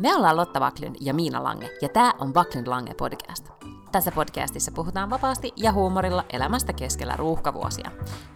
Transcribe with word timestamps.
Me 0.00 0.14
ollaan 0.14 0.36
Lotta 0.36 0.60
Vaklin 0.60 0.96
ja 1.00 1.14
Miina 1.14 1.44
Lange, 1.44 1.70
ja 1.82 1.88
tämä 1.88 2.12
on 2.18 2.34
Vaklin 2.34 2.70
Lange 2.70 2.94
podcast. 2.94 3.48
Tässä 3.92 4.12
podcastissa 4.12 4.72
puhutaan 4.72 5.10
vapaasti 5.10 5.52
ja 5.56 5.72
huumorilla 5.72 6.24
elämästä 6.32 6.72
keskellä 6.72 7.16
ruuhkavuosia. 7.16 7.90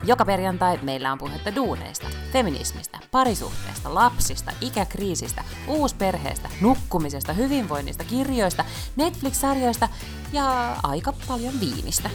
Joka 0.05 0.25
perjantai 0.25 0.79
meillä 0.83 1.13
on 1.13 1.19
puhetta 1.19 1.55
duuneista, 1.55 2.07
feminismistä, 2.33 2.99
parisuhteesta, 3.11 3.95
lapsista, 3.95 4.53
ikäkriisistä, 4.61 5.45
uusperheestä, 5.69 6.49
nukkumisesta, 6.61 7.33
hyvinvoinnista, 7.33 8.05
kirjoista, 8.05 8.65
Netflix-sarjoista 8.97 9.89
ja 10.33 10.77
aika 10.83 11.13
paljon 11.29 11.55
viinistä. 11.61 12.11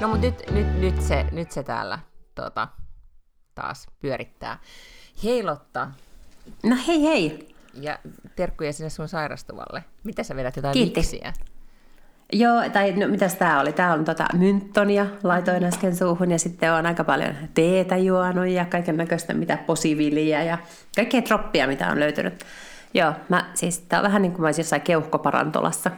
No 0.00 0.08
mutta 0.08 0.26
nyt, 0.26 0.50
nyt, 0.50 0.80
nyt, 0.80 1.02
se, 1.02 1.26
nyt 1.32 1.52
se 1.52 1.62
täällä 1.62 1.98
tota, 2.34 2.68
taas 3.54 3.86
pyörittää. 4.00 4.58
Hei 5.24 5.42
Lotta. 5.42 5.90
No 6.62 6.76
hei 6.86 7.02
hei. 7.02 7.54
Ja 7.74 7.98
terkkuja 8.36 8.72
sinne 8.72 8.90
sun 8.90 9.08
sairastuvalle. 9.08 9.84
Mitä 10.04 10.22
sä 10.22 10.36
vedät 10.36 10.56
jotain 10.56 10.72
Kiitti. 10.72 11.00
viksiä? 11.00 11.32
Joo, 12.32 12.68
tai 12.72 12.92
no, 12.92 13.08
mitäs 13.08 13.34
tää 13.34 13.60
oli? 13.60 13.72
Tää 13.72 13.92
on 13.92 14.04
tota 14.04 14.26
mynttonia, 14.32 15.06
laitoin 15.22 15.64
äsken 15.64 15.96
suuhun 15.96 16.30
ja 16.30 16.38
sitten 16.38 16.72
on 16.72 16.86
aika 16.86 17.04
paljon 17.04 17.34
teetä 17.54 17.96
juonut 17.96 18.48
ja 18.48 18.64
kaiken 18.64 18.96
näköistä 18.96 19.34
mitä 19.34 19.56
posiviliä 19.56 20.42
ja 20.42 20.58
kaikkea 20.96 21.22
troppia, 21.22 21.66
mitä 21.66 21.88
on 21.88 22.00
löytynyt. 22.00 22.44
Joo, 22.94 23.12
mä, 23.28 23.50
siis 23.54 23.78
tää 23.78 24.00
on 24.00 24.04
vähän 24.04 24.22
niin 24.22 24.32
kuin 24.32 24.40
mä 24.40 24.46
olisin 24.46 24.62
jossain 24.62 24.82
keuhkoparantolassa. 24.82 25.90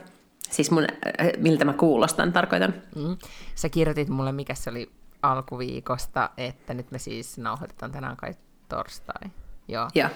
Siis 0.50 0.70
mun, 0.70 0.82
äh, 0.82 1.28
miltä 1.38 1.64
mä 1.64 1.72
kuulostan, 1.72 2.32
tarkoitan. 2.32 2.74
Mm. 2.96 3.16
Sä 3.54 3.68
kirjoitit 3.68 4.08
mulle, 4.08 4.32
mikä 4.32 4.54
se 4.54 4.70
oli 4.70 4.90
alkuviikosta, 5.32 6.30
että 6.36 6.74
nyt 6.74 6.90
me 6.90 6.98
siis 6.98 7.38
nauhoitetaan 7.38 7.92
tänään 7.92 8.16
kai 8.16 8.34
torstai. 8.68 9.30
Joo. 9.68 9.88
Joo. 9.94 10.08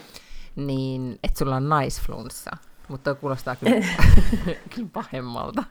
Niin, 0.56 1.18
että 1.24 1.38
sulla 1.38 1.56
on 1.56 1.68
naisflunssa. 1.68 2.50
Mutta 2.88 3.14
kuulostaa 3.14 3.56
kyllä, 3.56 3.86
kyllä 4.74 4.88
pahemmalta. 4.92 5.64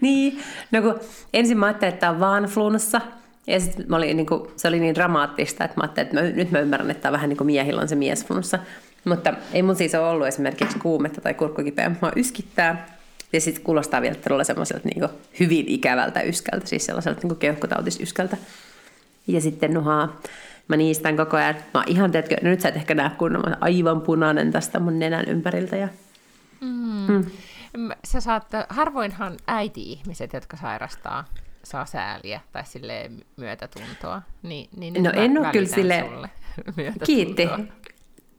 Niin, 0.00 0.42
no 0.72 0.82
kun 0.82 1.00
ensin 1.32 1.58
mä 1.58 1.66
ajattelin, 1.66 1.94
että 1.94 2.00
tämä 2.00 2.12
on 2.12 2.20
vaan 2.20 2.44
flunssa, 2.44 3.00
ja 3.46 3.60
sitten 3.60 3.86
niin 4.00 4.26
kuin, 4.26 4.50
se 4.56 4.68
oli 4.68 4.80
niin 4.80 4.94
dramaattista, 4.94 5.64
että 5.64 5.76
mä 5.76 5.82
ajattelin, 5.82 6.08
että 6.08 6.22
mä, 6.22 6.28
nyt 6.36 6.50
mä 6.50 6.58
ymmärrän, 6.58 6.90
että 6.90 7.02
tämä 7.02 7.10
on 7.10 7.12
vähän 7.12 7.28
niin 7.28 7.36
kuin 7.36 7.46
miehillä 7.46 7.80
on 7.80 7.88
se 7.88 7.94
miesflunssa. 7.94 8.58
Mutta 9.04 9.34
ei 9.52 9.62
mun 9.62 9.76
siis 9.76 9.94
ole 9.94 10.08
ollut 10.08 10.26
esimerkiksi 10.26 10.78
kuumetta 10.78 11.20
tai 11.20 11.34
kurkkukipeä. 11.34 11.90
Mä 12.02 12.12
yskittää, 12.16 12.99
ja 13.32 13.40
sitten 13.40 13.64
kuulostaa 13.64 14.02
vielä 14.02 14.14
todella 14.14 14.44
semmoiselta 14.44 14.88
niin 14.88 15.08
hyvin 15.40 15.68
ikävältä 15.68 16.20
yskältä, 16.22 16.66
siis 16.66 16.86
sellaiselta 16.86 17.20
niin 17.28 17.36
keuhkotautisyskältä. 17.36 18.36
Ja 19.26 19.40
sitten 19.40 19.74
nuhaa, 19.74 20.20
mä 20.68 20.76
niistän 20.76 21.16
koko 21.16 21.36
ajan. 21.36 21.54
Mä 21.54 21.80
oon 21.80 21.84
ihan, 21.88 22.12
teetkö, 22.12 22.36
no 22.42 22.50
nyt 22.50 22.60
sä 22.60 22.68
et 22.68 22.76
ehkä 22.76 22.94
näe 22.94 23.10
kunnon, 23.18 23.42
mä 23.48 23.56
aivan 23.60 24.00
punainen 24.00 24.52
tästä 24.52 24.78
mun 24.78 24.98
nenän 24.98 25.28
ympäriltä. 25.28 25.76
Ja... 25.76 25.88
Mm. 26.60 27.24
Mm. 27.76 27.90
Sä 28.04 28.20
saat, 28.20 28.46
harvoinhan 28.68 29.36
äiti-ihmiset, 29.46 30.32
jotka 30.32 30.56
sairastaa, 30.56 31.24
saa 31.62 31.86
sääliä 31.86 32.40
tai 32.52 32.64
sille 32.66 33.10
myötätuntoa. 33.36 34.22
Niin, 34.42 34.68
niin 34.76 35.02
no 35.02 35.10
en 35.14 35.38
ole 35.38 35.48
kyllä 35.52 35.68
sille 35.68 36.04
Kiitti. 37.06 37.48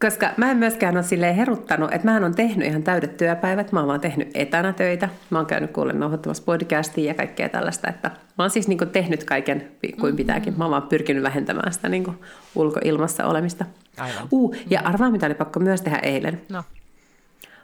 Koska 0.02 0.30
mä 0.38 0.52
en 0.52 0.58
myöskään 0.58 0.96
ole 0.96 1.04
silleen 1.04 1.36
heruttanut, 1.36 1.94
että 1.94 2.12
mä 2.12 2.26
on 2.26 2.36
tehnyt 2.36 2.68
ihan 2.68 2.84
täydet 2.84 3.18
työpäivät. 3.18 3.72
Mä 3.72 3.80
oon 3.80 3.88
vaan 3.88 4.00
tehnyt 4.00 4.32
etänä 4.34 4.74
töitä. 4.74 5.10
Mä 5.30 5.38
oon 5.38 5.46
käynyt 5.46 5.72
kuulen 5.72 6.00
nauhoittamassa 6.00 6.44
podcastia 6.44 7.06
ja 7.06 7.14
kaikkea 7.14 7.50
tällaista. 7.50 7.90
Että 7.90 8.10
mä 8.10 8.44
oon 8.44 8.50
siis 8.50 8.68
niin 8.68 8.90
tehnyt 8.92 9.24
kaiken 9.24 9.72
kuin 10.00 10.16
pitääkin. 10.16 10.54
Mä 10.58 10.64
oon 10.64 10.72
vaan 10.72 10.82
pyrkinyt 10.82 11.24
vähentämään 11.24 11.74
sitä 11.74 11.90
niin 11.90 12.20
ulkoilmassa 12.56 13.26
olemista. 13.26 13.66
Aivan. 13.98 14.28
Uh, 14.32 14.56
ja 14.70 14.82
arvaa, 14.84 15.12
mitä 15.12 15.26
oli 15.26 15.36
pakko 15.36 15.60
myös 15.60 15.82
tehdä 15.82 15.98
eilen. 15.98 16.42
No. 16.50 16.64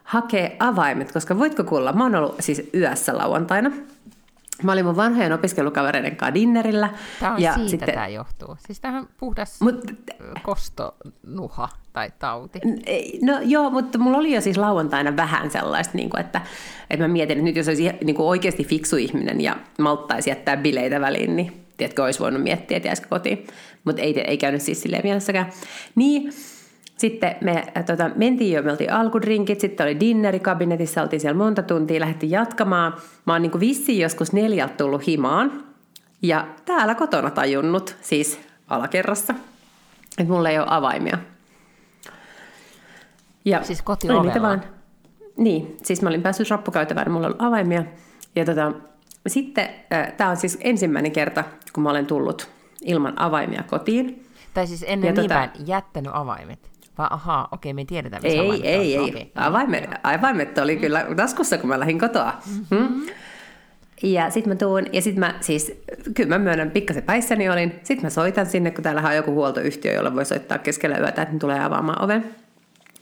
Hakee 0.04 0.56
avaimet, 0.60 1.12
koska 1.12 1.40
voitko 1.40 1.64
kuulla, 1.64 1.94
mä 1.94 2.04
oon 2.04 2.16
ollut 2.16 2.36
siis 2.40 2.70
yössä 2.74 3.18
lauantaina. 3.18 3.72
Mä 4.64 4.72
olin 4.72 4.86
mun 4.86 4.96
vanhojen 4.96 5.34
opiskelukavereiden 5.34 6.16
kanssa 6.16 6.34
dinnerillä. 6.34 6.90
Tämä 7.20 7.34
on 7.34 7.42
ja 7.42 7.54
siitä 7.54 7.70
sitten... 7.70 7.94
tämä 7.94 8.08
johtuu. 8.08 8.58
Siis 8.68 8.80
tämähän 8.80 9.02
on 9.02 9.10
puhdas 9.18 9.62
Mut, 9.62 9.92
kostonuha 10.44 11.70
tai 11.94 12.12
tauti. 12.20 12.60
No 13.22 13.40
joo, 13.44 13.70
mutta 13.70 13.98
mulla 13.98 14.18
oli 14.18 14.36
jo 14.36 14.42
siis 14.42 14.58
lauantaina 14.58 15.16
vähän 15.16 15.52
sellaista, 15.52 15.98
niin 15.98 16.10
kuin, 16.10 16.22
että, 16.22 16.42
että 16.90 17.04
mä 17.04 17.14
mietin, 17.14 17.38
että 17.38 17.46
nyt 17.46 17.56
jos 17.56 17.68
olisi 17.68 17.90
niin 18.04 18.16
kuin 18.16 18.28
oikeasti 18.28 18.64
fiksu 18.64 18.96
ihminen 18.96 19.42
ja 19.42 19.56
malttaisi 19.80 20.30
jättää 20.30 20.58
bileitä 20.58 21.02
väliin, 21.02 21.36
niin 21.36 21.66
tiedätkö, 21.78 22.04
olisi 22.04 22.20
voinut 22.20 22.44
miettiä, 22.44 22.78
että 22.78 22.90
jäisikö 22.90 23.08
kotiin. 23.10 23.48
Mutta 23.84 24.02
ei, 24.02 24.20
ei 24.22 24.38
käynyt 24.38 24.62
siis 24.62 24.82
silleen 24.82 25.04
mielessäkään. 25.04 25.50
Niin, 25.96 26.34
sitten 26.98 27.36
me 27.42 27.64
äh, 27.78 27.86
tota, 27.86 28.10
mentiin 28.16 28.52
jo, 28.52 28.64
me 28.64 28.72
oltiin 28.72 28.94
alkudrinkit, 28.94 29.60
sitten 29.60 29.86
oli 29.86 30.00
dinneri 30.00 30.40
kabinetissa, 30.40 31.02
oltiin 31.02 31.20
siellä 31.20 31.38
monta 31.38 31.64
tuntia, 31.64 32.00
lähdettiin 32.00 32.32
jatkamaan. 32.32 32.94
Mä 33.26 33.34
oon 33.34 33.42
niin 33.42 33.60
vissiin 33.60 34.00
joskus 34.00 34.34
neljältä 34.34 34.74
tullut 34.74 35.08
himaan. 35.08 35.64
Ja 36.22 36.48
täällä 36.66 36.96
kotona 36.96 37.32
tajunnut, 37.32 37.96
siis 38.02 38.40
alakerrassa, 38.68 39.34
että 40.18 40.34
mulla 40.34 40.50
ei 40.50 40.60
ole 40.60 40.68
avaimia. 40.70 41.18
Ja 43.46 43.64
siis 43.64 43.82
kotiovella? 43.82 44.42
Vaan, 44.42 44.64
niin, 45.38 45.78
siis 45.84 46.02
mä 46.02 46.10
olin 46.10 46.22
päässyt 46.22 46.50
rappukäytävään, 46.50 47.12
mulla 47.12 47.28
oli 47.28 47.36
avaimia. 47.40 47.84
Ja 48.36 48.46
tota, 48.46 48.72
sitten 49.28 49.70
äh, 49.94 50.14
tämä 50.14 50.30
on 50.30 50.38
siis 50.38 50.58
ensimmäinen 50.62 51.12
kerta, 51.12 51.44
kun 51.74 51.84
mä 51.84 51.90
olen 51.90 52.06
tullut 52.06 52.50
ilman 52.82 53.22
avaimia 53.22 53.64
kotiin. 53.64 54.28
Tai 54.54 54.68
siis 54.68 54.86
ennen 54.88 55.08
ja 55.08 55.14
niin 55.14 55.30
tota, 55.30 55.50
jättänyt 55.66 56.12
avaimet? 56.16 56.77
Vai 56.98 57.08
ahaa, 57.10 57.48
okei, 57.52 57.74
me 57.74 57.86
tiedetään, 57.86 58.24
missä 58.24 58.38
ei, 58.38 58.48
avaimet 58.48 58.66
ei, 58.66 58.98
on. 58.98 59.06
ei, 59.06 59.18
ei. 59.18 59.32
Avaimet, 59.36 59.90
avaimet 60.04 60.58
oli 60.58 60.78
kyllä 60.78 61.06
taskussa, 61.16 61.58
kun 61.58 61.70
mä 61.70 61.80
lähdin 61.80 62.00
kotoa. 62.00 62.34
Mm-hmm. 62.46 62.88
Hmm? 62.88 63.06
Ja 64.04 64.30
sitten 64.30 64.54
mä 64.54 64.56
tuun, 64.56 64.86
ja 64.94 65.02
sitten 65.02 65.20
mä 65.20 65.34
siis, 65.42 65.82
kyllä 66.14 66.30
mä 66.30 66.38
myönnän, 66.38 66.72
pikkasen 66.72 67.04
päissäni 67.04 67.50
olin. 67.50 67.72
Sitten 67.84 68.06
mä 68.06 68.10
soitan 68.10 68.46
sinne, 68.46 68.72
kun 68.72 68.84
täällä 68.84 69.02
on 69.02 69.16
joku 69.16 69.32
huoltoyhtiö, 69.32 69.94
jolla 69.94 70.16
voi 70.16 70.26
soittaa 70.26 70.58
keskellä 70.58 70.98
yötä, 70.98 71.22
että 71.22 71.34
ne 71.34 71.40
tulee 71.40 71.64
avaamaan 71.64 72.04
oven. 72.04 72.36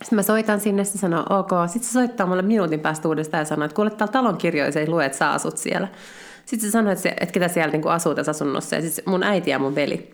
Sitten 0.02 0.16
mä 0.16 0.22
soitan 0.22 0.60
sinne, 0.60 0.84
se 0.84 0.98
sanoo 0.98 1.24
ok. 1.30 1.50
Sitten 1.66 1.88
se 1.88 1.92
soittaa 1.92 2.26
mulle 2.26 2.42
minuutin 2.42 2.80
päästä 2.80 3.08
uudestaan 3.08 3.40
ja 3.40 3.44
sanoo, 3.44 3.64
että 3.64 3.74
kuule 3.74 3.90
täällä 3.90 4.12
talon 4.12 4.36
kirjoissa 4.36 4.80
ei 4.80 4.88
lue, 4.88 5.04
että 5.04 5.18
sä 5.18 5.30
asut 5.30 5.58
siellä. 5.58 5.88
Sitten 6.46 6.68
se 6.68 6.72
sanoi, 6.72 6.92
että, 6.92 7.02
se, 7.02 7.08
että 7.08 7.32
ketä 7.32 7.48
siellä 7.48 7.72
niin 7.72 7.88
asuu 7.88 8.14
tässä 8.14 8.30
asunnossa. 8.30 8.76
Ja 8.76 8.80
siis 8.82 9.02
mun 9.06 9.22
äiti 9.22 9.50
ja 9.50 9.58
mun 9.58 9.74
veli, 9.74 10.10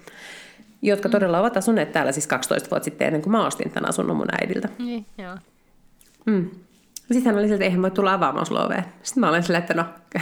jotka 0.82 1.08
mm. 1.08 1.12
todella 1.12 1.40
ovat 1.40 1.56
asuneet 1.56 1.92
täällä 1.92 2.12
siis 2.12 2.26
12 2.26 2.70
vuotta 2.70 2.84
sitten 2.84 3.06
ennen 3.06 3.22
kuin 3.22 3.32
mä 3.32 3.46
ostin 3.46 3.70
tämän 3.70 3.88
asunnon 3.88 4.16
mun 4.16 4.34
äidiltä. 4.40 4.68
Niin, 4.78 5.06
joo. 5.18 5.36
Mm. 6.26 6.50
Sitten 7.12 7.32
hän 7.32 7.34
oli 7.34 7.42
siltä, 7.42 7.54
että 7.54 7.64
eihän 7.64 7.82
voi 7.82 7.90
tulla 7.90 8.12
avaamaan 8.12 8.66
ovea. 8.66 8.82
Sitten 9.02 9.20
mä 9.20 9.28
olin 9.28 9.42
silleen, 9.42 9.62
että 9.62 9.74
no, 9.74 9.84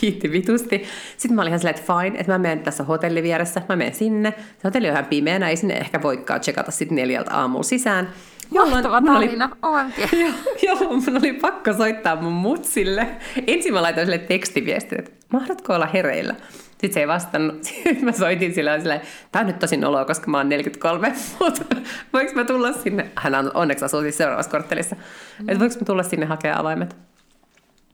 kiitti 0.00 0.32
vitusti. 0.32 0.84
Sitten 1.16 1.34
mä 1.34 1.42
olin 1.42 1.48
ihan 1.48 1.58
silleen, 1.58 1.76
että 1.78 1.92
fine, 1.92 2.18
että 2.20 2.32
mä 2.32 2.38
menen 2.38 2.60
tässä 2.60 2.84
hotelli 2.84 3.22
vieressä, 3.22 3.62
mä 3.68 3.76
menen 3.76 3.94
sinne. 3.94 4.34
Se 4.38 4.60
hotelli 4.64 4.88
on 4.88 4.92
ihan 4.92 5.06
pimeänä, 5.06 5.48
ei 5.48 5.56
sinne 5.56 5.74
ehkä 5.74 6.02
voikaan 6.02 6.40
tsekata 6.40 6.70
sitten 6.70 6.96
neljältä 6.96 7.34
aamulla 7.34 7.62
sisään. 7.62 8.08
Mahtava 8.50 9.02
tarina, 9.02 9.50
oli, 9.62 9.82
joo, 10.22 10.32
joo, 10.62 10.92
mun 10.92 11.16
oli 11.16 11.32
pakko 11.32 11.72
soittaa 11.72 12.16
mun 12.16 12.32
mutsille. 12.32 13.08
Ensin 13.46 13.72
mä 13.72 13.82
laitoin 13.82 14.06
sille 14.06 14.18
tekstiviestin, 14.18 14.98
että 14.98 15.10
mahdatko 15.32 15.74
olla 15.74 15.86
hereillä? 15.86 16.34
Sitten 16.78 16.92
se 16.92 17.00
ei 17.00 17.08
vastannut. 17.08 17.64
Sitten 17.64 18.04
mä 18.04 18.12
soitin 18.12 18.54
sille 18.54 18.80
silleen, 18.80 19.00
tää 19.32 19.40
on 19.40 19.46
nyt 19.46 19.58
tosi 19.58 19.76
noloa, 19.76 20.04
koska 20.04 20.30
mä 20.30 20.36
oon 20.36 20.48
43, 20.48 21.12
mutta 21.40 21.64
voinko 22.12 22.32
mä 22.34 22.44
tulla 22.44 22.72
sinne? 22.72 23.10
Hän 23.16 23.34
on 23.34 23.50
onneksi 23.54 23.84
asuu 23.84 24.00
siis 24.00 24.16
seuraavassa 24.16 24.50
korttelissa. 24.50 24.96
Mm. 24.96 25.48
Että 25.48 25.58
voinko 25.58 25.76
mä 25.80 25.84
tulla 25.86 26.02
sinne 26.02 26.26
hakea 26.26 26.58
avaimet? 26.58 26.96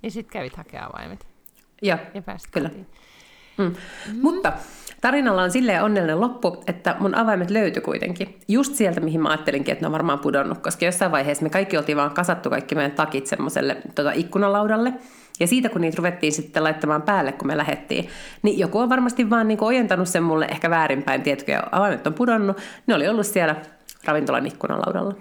Ja 0.02 0.10
sitten 0.10 0.32
kävit 0.32 0.56
hakea 0.56 0.86
avaimet. 0.86 1.26
Joo, 1.82 1.98
ja 2.14 2.22
pääsit 2.22 2.50
kyllä. 2.50 2.68
Mm. 2.68 2.84
Mm. 3.58 3.74
Mutta 4.22 4.52
tarinalla 5.00 5.42
on 5.42 5.50
silleen 5.50 5.82
onnellinen 5.82 6.20
loppu, 6.20 6.64
että 6.66 6.96
mun 7.00 7.14
avaimet 7.14 7.50
löytyi 7.50 7.82
kuitenkin. 7.82 8.40
Just 8.48 8.74
sieltä, 8.74 9.00
mihin 9.00 9.20
mä 9.20 9.28
ajattelinkin, 9.28 9.72
että 9.72 9.82
ne 9.82 9.86
on 9.86 9.92
varmaan 9.92 10.18
pudonnut, 10.18 10.58
koska 10.58 10.84
jossain 10.84 11.12
vaiheessa 11.12 11.42
me 11.42 11.50
kaikki 11.50 11.76
oltiin 11.76 11.98
vaan 11.98 12.10
kasattu 12.10 12.50
kaikki 12.50 12.74
meidän 12.74 12.92
takit 12.92 13.26
semmoiselle 13.26 13.76
tota, 13.94 14.12
ikkunalaudalle. 14.12 14.92
Ja 15.40 15.46
siitä, 15.46 15.68
kun 15.68 15.80
niitä 15.80 15.96
ruvettiin 15.96 16.32
sitten 16.32 16.64
laittamaan 16.64 17.02
päälle, 17.02 17.32
kun 17.32 17.46
me 17.46 17.56
lähettiin, 17.56 18.08
niin 18.42 18.58
joku 18.58 18.78
on 18.78 18.88
varmasti 18.88 19.30
vaan 19.30 19.48
niin 19.48 19.64
ojentanut 19.64 20.08
sen 20.08 20.22
mulle 20.22 20.44
ehkä 20.44 20.70
väärinpäin, 20.70 21.22
tiedätkö, 21.22 21.52
ja 21.52 21.62
avaimet 21.72 22.06
on 22.06 22.14
pudonnut. 22.14 22.56
Ne 22.86 22.94
oli 22.94 23.08
ollut 23.08 23.26
siellä 23.26 23.56
ravintolan 24.04 24.46
ikkunalaudalla. 24.46 25.14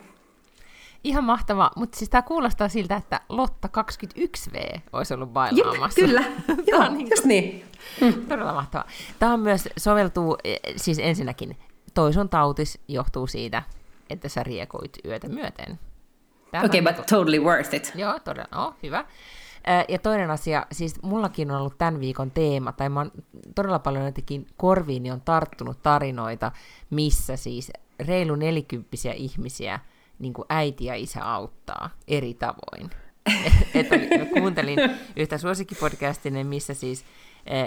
Ihan 1.04 1.24
mahtava, 1.24 1.72
mutta 1.76 1.98
siis 1.98 2.10
tämä 2.10 2.22
kuulostaa 2.22 2.70
siltä, 2.70 2.96
että 2.96 3.22
Lotta 3.30 3.70
21V 3.82 4.80
olisi 4.94 5.14
ollut 5.14 5.34
bailaamassa. 5.34 6.02
Jep, 6.02 6.10
kyllä, 6.10 6.24
joo, 6.72 6.90
niin 6.90 7.08
just 7.10 7.26
niin. 7.26 7.66
Mm. 8.02 8.26
Todella 8.26 8.54
mahtavaa. 8.54 8.88
Tämä 9.20 9.34
on 9.34 9.40
myös 9.40 9.70
soveltuu, 9.78 10.38
e, 10.44 10.56
siis 10.76 11.00
ensinnäkin 11.02 11.58
toison 11.94 12.30
tautis 12.30 12.80
johtuu 12.88 13.28
siitä, 13.28 13.64
että 14.10 14.30
sä 14.30 14.44
riekoit 14.44 14.98
yötä 15.06 15.30
myöten. 15.30 15.80
Okei, 16.66 16.82
okay, 16.82 16.94
but 16.94 17.06
totally 17.06 17.40
worth 17.40 17.76
it. 17.76 17.92
Joo, 17.96 18.20
todella, 18.20 18.66
oh, 18.66 18.74
hyvä. 18.84 19.06
Ja 19.90 20.00
toinen 20.00 20.32
asia, 20.32 20.66
siis 20.72 21.04
mullakin 21.04 21.52
on 21.52 21.58
ollut 21.58 21.78
tämän 21.78 22.00
viikon 22.00 22.32
teema, 22.32 22.72
tai 22.72 22.90
mä 22.90 23.00
oon 23.00 23.12
todella 23.56 23.80
paljon 23.80 24.06
jotenkin 24.06 24.48
korviini 24.58 25.12
on 25.12 25.22
tarttunut 25.22 25.82
tarinoita, 25.82 26.52
missä 26.90 27.36
siis 27.36 27.72
reilu 28.00 28.36
nelikymppisiä 28.36 29.14
ihmisiä 29.14 29.80
niin 30.20 30.34
kuin 30.34 30.46
äiti 30.50 30.86
ja 30.86 30.96
isä 30.96 31.34
auttaa 31.34 31.90
eri 32.08 32.34
tavoin. 32.34 32.90
että 33.74 33.96
kuuntelin 34.34 34.80
yhtä 35.16 35.38
suosikkipodcastinen, 35.38 36.48
missä 36.48 36.74
siis 36.74 37.06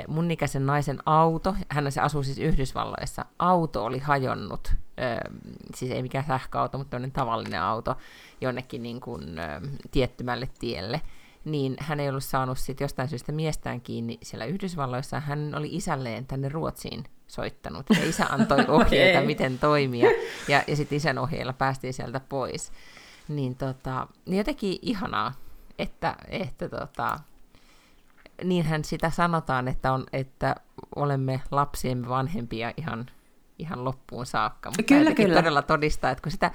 mun 0.08 0.30
ikäisen 0.30 0.66
naisen 0.66 0.98
auto, 1.06 1.56
hän 1.68 1.92
se 1.92 2.00
asuu 2.00 2.22
siis 2.22 2.38
Yhdysvalloissa, 2.38 3.24
auto 3.38 3.84
oli 3.84 3.98
hajonnut, 3.98 4.74
siis 5.74 5.90
ei 5.90 6.02
mikään 6.02 6.24
sähköauto, 6.26 6.78
mutta 6.78 6.96
tavallinen 7.12 7.62
auto, 7.62 7.96
jonnekin 8.40 8.82
niin 8.82 9.00
kuin, 9.00 9.22
tiettymälle 9.90 10.48
tielle, 10.58 11.00
niin 11.44 11.76
hän 11.80 12.00
ei 12.00 12.08
ollut 12.08 12.24
saanut 12.24 12.58
sit 12.58 12.80
jostain 12.80 13.08
syystä 13.08 13.32
miestään 13.32 13.80
kiinni 13.80 14.18
siellä 14.22 14.44
Yhdysvalloissa, 14.44 15.20
hän 15.20 15.54
oli 15.54 15.68
isälleen 15.70 16.26
tänne 16.26 16.48
Ruotsiin 16.48 17.04
soittanut, 17.26 17.86
ja 17.90 18.08
isä 18.08 18.26
antoi 18.26 18.64
ohjeita, 18.78 19.18
okay. 19.18 19.26
miten 19.26 19.58
toimia, 19.58 20.10
ja, 20.48 20.62
ja 20.66 20.76
sitten 20.76 20.96
isän 20.96 21.18
ohjeilla 21.18 21.52
päästiin 21.52 21.94
sieltä 21.94 22.20
pois. 22.20 22.72
Niin, 23.28 23.54
tota, 23.54 24.06
niin 24.26 24.38
jotenkin 24.38 24.78
ihanaa, 24.82 25.32
että, 25.78 26.16
että 26.28 26.68
tota, 26.68 27.18
niinhän 28.44 28.84
sitä 28.84 29.10
sanotaan, 29.10 29.68
että, 29.68 29.92
on, 29.92 30.06
että 30.12 30.54
olemme 30.96 31.40
lapsiemme 31.50 32.08
vanhempia 32.08 32.72
ihan, 32.76 33.06
ihan 33.58 33.84
loppuun 33.84 34.26
saakka. 34.26 34.70
Mutta 34.70 34.82
kyllä, 34.82 35.14
kyllä. 35.14 35.34
todella 35.34 35.62
todistaa, 35.62 36.10
että 36.10 36.22
kun 36.22 36.32
sitä 36.32 36.50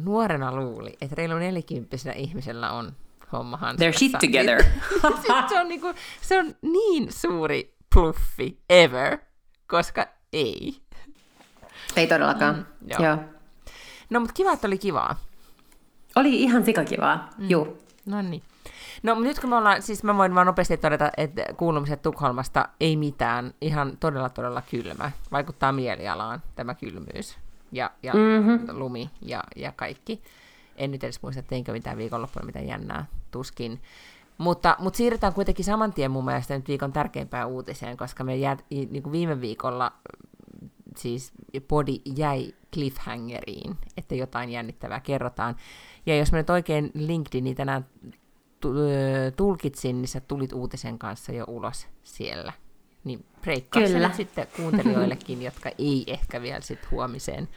nuorena 0.00 0.54
luuli, 0.56 0.96
että 1.00 1.14
reilu 1.14 1.34
nelikymppisenä 1.34 2.14
ihmisellä 2.14 2.72
on 2.72 2.92
homma 3.32 3.58
They're 3.76 3.98
shit 3.98 4.12
together. 4.12 4.64
se, 5.48 5.60
on 5.60 5.68
niinku, 5.68 5.94
se 6.20 6.38
on 6.38 6.54
niin 6.62 7.12
suuri 7.12 7.76
pluffi 7.94 8.60
ever, 8.70 9.18
koska 9.66 10.06
ei. 10.32 10.76
Ei 11.96 12.06
todellakaan, 12.06 12.54
mm, 12.54 12.88
joo. 12.90 13.02
joo. 13.04 13.18
No, 14.10 14.20
mutta 14.20 14.34
kiva, 14.34 14.52
että 14.52 14.66
oli 14.66 14.78
kivaa. 14.78 15.16
Oli 16.16 16.42
ihan 16.42 16.64
sikakivaa, 16.64 17.30
mm. 17.38 17.50
juu. 17.50 17.78
No 18.06 18.22
niin. 18.22 18.42
No 19.02 19.20
nyt 19.20 19.40
kun 19.40 19.50
me 19.50 19.56
ollaan, 19.56 19.82
siis 19.82 20.02
mä 20.04 20.16
voin 20.16 20.34
vaan 20.34 20.46
nopeasti 20.46 20.76
todeta, 20.76 21.10
että 21.16 21.44
kuulumiset 21.56 22.02
Tukholmasta 22.02 22.68
ei 22.80 22.96
mitään, 22.96 23.54
ihan 23.60 23.96
todella 24.00 24.28
todella 24.28 24.62
kylmä. 24.70 25.10
Vaikuttaa 25.32 25.72
mielialaan 25.72 26.42
tämä 26.56 26.74
kylmyys 26.74 27.38
ja, 27.72 27.90
ja 28.02 28.12
mm-hmm. 28.14 28.78
lumi 28.78 29.10
ja, 29.22 29.44
ja 29.56 29.72
kaikki. 29.72 30.22
En 30.80 30.90
nyt 30.90 31.04
edes 31.04 31.22
muista, 31.22 31.42
teinkö 31.42 31.72
mitään 31.72 31.96
viikonloppuna, 31.96 32.46
mitä 32.46 32.60
jännää, 32.60 33.06
tuskin. 33.30 33.80
Mutta, 34.38 34.76
mutta 34.78 34.96
siirrytään 34.96 35.34
kuitenkin 35.34 35.64
saman 35.64 35.92
tien 35.92 36.10
mun 36.10 36.24
mielestä 36.24 36.56
nyt 36.56 36.68
viikon 36.68 36.92
tärkeimpään 36.92 37.48
uutiseen, 37.48 37.96
koska 37.96 38.24
me 38.24 38.36
jää, 38.36 38.56
niin 38.70 39.02
kuin 39.02 39.12
viime 39.12 39.40
viikolla 39.40 39.92
siis 40.96 41.32
podi 41.68 42.00
jäi 42.16 42.54
cliffhangeriin, 42.74 43.76
että 43.96 44.14
jotain 44.14 44.50
jännittävää 44.50 45.00
kerrotaan. 45.00 45.56
Ja 46.06 46.16
jos 46.16 46.32
me 46.32 46.38
nyt 46.38 46.50
oikein 46.50 46.90
LinkedInin 46.94 47.56
tänään 47.56 47.86
tulkitsin, 49.36 50.02
niin 50.02 50.08
sä 50.08 50.20
tulit 50.20 50.52
uutisen 50.52 50.98
kanssa 50.98 51.32
jo 51.32 51.44
ulos 51.48 51.86
siellä. 52.02 52.52
Niin 53.04 53.24
breikkaa 53.42 53.82
nyt 53.82 54.14
sitten 54.14 54.46
kuuntelijoillekin, 54.56 55.42
jotka 55.48 55.70
ei 55.78 56.04
ehkä 56.06 56.42
vielä 56.42 56.60
sitten 56.60 56.90
huomiseen 56.90 57.48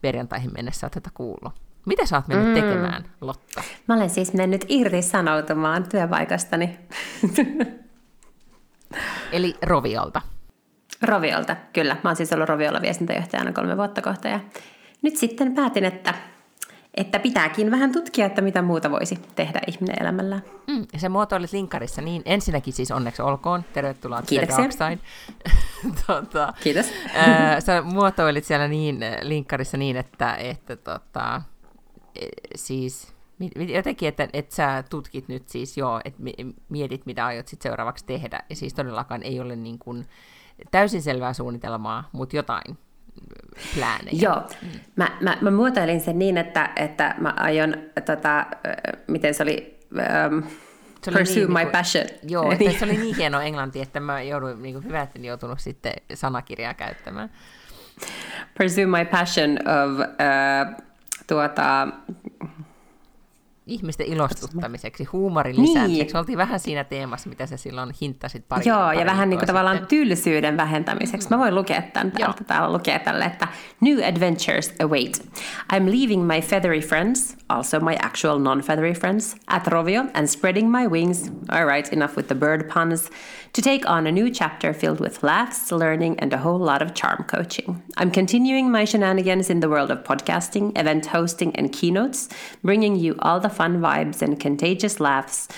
perjantaihin 0.00 0.50
mennessä 0.54 0.90
tätä 0.90 1.10
kuullut. 1.14 1.63
Mitä 1.84 2.06
sä 2.06 2.16
oot 2.16 2.28
mennyt 2.28 2.48
mm. 2.48 2.54
tekemään, 2.54 3.04
Lotta? 3.20 3.62
Mä 3.88 3.94
olen 3.94 4.10
siis 4.10 4.32
mennyt 4.32 4.64
irtisanoutumaan 4.68 5.88
työpaikastani. 5.88 6.78
Eli 9.32 9.56
Roviolta. 9.62 10.20
Roviolta, 11.02 11.56
kyllä. 11.72 11.96
Mä 12.04 12.10
oon 12.10 12.16
siis 12.16 12.32
ollut 12.32 12.48
Roviolla 12.48 12.82
viestintäjohtajana 12.82 13.52
kolme 13.52 13.76
vuotta 13.76 14.02
kohta 14.02 14.28
ja 14.28 14.40
nyt 15.02 15.16
sitten 15.16 15.54
päätin, 15.54 15.84
että 15.84 16.14
että 16.94 17.18
pitääkin 17.18 17.70
vähän 17.70 17.92
tutkia, 17.92 18.26
että 18.26 18.40
mitä 18.40 18.62
muuta 18.62 18.90
voisi 18.90 19.18
tehdä 19.34 19.60
ihminen 19.66 19.96
elämällään. 20.00 20.42
Mm, 20.66 20.86
ja 20.92 20.98
se 20.98 21.08
muotoilit 21.08 21.52
linkkarissa 21.52 22.02
niin, 22.02 22.22
ensinnäkin 22.24 22.72
siis 22.72 22.90
onneksi 22.90 23.22
olkoon, 23.22 23.64
tervetuloa 23.72 24.22
Kiitoksia. 24.22 24.64
Tota, 26.06 26.52
Kiitos. 26.62 26.86
ää, 27.14 27.60
sä 27.60 27.82
muotoilit 27.82 28.44
siellä 28.44 28.68
niin, 28.68 29.00
linkkarissa 29.22 29.76
niin, 29.76 29.96
että, 29.96 30.34
että 30.34 30.76
tota, 30.76 31.42
siis 32.54 33.14
jotenkin, 33.68 34.08
että, 34.08 34.28
että 34.32 34.54
sä 34.54 34.84
tutkit 34.90 35.28
nyt 35.28 35.48
siis 35.48 35.76
joo, 35.76 36.00
että 36.04 36.22
mietit, 36.68 37.06
mitä 37.06 37.26
aiot 37.26 37.48
sit 37.48 37.62
seuraavaksi 37.62 38.06
tehdä, 38.06 38.40
ja 38.50 38.56
siis 38.56 38.74
todellakaan 38.74 39.22
ei 39.22 39.40
ole 39.40 39.56
niin 39.56 39.78
kuin 39.78 40.06
täysin 40.70 41.02
selvää 41.02 41.32
suunnitelmaa, 41.32 42.08
mutta 42.12 42.36
jotain 42.36 42.78
pläänejä. 43.74 44.18
Joo, 44.22 44.42
mä, 44.96 45.10
mä, 45.20 45.38
mä 45.40 45.50
muotoilin 45.50 46.00
sen 46.00 46.18
niin, 46.18 46.38
että, 46.38 46.70
että 46.76 47.14
mä 47.18 47.34
aion, 47.36 47.74
tota, 48.04 48.46
miten 49.06 49.34
se 49.34 49.42
oli, 49.42 49.78
um, 49.92 50.42
se 51.02 51.10
oli 51.10 51.16
pursue 51.16 51.34
niin, 51.34 51.52
my 51.52 51.58
niin 51.58 51.68
passion. 51.68 52.06
Joo, 52.22 52.52
että 52.52 52.78
se 52.78 52.84
oli 52.84 52.96
niin 52.96 53.16
hieno 53.16 53.40
englanti, 53.40 53.80
että 53.80 54.00
mä 54.00 54.22
jouduin, 54.22 54.62
niin 54.62 54.74
kuin 54.74 54.84
hyvä, 54.84 55.02
että 55.02 55.18
joutunut 55.18 55.60
sitten 55.60 55.92
sanakirjaa 56.14 56.74
käyttämään. 56.74 57.30
Pursue 58.58 58.86
my 58.86 59.04
passion 59.04 59.50
of 59.50 59.98
uh, 59.98 60.84
tuota, 61.26 61.88
ihmisten 63.66 64.06
ilostuttamiseksi, 64.06 65.04
huumorin 65.04 65.62
lisäämiseksi. 65.62 66.12
Niin. 66.12 66.16
Oltiin 66.16 66.38
vähän 66.38 66.60
siinä 66.60 66.84
teemassa, 66.84 67.28
mitä 67.28 67.46
sä 67.46 67.56
silloin 67.56 67.94
hintasit 68.00 68.48
pari 68.48 68.62
Joo, 68.68 68.78
pari 68.78 68.98
ja 68.98 69.06
vähän 69.06 69.30
niin 69.30 69.38
kuin 69.38 69.46
tavallaan 69.46 69.86
tylsyyden 69.86 70.56
vähentämiseksi. 70.56 71.30
Mä 71.30 71.38
voin 71.38 71.54
lukea 71.54 71.82
tämän 71.82 72.12
täältä. 72.12 72.44
Täällä 72.44 72.72
lukee 72.72 72.98
tälle, 72.98 73.24
että 73.24 73.48
New 73.80 73.98
adventures 74.04 74.74
await. 74.84 75.28
I'm 75.72 75.86
leaving 75.86 76.26
my 76.26 76.40
feathery 76.40 76.80
friends, 76.80 77.36
also 77.54 77.78
my 77.80 77.94
actual 77.96 78.38
non-feathery 78.38 78.94
friends, 78.94 79.36
at 79.48 79.64
Rovio 79.64 80.10
and 80.14 80.28
spreading 80.28 80.70
my 80.70 80.86
wings, 80.86 81.30
all 81.50 81.64
right, 81.64 81.90
enough 81.92 82.16
with 82.16 82.28
the 82.28 82.34
bird 82.34 82.68
puns, 82.68 83.10
to 83.52 83.62
take 83.62 83.88
on 83.88 84.06
a 84.06 84.12
new 84.12 84.28
chapter 84.30 84.72
filled 84.74 85.00
with 85.00 85.22
laughs, 85.22 85.70
learning, 85.70 86.18
and 86.18 86.32
a 86.32 86.38
whole 86.38 86.58
lot 86.58 86.82
of 86.82 86.94
charm 86.94 87.24
coaching. 87.24 87.82
I'm 87.96 88.10
continuing 88.10 88.70
my 88.70 88.84
shenanigans 88.84 89.48
in 89.50 89.60
the 89.60 89.68
world 89.68 89.90
of 89.92 90.02
podcasting, 90.02 90.76
event 90.76 91.06
hosting, 91.06 91.54
and 91.54 91.72
keynotes, 91.72 92.28
bringing 92.62 92.96
you 92.96 93.14
all 93.20 93.38
the 93.38 93.48
fun 93.48 93.80
vibes 93.80 94.20
and 94.20 94.40
contagious 94.40 94.98
laughs. 94.98 95.48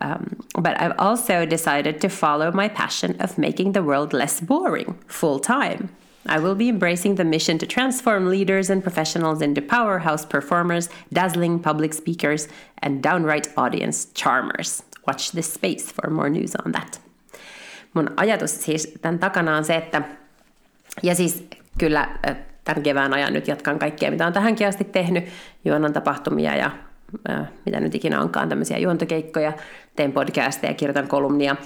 Um, 0.00 0.40
but 0.58 0.80
I've 0.80 0.98
also 0.98 1.46
decided 1.46 2.00
to 2.00 2.08
follow 2.08 2.50
my 2.50 2.68
passion 2.68 3.20
of 3.20 3.38
making 3.38 3.72
the 3.72 3.82
world 3.82 4.12
less 4.12 4.40
boring 4.40 4.98
full 5.06 5.38
time. 5.38 5.90
I 6.26 6.38
will 6.38 6.54
be 6.54 6.68
embracing 6.68 7.16
the 7.16 7.24
mission 7.24 7.58
to 7.58 7.66
transform 7.66 8.30
leaders 8.30 8.70
and 8.70 8.82
professionals 8.82 9.42
into 9.42 9.60
powerhouse 9.60 10.26
performers, 10.26 10.88
dazzling 11.14 11.58
public 11.58 11.94
speakers, 11.94 12.48
and 12.82 13.02
downright 13.02 13.48
audience 13.56 14.08
charmers. 14.14 14.82
Watch 15.06 15.32
this 15.32 15.52
space 15.52 15.92
for 15.92 16.10
more 16.10 16.30
news 16.30 16.54
on 16.64 16.72
that. 16.72 17.02
mun 17.94 18.10
ajatus 18.16 18.64
siis 18.64 18.94
tämän 19.02 19.18
takana 19.18 19.56
on 19.56 19.64
se, 19.64 19.76
että, 19.76 20.02
ja 21.02 21.14
siis 21.14 21.46
kyllä 21.78 22.08
tämän 22.64 22.82
kevään 22.82 23.14
ajan 23.14 23.32
nyt 23.32 23.48
jatkan 23.48 23.78
kaikkea, 23.78 24.10
mitä 24.10 24.26
on 24.26 24.32
tähänkin 24.32 24.66
asti 24.66 24.84
tehnyt, 24.84 25.24
juonan 25.64 25.92
tapahtumia 25.92 26.56
ja 26.56 26.70
mitä 27.66 27.80
nyt 27.80 27.94
ikinä 27.94 28.20
onkaan, 28.20 28.48
tämmöisiä 28.48 28.78
juontokeikkoja, 28.78 29.52
teen 29.96 30.12
podcasteja, 30.12 30.74
kirjoitan 30.74 31.08
kolumnia 31.08 31.56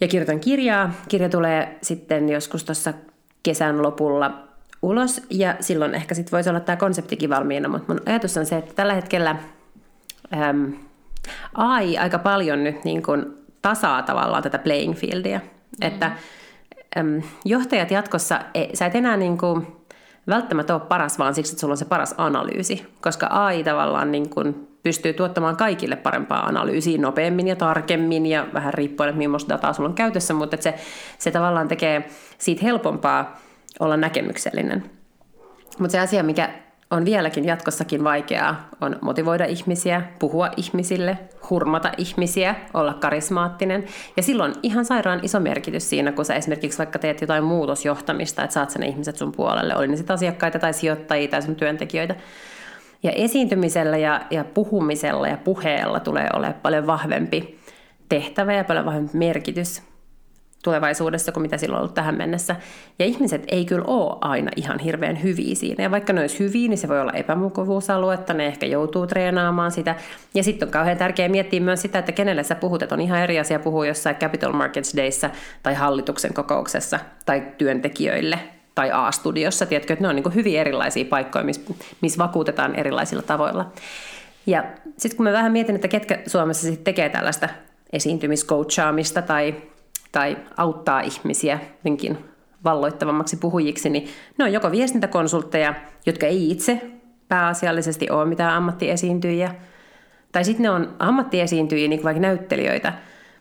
ja 0.00 0.08
kirjoitan 0.08 0.40
kirjaa. 0.40 0.92
Kirja 1.08 1.28
tulee 1.28 1.78
sitten 1.82 2.28
joskus 2.28 2.64
tuossa 2.64 2.92
kesän 3.44 3.82
lopulla 3.82 4.44
ulos, 4.82 5.22
ja 5.30 5.54
silloin 5.60 5.94
ehkä 5.94 6.14
sitten 6.14 6.32
voisi 6.32 6.50
olla 6.50 6.60
tämä 6.60 6.76
konseptikin 6.76 7.30
valmiina, 7.30 7.68
mutta 7.68 7.92
mun 7.92 8.02
ajatus 8.06 8.36
on 8.36 8.46
se, 8.46 8.56
että 8.56 8.74
tällä 8.74 8.94
hetkellä 8.94 9.36
äm, 10.36 10.72
AI 11.54 11.98
aika 11.98 12.18
paljon 12.18 12.64
nyt 12.64 12.84
niin 12.84 13.02
kuin 13.02 13.26
tasaa 13.62 14.02
tavallaan 14.02 14.42
tätä 14.42 14.58
playing 14.58 14.94
fieldia. 14.94 15.38
Mm. 15.38 15.88
Että 15.88 16.12
äm, 16.98 17.22
johtajat 17.44 17.90
jatkossa, 17.90 18.40
ei, 18.54 18.76
sä 18.76 18.86
et 18.86 18.94
enää 18.94 19.16
niin 19.16 19.38
kuin, 19.38 19.66
välttämättä 20.28 20.74
ole 20.74 20.82
paras, 20.88 21.18
vaan 21.18 21.34
siksi, 21.34 21.52
että 21.52 21.60
sulla 21.60 21.72
on 21.72 21.78
se 21.78 21.84
paras 21.84 22.14
analyysi. 22.18 22.86
Koska 23.00 23.26
AI 23.30 23.64
tavallaan 23.64 24.12
niin 24.12 24.30
kuin, 24.30 24.68
pystyy 24.84 25.12
tuottamaan 25.12 25.56
kaikille 25.56 25.96
parempaa 25.96 26.46
analyysiä 26.46 26.98
nopeammin 26.98 27.48
ja 27.48 27.56
tarkemmin 27.56 28.26
ja 28.26 28.46
vähän 28.54 28.74
riippuen, 28.74 29.08
että 29.08 29.18
millaista 29.18 29.54
dataa 29.54 29.72
sulla 29.72 29.88
on 29.88 29.94
käytössä, 29.94 30.34
mutta 30.34 30.56
se, 30.60 30.74
se 31.18 31.30
tavallaan 31.30 31.68
tekee 31.68 32.08
siitä 32.38 32.62
helpompaa 32.62 33.40
olla 33.80 33.96
näkemyksellinen. 33.96 34.90
Mutta 35.78 35.92
se 35.92 35.98
asia, 35.98 36.22
mikä 36.22 36.50
on 36.90 37.04
vieläkin 37.04 37.44
jatkossakin 37.44 38.04
vaikeaa, 38.04 38.68
on 38.80 38.96
motivoida 39.00 39.44
ihmisiä, 39.44 40.02
puhua 40.18 40.50
ihmisille, 40.56 41.18
hurmata 41.50 41.92
ihmisiä, 41.98 42.54
olla 42.74 42.94
karismaattinen. 42.94 43.84
Ja 44.16 44.22
silloin 44.22 44.54
ihan 44.62 44.84
sairaan 44.84 45.20
iso 45.22 45.40
merkitys 45.40 45.90
siinä, 45.90 46.12
kun 46.12 46.24
sä 46.24 46.34
esimerkiksi 46.34 46.78
vaikka 46.78 46.98
teet 46.98 47.20
jotain 47.20 47.44
muutosjohtamista, 47.44 48.42
että 48.42 48.54
saat 48.54 48.70
sen 48.70 48.82
ihmiset 48.82 49.16
sun 49.16 49.32
puolelle, 49.32 49.76
oli 49.76 49.88
ne 49.88 49.96
sitten 49.96 50.14
asiakkaita 50.14 50.58
tai 50.58 50.72
sijoittajia 50.72 51.28
tai 51.28 51.42
sun 51.42 51.56
työntekijöitä. 51.56 52.14
Ja 53.04 53.12
esiintymisellä 53.12 53.96
ja, 53.96 54.20
ja 54.30 54.44
puhumisella 54.44 55.28
ja 55.28 55.36
puheella 55.36 56.00
tulee 56.00 56.28
olemaan 56.32 56.60
paljon 56.62 56.86
vahvempi 56.86 57.58
tehtävä 58.08 58.54
ja 58.54 58.64
paljon 58.64 58.84
vahvempi 58.84 59.18
merkitys 59.18 59.82
tulevaisuudessa 60.64 61.32
kuin 61.32 61.42
mitä 61.42 61.56
silloin 61.56 61.76
on 61.76 61.82
ollut 61.82 61.94
tähän 61.94 62.16
mennessä. 62.16 62.56
Ja 62.98 63.06
ihmiset 63.06 63.44
ei 63.48 63.64
kyllä 63.64 63.84
ole 63.86 64.18
aina 64.20 64.50
ihan 64.56 64.78
hirveän 64.78 65.22
hyviä 65.22 65.54
siinä. 65.54 65.84
Ja 65.84 65.90
vaikka 65.90 66.12
ne 66.12 66.20
olisi 66.20 66.38
hyviä, 66.38 66.68
niin 66.68 66.78
se 66.78 66.88
voi 66.88 67.00
olla 67.00 67.12
epämukavuusaluetta, 67.12 68.34
ne 68.34 68.46
ehkä 68.46 68.66
joutuu 68.66 69.06
treenaamaan 69.06 69.70
sitä. 69.70 69.94
Ja 70.34 70.44
sitten 70.44 70.68
on 70.68 70.72
kauhean 70.72 70.98
tärkeää 70.98 71.28
miettiä 71.28 71.60
myös 71.60 71.82
sitä, 71.82 71.98
että 71.98 72.12
kenelle 72.12 72.42
sä 72.42 72.54
puhut, 72.54 72.82
että 72.82 72.94
on 72.94 73.00
ihan 73.00 73.20
eri 73.20 73.38
asia 73.38 73.58
puhua 73.58 73.86
jossain 73.86 74.16
Capital 74.16 74.52
Markets 74.52 74.96
Dayssä 74.96 75.30
tai 75.62 75.74
hallituksen 75.74 76.34
kokouksessa 76.34 76.98
tai 77.26 77.42
työntekijöille 77.58 78.38
tai 78.74 78.90
A-studiossa, 78.92 79.66
tiedätkö, 79.66 79.92
että 79.92 80.02
ne 80.02 80.08
on 80.08 80.16
niin 80.16 80.34
hyvin 80.34 80.58
erilaisia 80.58 81.04
paikkoja, 81.04 81.44
missä 81.44 81.74
miss 82.00 82.18
vakuutetaan 82.18 82.74
erilaisilla 82.74 83.22
tavoilla. 83.22 83.72
Ja 84.46 84.64
sitten 84.96 85.16
kun 85.16 85.24
mä 85.24 85.32
vähän 85.32 85.52
mietin, 85.52 85.74
että 85.74 85.88
ketkä 85.88 86.18
Suomessa 86.26 86.62
sitten 86.62 86.84
tekee 86.84 87.08
tällaista 87.08 87.48
esiintymiscoachaamista 87.92 89.22
tai 89.22 89.54
tai 90.14 90.36
auttaa 90.56 91.00
ihmisiä 91.00 91.58
jotenkin 91.76 92.18
valloittavammaksi 92.64 93.36
puhujiksi, 93.36 93.90
niin 93.90 94.08
ne 94.38 94.44
on 94.44 94.52
joko 94.52 94.70
viestintäkonsultteja, 94.70 95.74
jotka 96.06 96.26
ei 96.26 96.50
itse 96.50 96.80
pääasiallisesti 97.28 98.10
ole 98.10 98.24
mitään 98.24 98.54
ammattiesiintyjiä, 98.54 99.54
tai 100.32 100.44
sitten 100.44 100.62
ne 100.62 100.70
on 100.70 100.96
ammattiesiintyjiä, 100.98 101.88
niin 101.88 101.98
kuin 101.98 102.04
vaikka 102.04 102.20
näyttelijöitä, 102.20 102.92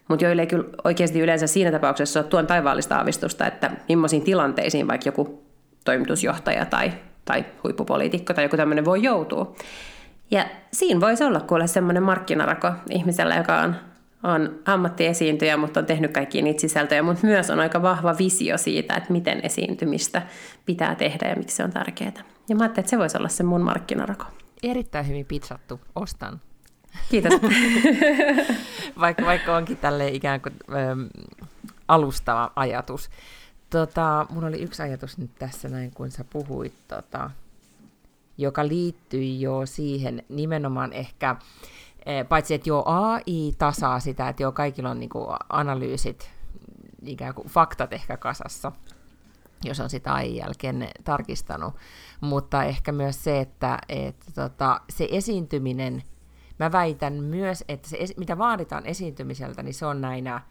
mutta 0.08 0.26
joille 0.26 0.42
ei 0.42 0.48
kyllä 0.48 0.66
oikeasti 0.84 1.20
yleensä 1.20 1.48
siinä 1.48 1.72
tapauksessa 1.72 2.20
ole 2.20 2.28
tuon 2.28 2.48
taivaallista 2.48 2.96
aavistusta, 2.98 3.48
että 3.48 3.72
millaisiin 3.90 4.24
tilanteisiin 4.24 4.88
vaikka 4.88 5.08
joku 5.08 5.44
toimitusjohtaja 5.86 6.66
tai, 6.66 6.94
tai 7.26 7.46
huippupoliitikko 7.64 8.34
tai 8.34 8.46
joku 8.46 8.58
tämmöinen 8.58 8.86
voi 8.86 9.04
joutua. 9.04 9.56
Ja 10.32 10.46
siinä 10.74 11.02
voisi 11.02 11.24
olla 11.24 11.40
kuule 11.40 11.68
semmoinen 11.68 12.04
markkinarako 12.04 12.72
ihmisellä, 12.90 13.36
joka 13.36 13.60
on 13.60 13.76
on 14.24 14.60
ammattiesiintyjä, 14.66 15.58
mutta 15.58 15.80
on 15.80 15.86
tehnyt 15.86 16.12
kaikki 16.12 16.42
niitä 16.42 16.62
sisältöjä, 16.62 17.04
mutta 17.04 17.28
myös 17.28 17.50
on 17.50 17.60
aika 17.60 17.82
vahva 17.82 18.16
visio 18.18 18.58
siitä, 18.58 18.96
että 18.96 19.14
miten 19.14 19.40
esiintymistä 19.44 20.22
pitää 20.66 20.96
tehdä 20.96 21.30
ja 21.30 21.36
miksi 21.36 21.56
se 21.56 21.64
on 21.64 21.72
tärkeää. 21.72 22.24
Ja 22.50 22.56
mä 22.56 22.64
ajattelin, 22.64 22.84
että 22.84 22.90
se 22.90 22.98
voisi 22.98 23.18
olla 23.18 23.30
se 23.30 23.44
mun 23.44 23.62
markkinarako. 23.62 24.26
Erittäin 24.64 25.08
hyvin 25.08 25.26
pizzattu. 25.26 25.80
Ostan. 25.96 26.42
Kiitos. 27.10 27.34
vaikka, 29.00 29.26
vaikka 29.26 29.56
onkin 29.56 29.78
tälle 29.78 30.08
ikään 30.08 30.42
kuin 30.42 30.54
äm, 30.92 31.10
alustava 31.88 32.52
ajatus. 32.56 33.10
Tota, 33.70 34.26
mun 34.30 34.44
oli 34.44 34.62
yksi 34.62 34.82
ajatus 34.82 35.18
nyt 35.18 35.32
tässä 35.40 35.70
näin, 35.70 35.92
kun 35.92 36.12
sä 36.12 36.24
puhuit, 36.24 36.74
tota, 36.88 37.30
joka 38.38 38.68
liittyi 38.68 39.42
jo 39.42 39.66
siihen 39.66 40.24
nimenomaan 40.30 40.94
ehkä 40.94 41.36
Eh, 42.06 42.28
paitsi, 42.28 42.54
että 42.54 42.70
joo, 42.70 42.84
AI 42.86 43.54
tasaa 43.58 44.00
sitä, 44.00 44.30
että 44.30 44.44
joo, 44.44 44.52
kaikilla 44.52 44.90
on 44.90 45.00
niinku 45.00 45.28
analyysit, 45.50 46.32
ikään 47.02 47.34
kuin 47.34 47.48
faktat 47.48 47.94
ehkä 47.94 48.18
kasassa, 48.18 48.72
jos 49.64 49.80
on 49.80 49.90
sitä 49.90 50.14
AI 50.14 50.38
jälkeen 50.38 50.90
tarkistanut. 51.04 51.74
Mutta 52.22 52.64
ehkä 52.64 52.92
myös 52.92 53.24
se, 53.24 53.40
että, 53.40 53.80
että 53.90 54.26
tota, 54.36 54.82
se 54.90 55.08
esiintyminen, 55.12 56.04
mä 56.64 56.72
väitän 56.72 57.14
myös, 57.14 57.64
että 57.68 57.90
se, 57.90 57.98
mitä 58.18 58.38
vaaditaan 58.38 58.86
esiintymiseltä, 58.86 59.64
niin 59.64 59.74
se 59.74 59.86
on 59.86 60.02
näinä 60.02 60.42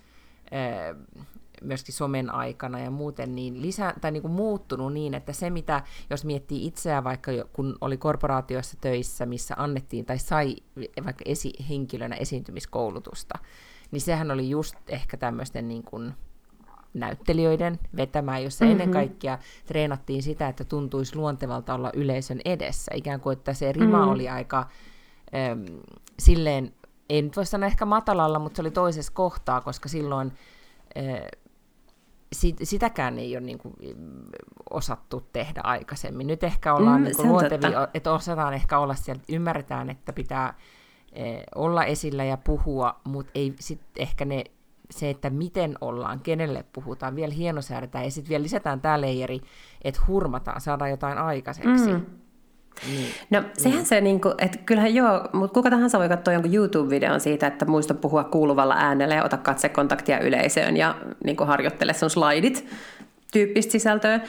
myöskin 1.62 1.94
somen 1.94 2.34
aikana 2.34 2.80
ja 2.80 2.90
muuten 2.90 3.34
niin 3.34 3.62
lisä, 3.62 3.94
tai 4.00 4.10
niin 4.10 4.22
kuin 4.22 4.32
muuttunut 4.32 4.92
niin, 4.92 5.14
että 5.14 5.32
se 5.32 5.50
mitä, 5.50 5.82
jos 6.10 6.24
miettii 6.24 6.66
itseään 6.66 7.04
vaikka 7.04 7.32
jo, 7.32 7.44
kun 7.52 7.76
oli 7.80 7.96
korporaatioissa 7.96 8.76
töissä, 8.80 9.26
missä 9.26 9.54
annettiin 9.58 10.06
tai 10.06 10.18
sai 10.18 10.56
vaikka 11.04 11.24
esihenkilönä 11.24 12.16
esiintymiskoulutusta, 12.16 13.38
niin 13.90 14.00
sehän 14.00 14.30
oli 14.30 14.50
just 14.50 14.76
ehkä 14.88 15.16
tämmöisten 15.16 15.68
niin 15.68 15.82
kuin 15.82 16.14
näyttelijöiden 16.94 17.78
vetämään, 17.96 18.44
jossa 18.44 18.64
mm-hmm. 18.64 18.80
ennen 18.80 18.92
kaikkea 18.92 19.38
treenattiin 19.66 20.22
sitä, 20.22 20.48
että 20.48 20.64
tuntuisi 20.64 21.16
luontevalta 21.16 21.74
olla 21.74 21.90
yleisön 21.94 22.40
edessä. 22.44 22.92
Ikään 22.94 23.20
kuin, 23.20 23.32
että 23.32 23.54
se 23.54 23.72
rima 23.72 23.96
mm-hmm. 23.96 24.12
oli 24.12 24.28
aika 24.28 24.68
äm, 25.34 25.64
silleen, 26.18 26.72
ei 27.08 27.22
nyt 27.22 27.36
voi 27.36 27.46
sanoa 27.46 27.66
ehkä 27.66 27.84
matalalla, 27.84 28.38
mutta 28.38 28.56
se 28.56 28.62
oli 28.62 28.70
toisessa 28.70 29.12
kohtaa, 29.12 29.60
koska 29.60 29.88
silloin 29.88 30.32
sit, 32.32 32.56
sitäkään 32.62 33.18
ei 33.18 33.36
ole 33.36 33.46
niin 33.46 33.58
kuin, 33.58 33.74
osattu 34.70 35.28
tehdä 35.32 35.60
aikaisemmin. 35.64 36.26
Nyt 36.26 36.44
ehkä 36.44 36.74
ollaan 36.74 37.00
mm, 37.00 37.04
niin 37.04 37.28
luontevia, 37.28 37.88
että 37.94 38.12
osataan 38.12 38.54
ehkä 38.54 38.78
olla 38.78 38.94
siellä, 38.94 39.22
ymmärretään, 39.28 39.90
että 39.90 40.12
pitää 40.12 40.54
eh, 41.12 41.42
olla 41.54 41.84
esillä 41.84 42.24
ja 42.24 42.36
puhua, 42.36 43.00
mutta 43.04 43.32
ei 43.34 43.54
sit 43.60 43.80
ehkä 43.98 44.24
ne, 44.24 44.44
se, 44.90 45.10
että 45.10 45.30
miten 45.30 45.74
ollaan, 45.80 46.20
kenelle 46.20 46.64
puhutaan, 46.72 47.16
vielä 47.16 47.34
hienosäädetään 47.34 48.04
ja 48.04 48.10
sitten 48.10 48.28
vielä 48.28 48.42
lisätään 48.42 48.80
tämä 48.80 49.00
leijeri, 49.00 49.40
että 49.82 50.00
hurmataan, 50.08 50.60
saadaan 50.60 50.90
jotain 50.90 51.18
aikaiseksi. 51.18 51.92
Mm. 51.92 52.06
Niin. 52.86 53.14
No 53.30 53.42
sehän 53.58 53.78
niin. 53.78 53.86
se, 53.86 54.00
niin 54.00 54.20
kuin, 54.20 54.34
että 54.38 54.58
kyllähän 54.66 54.94
joo, 54.94 55.28
mutta 55.32 55.54
kuka 55.54 55.70
tahansa 55.70 55.98
voi 55.98 56.08
katsoa 56.08 56.34
jonkun 56.34 56.54
YouTube-videon 56.54 57.20
siitä, 57.20 57.46
että 57.46 57.64
muista 57.64 57.94
puhua 57.94 58.24
kuuluvalla 58.24 58.74
äänellä 58.78 59.14
ja 59.14 59.24
ota 59.24 59.36
katsekontaktia 59.36 60.20
yleisöön 60.20 60.76
ja 60.76 60.94
niin 61.24 61.36
kuin 61.36 61.48
harjoittele 61.48 61.92
sun 61.92 62.10
slaidit 62.10 62.66
tyyppistä 63.32 63.72
sisältöä. 63.72 64.20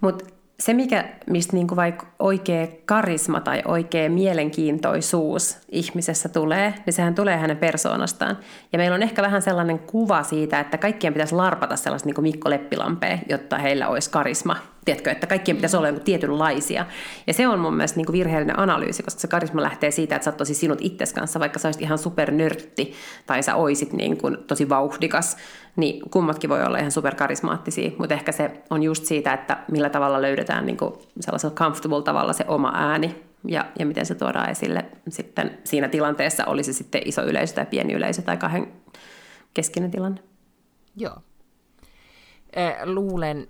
Mutta 0.00 0.31
se, 0.60 0.74
mikä, 0.74 1.04
mistä 1.26 1.56
niin 1.56 1.66
vaikka 1.76 2.06
oikea 2.18 2.66
karisma 2.84 3.40
tai 3.40 3.62
oikea 3.64 4.10
mielenkiintoisuus 4.10 5.58
ihmisessä 5.68 6.28
tulee, 6.28 6.74
niin 6.86 6.94
sehän 6.94 7.14
tulee 7.14 7.36
hänen 7.36 7.56
persoonastaan. 7.56 8.38
Ja 8.72 8.78
meillä 8.78 8.94
on 8.94 9.02
ehkä 9.02 9.22
vähän 9.22 9.42
sellainen 9.42 9.78
kuva 9.78 10.22
siitä, 10.22 10.60
että 10.60 10.78
kaikkien 10.78 11.12
pitäisi 11.12 11.34
larpata 11.34 11.76
sellaista 11.76 12.08
niin 12.08 12.22
Mikko 12.22 12.50
Leppilampea, 12.50 13.18
jotta 13.28 13.58
heillä 13.58 13.88
olisi 13.88 14.10
karisma. 14.10 14.56
Tiedätkö, 14.84 15.10
että 15.10 15.26
kaikkien 15.26 15.56
pitäisi 15.56 15.76
olla 15.76 15.88
jonkun 15.88 16.04
tietynlaisia. 16.04 16.86
Ja 17.26 17.34
se 17.34 17.48
on 17.48 17.58
mun 17.58 17.74
mielestä 17.74 17.96
niin 17.96 18.12
virheellinen 18.12 18.58
analyysi, 18.58 19.02
koska 19.02 19.20
se 19.20 19.28
karisma 19.28 19.62
lähtee 19.62 19.90
siitä, 19.90 20.16
että 20.16 20.24
sä 20.24 20.30
oot 20.30 20.36
tosi 20.36 20.54
sinut 20.54 20.78
itses 20.80 21.12
kanssa, 21.12 21.40
vaikka 21.40 21.58
sä 21.58 21.68
olisit 21.68 21.82
ihan 21.82 21.98
supernörtti 21.98 22.94
tai 23.26 23.42
sä 23.42 23.54
oisit 23.54 23.92
niin 23.92 24.16
kuin 24.16 24.36
tosi 24.46 24.68
vauhdikas, 24.68 25.36
niin 25.76 26.10
kummatkin 26.10 26.50
voi 26.50 26.64
olla 26.64 26.78
ihan 26.78 26.90
superkarismaattisia, 26.90 27.90
mutta 27.98 28.14
ehkä 28.14 28.32
se 28.32 28.62
on 28.70 28.82
just 28.82 29.04
siitä, 29.04 29.32
että 29.32 29.58
millä 29.70 29.90
tavalla 29.90 30.22
löydetään 30.22 30.66
niin 30.66 30.76
kuin 30.76 30.94
sellaisella 31.20 31.54
comfortable 31.54 32.02
tavalla 32.02 32.32
se 32.32 32.44
oma 32.48 32.72
ääni 32.74 33.22
ja, 33.48 33.66
ja 33.78 33.86
miten 33.86 34.06
se 34.06 34.14
tuodaan 34.14 34.50
esille 34.50 34.84
sitten 35.08 35.58
siinä 35.64 35.88
tilanteessa, 35.88 36.44
oli 36.44 36.64
se 36.64 36.72
sitten 36.72 37.02
iso 37.04 37.22
yleisö 37.22 37.54
tai 37.54 37.66
pieni 37.66 37.92
yleisö 37.92 38.22
tai 38.22 38.36
kahden 38.36 38.72
keskinen 39.54 39.90
tilanne. 39.90 40.22
Joo. 40.96 41.16
Luulen, 42.84 43.48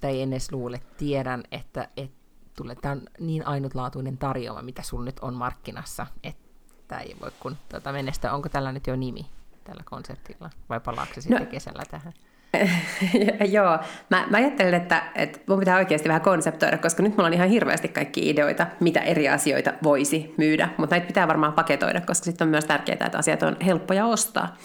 tai 0.00 0.22
en 0.22 0.32
edes 0.32 0.52
luule, 0.52 0.80
tiedän, 0.96 1.42
että, 1.52 1.88
että 1.96 2.16
tulee, 2.56 2.76
tämä 2.76 2.92
on 2.92 3.02
niin 3.20 3.46
ainutlaatuinen 3.46 4.18
tarjoama, 4.18 4.62
mitä 4.62 4.82
sun 4.82 5.04
nyt 5.04 5.20
on 5.20 5.34
markkinassa, 5.34 6.06
että 6.22 6.98
ei 6.98 7.16
voi 7.20 7.30
kun 7.40 7.56
tuota, 7.68 7.92
menestä. 7.92 8.32
Onko 8.32 8.48
tällä 8.48 8.72
nyt 8.72 8.86
jo 8.86 8.96
nimi? 8.96 9.26
Tällä 9.64 9.82
konseptilla, 9.84 10.50
vai 10.68 10.80
palaako 10.80 11.14
se 11.14 11.20
sitten 11.20 11.40
no, 11.40 11.46
kesällä 11.46 11.82
tähän? 11.90 12.12
Joo, 13.56 13.78
mä, 14.10 14.26
mä 14.30 14.36
ajattelin, 14.36 14.74
että, 14.74 15.02
että 15.14 15.38
mun 15.46 15.58
pitää 15.58 15.76
oikeasti 15.76 16.08
vähän 16.08 16.22
konseptoida, 16.22 16.78
koska 16.78 17.02
nyt 17.02 17.16
mulla 17.16 17.26
on 17.26 17.32
ihan 17.34 17.48
hirveästi 17.48 17.88
kaikki 17.88 18.30
ideoita, 18.30 18.66
mitä 18.80 19.00
eri 19.00 19.28
asioita 19.28 19.72
voisi 19.82 20.34
myydä, 20.36 20.68
mutta 20.76 20.94
näitä 20.94 21.06
pitää 21.06 21.28
varmaan 21.28 21.52
paketoida, 21.52 22.00
koska 22.00 22.24
sitten 22.24 22.46
on 22.46 22.50
myös 22.50 22.64
tärkeää, 22.64 23.06
että 23.06 23.18
asiat 23.18 23.42
on 23.42 23.56
helppoja 23.64 24.06
ostaa. 24.06 24.56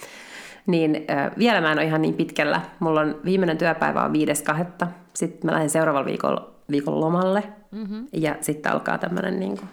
Niin 0.65 1.05
äh, 1.11 1.31
vielä 1.37 1.61
mä 1.61 1.71
en 1.71 1.77
ole 1.77 1.85
ihan 1.85 2.01
niin 2.01 2.13
pitkällä. 2.13 2.61
Mulla 2.79 3.01
on 3.01 3.19
viimeinen 3.25 3.57
työpäivä 3.57 4.03
on 4.03 4.13
5.2. 4.81 4.87
Sitten 5.13 5.39
mä 5.43 5.51
lähden 5.51 5.69
seuraavalla 5.69 6.05
viikolla, 6.05 6.51
viikon 6.71 6.99
lomalle. 6.99 7.43
Mm-hmm. 7.71 8.07
Ja 8.13 8.35
sitten 8.41 8.71
alkaa 8.71 8.97
tämmöinen 8.97 9.39
niin 9.39 9.57
kuin, 9.57 9.69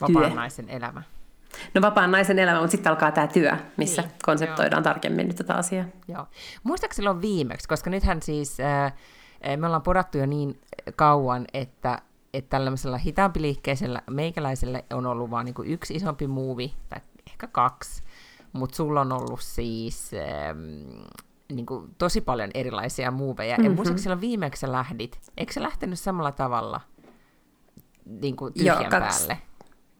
Vapaan 0.00 0.36
naisen 0.36 0.68
elämä. 0.68 1.02
No 1.74 1.82
vapaan 1.82 2.10
naisen 2.10 2.38
elämä, 2.38 2.58
mutta 2.58 2.70
sitten 2.70 2.90
alkaa 2.90 3.12
tämä 3.12 3.26
työ, 3.26 3.52
missä 3.76 4.02
niin, 4.02 4.12
konseptoidaan 4.24 4.80
joo. 4.80 4.84
tarkemmin 4.84 5.26
nyt 5.26 5.36
tätä 5.36 5.54
asiaa. 5.54 5.84
Joo. 6.08 6.26
Muistaaks 6.62 6.96
silloin 6.96 7.20
viimeksi, 7.20 7.68
koska 7.68 7.90
nythän 7.90 8.22
siis 8.22 8.58
äh, 8.60 8.92
me 9.56 9.66
ollaan 9.66 9.82
podattu 9.82 10.18
jo 10.18 10.26
niin 10.26 10.60
kauan, 10.96 11.44
että 11.52 11.98
että 12.34 12.50
tällaisella 12.50 12.98
hitaampi 12.98 13.60
meikäläisellä 14.10 14.82
on 14.92 15.06
ollut 15.06 15.30
vain 15.30 15.44
niin 15.44 15.54
yksi 15.64 15.94
isompi 15.94 16.26
muuvi, 16.26 16.74
tai 16.88 17.00
ehkä 17.26 17.46
kaksi, 17.46 18.02
mutta 18.52 18.76
sulla 18.76 19.00
on 19.00 19.12
ollut 19.12 19.40
siis 19.40 20.10
ähm, 20.14 21.02
niin 21.52 21.66
kuin 21.66 21.94
tosi 21.98 22.20
paljon 22.20 22.50
erilaisia 22.54 23.10
muuveja. 23.10 23.56
Mm-hmm. 23.56 23.64
Ja 23.64 23.76
muistaakseni 23.76 24.02
silloin 24.02 24.20
viimeksi 24.20 24.60
sä 24.60 24.72
lähdit, 24.72 25.18
eikö 25.36 25.52
se 25.52 25.62
lähtenyt 25.62 25.98
samalla 25.98 26.32
tavalla 26.32 26.80
niin 28.04 28.36
kuin 28.36 28.54
tyhjän 28.54 28.82
Joo, 28.82 28.90
kaksi, 28.90 29.26
päälle? 29.26 29.42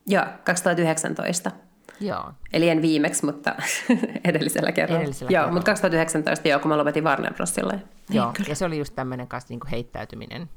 Joo, 0.06 0.24
2019. 0.44 1.50
Joo. 2.00 2.32
Eli 2.52 2.68
en 2.68 2.82
viimeksi, 2.82 3.26
mutta 3.26 3.54
edellisellä 4.24 4.72
kerralla. 4.72 5.00
Edellisellä 5.00 5.30
joo, 5.30 5.40
kerralla. 5.40 5.52
mutta 5.52 5.70
2019 5.70 6.48
joo, 6.48 6.60
kun 6.60 6.68
mä 6.68 6.78
lopetin 6.78 7.04
Warner 7.04 7.34
Brosilla. 7.34 7.72
Joo, 8.10 8.32
niin, 8.38 8.48
ja 8.48 8.54
se 8.54 8.64
oli 8.64 8.78
just 8.78 8.94
tämmöinen 8.94 9.28
kanssa 9.28 9.48
niin 9.52 9.60
kuin 9.60 9.70
heittäytyminen. 9.70 10.48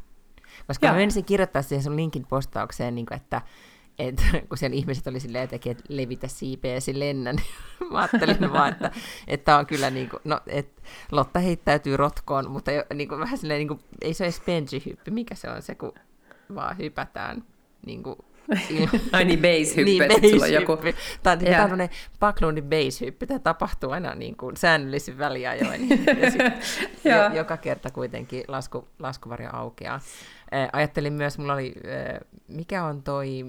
Koska 0.67 0.87
joo. 0.87 0.95
mä 0.95 1.01
ensin 1.01 1.25
kirjoittaa 1.25 1.61
siihen 1.61 1.83
sun 1.83 1.95
linkin 1.95 2.25
postaukseen, 2.25 2.95
niin 2.95 3.05
kuin, 3.05 3.15
että, 3.15 3.41
et, 3.99 4.23
kun 4.49 4.57
siellä 4.57 4.75
ihmiset 4.75 5.07
oli 5.07 5.19
silleen 5.19 5.43
jotenkin, 5.43 5.71
että 5.71 5.83
levitä 5.89 6.27
siipeäsi 6.27 6.99
lennä, 6.99 7.33
niin 7.33 7.45
mä 7.91 7.99
ajattelin 7.99 8.53
vaan, 8.53 8.71
että, 8.71 8.91
että 9.27 9.57
on 9.57 9.65
kyllä 9.65 9.89
niin 9.89 10.09
kuin, 10.09 10.19
no, 10.23 10.39
että 10.47 10.81
Lotta 11.11 11.39
heittäytyy 11.39 11.97
rotkoon, 11.97 12.51
mutta 12.51 12.71
jo, 12.71 12.83
niin 12.93 13.09
kuin, 13.09 13.19
vähän 13.19 13.37
silleen, 13.37 13.59
niin 13.59 13.67
kuin, 13.67 13.79
ei 14.01 14.13
se 14.13 14.23
ole 14.23 14.31
bungee-hyppy, 14.31 15.11
mikä 15.11 15.35
se 15.35 15.49
on 15.49 15.61
se, 15.61 15.75
kun 15.75 15.93
vaan 16.55 16.77
hypätään 16.77 17.43
niin 17.85 18.03
kuin, 18.03 18.15
Ai 19.11 19.25
niin, 19.25 19.39
base-hyppy, 19.39 19.83
niin, 20.21 20.31
sulla 20.31 20.45
on 20.45 20.53
joku... 20.53 20.77
Tämä 21.23 21.33
on 21.33 21.45
yeah. 21.45 21.61
tämmöinen 21.61 21.89
Backlundin 22.19 22.63
base-hyppy, 22.63 23.25
tämä 23.27 23.39
tapahtuu 23.39 23.91
aina 23.91 24.15
niin 24.15 24.37
kuin 24.37 24.57
säännöllisin 24.57 25.17
väliajoin, 25.17 25.89
ja 26.21 26.31
sit, 26.31 26.41
jo, 27.11 27.33
joka 27.33 27.57
kerta 27.57 27.91
kuitenkin 27.91 28.43
lasku, 28.47 28.87
laskuvarjo 28.99 29.49
aukeaa. 29.53 29.99
Ajattelin 30.73 31.13
myös, 31.13 31.37
mulla 31.37 31.53
oli, 31.53 31.73
mikä 32.47 32.83
on 32.83 33.03
toi 33.03 33.45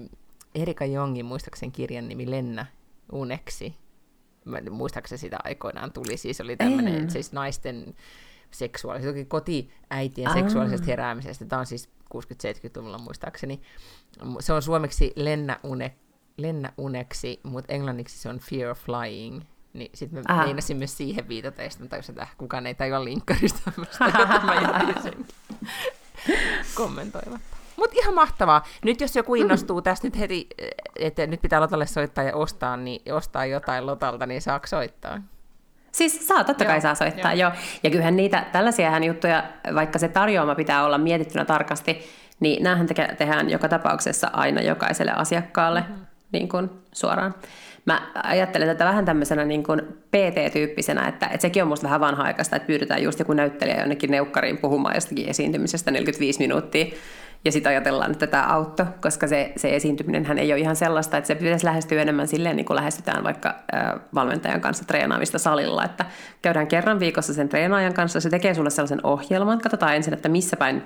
Erika 0.55 0.85
Jongin 0.85 1.25
muistaakseni 1.25 1.71
kirjan 1.71 2.07
nimi 2.07 2.31
Lennä 2.31 2.65
uneksi. 3.11 3.75
Mä 4.45 4.57
muistaakseni 4.69 5.19
sitä 5.19 5.37
aikoinaan 5.43 5.91
tuli, 5.91 6.17
siis 6.17 6.41
oli 6.41 6.57
tämmöinen, 6.57 7.09
siis 7.09 7.33
naisten 7.33 7.95
seksuaalisuus, 8.51 9.15
kotiäitien 9.27 10.27
Aa. 10.27 10.33
seksuaalisesta 10.33 10.85
heräämisestä. 10.85 11.45
Tämä 11.45 11.59
on 11.59 11.65
siis 11.65 11.89
60-70-luvulla 12.13 12.97
muistaakseni. 12.97 13.61
Se 14.39 14.53
on 14.53 14.61
suomeksi 14.61 15.13
Lennä, 15.15 15.59
une, 15.63 15.95
Lennä 16.37 16.73
uneksi, 16.77 17.39
mutta 17.43 17.73
englanniksi 17.73 18.19
se 18.19 18.29
on 18.29 18.39
Fear 18.39 18.71
of 18.71 18.79
Flying. 18.79 19.41
Niin 19.73 19.91
sitten 19.93 20.23
Aha. 20.27 20.43
meinasin 20.43 20.77
myös 20.77 20.97
siihen 20.97 21.27
viitata, 21.27 21.63
ja 21.63 21.69
sitten 21.69 21.89
tajusin, 21.89 22.11
että 22.11 22.27
kukaan 22.37 22.67
ei 22.67 22.75
tajua 22.75 23.03
linkkarista, 23.03 23.71
mä 23.77 24.55
jätin 24.61 25.03
sen 25.03 25.25
kommentoimatta. 26.75 27.55
Mutta 27.75 27.95
ihan 27.99 28.15
mahtavaa. 28.15 28.63
Nyt 28.83 29.01
jos 29.01 29.15
joku 29.15 29.35
innostuu 29.35 29.81
tästä 29.81 30.07
nyt 30.07 30.19
heti, 30.19 30.47
että 30.95 31.27
nyt 31.27 31.41
pitää 31.41 31.61
Lotalle 31.61 31.85
soittaa 31.85 32.23
ja 32.23 32.35
ostaa, 32.35 32.77
niin 32.77 33.13
ostaa 33.13 33.45
jotain 33.45 33.85
Lotalta, 33.85 34.25
niin 34.25 34.41
saako 34.41 34.67
soittaa? 34.67 35.21
Siis 35.95 36.27
saa, 36.27 36.43
totta 36.43 36.65
kai 36.65 36.75
joo, 36.75 36.81
saa 36.81 36.95
soittaa, 36.95 37.33
joo. 37.33 37.49
joo. 37.49 37.61
Ja 37.83 37.89
kyllähän 37.89 38.15
niitä 38.15 38.45
tällaisia 38.51 39.05
juttuja, 39.05 39.43
vaikka 39.75 39.99
se 39.99 40.07
tarjoama 40.07 40.55
pitää 40.55 40.85
olla 40.85 40.97
mietittynä 40.97 41.45
tarkasti, 41.45 42.05
niin 42.39 42.63
näähän 42.63 42.87
te- 42.87 43.15
tehdään 43.17 43.49
joka 43.49 43.69
tapauksessa 43.69 44.29
aina 44.33 44.61
jokaiselle 44.61 45.11
asiakkaalle 45.11 45.79
mm-hmm. 45.79 46.05
niin 46.31 46.49
kuin 46.49 46.69
suoraan. 46.91 47.35
Mä 47.85 48.11
ajattelen 48.23 48.67
tätä 48.67 48.85
vähän 48.85 49.05
tämmöisenä 49.05 49.45
niin 49.45 49.63
kuin 49.63 49.81
PT-tyyppisenä, 49.81 51.07
että, 51.07 51.25
että 51.25 51.41
sekin 51.41 51.63
on 51.63 51.67
musta 51.69 51.83
vähän 51.83 51.99
vanha-aikaista, 51.99 52.55
että 52.55 52.67
pyydetään 52.67 53.03
just 53.03 53.19
joku 53.19 53.33
näyttelijä 53.33 53.79
jonnekin 53.79 54.11
neukkariin 54.11 54.57
puhumaan 54.57 54.95
jostakin 54.95 55.29
esiintymisestä 55.29 55.91
45 55.91 56.39
minuuttia 56.39 56.85
ja 57.45 57.51
sitten 57.51 57.69
ajatellaan, 57.69 58.11
että 58.11 58.27
tämä 58.27 58.43
auttoi, 58.43 58.85
koska 59.01 59.27
se, 59.27 59.53
se 59.55 59.75
esiintyminen 59.75 60.37
ei 60.37 60.53
ole 60.53 60.59
ihan 60.59 60.75
sellaista, 60.75 61.17
että 61.17 61.27
se 61.27 61.35
pitäisi 61.35 61.65
lähestyä 61.65 62.01
enemmän 62.01 62.27
silleen, 62.27 62.55
niin 62.55 62.65
kuin 62.65 62.75
lähestytään 62.75 63.23
vaikka 63.23 63.49
äh, 63.49 63.93
valmentajan 64.13 64.61
kanssa 64.61 64.85
treenaamista 64.85 65.39
salilla, 65.39 65.85
että 65.85 66.05
käydään 66.41 66.67
kerran 66.67 66.99
viikossa 66.99 67.33
sen 67.33 67.49
treenaajan 67.49 67.93
kanssa, 67.93 68.19
se 68.19 68.29
tekee 68.29 68.53
sulle 68.53 68.69
sellaisen 68.69 69.05
ohjelman, 69.05 69.61
katsotaan 69.61 69.95
ensin, 69.95 70.13
että 70.13 70.29
missä 70.29 70.57
päin 70.57 70.83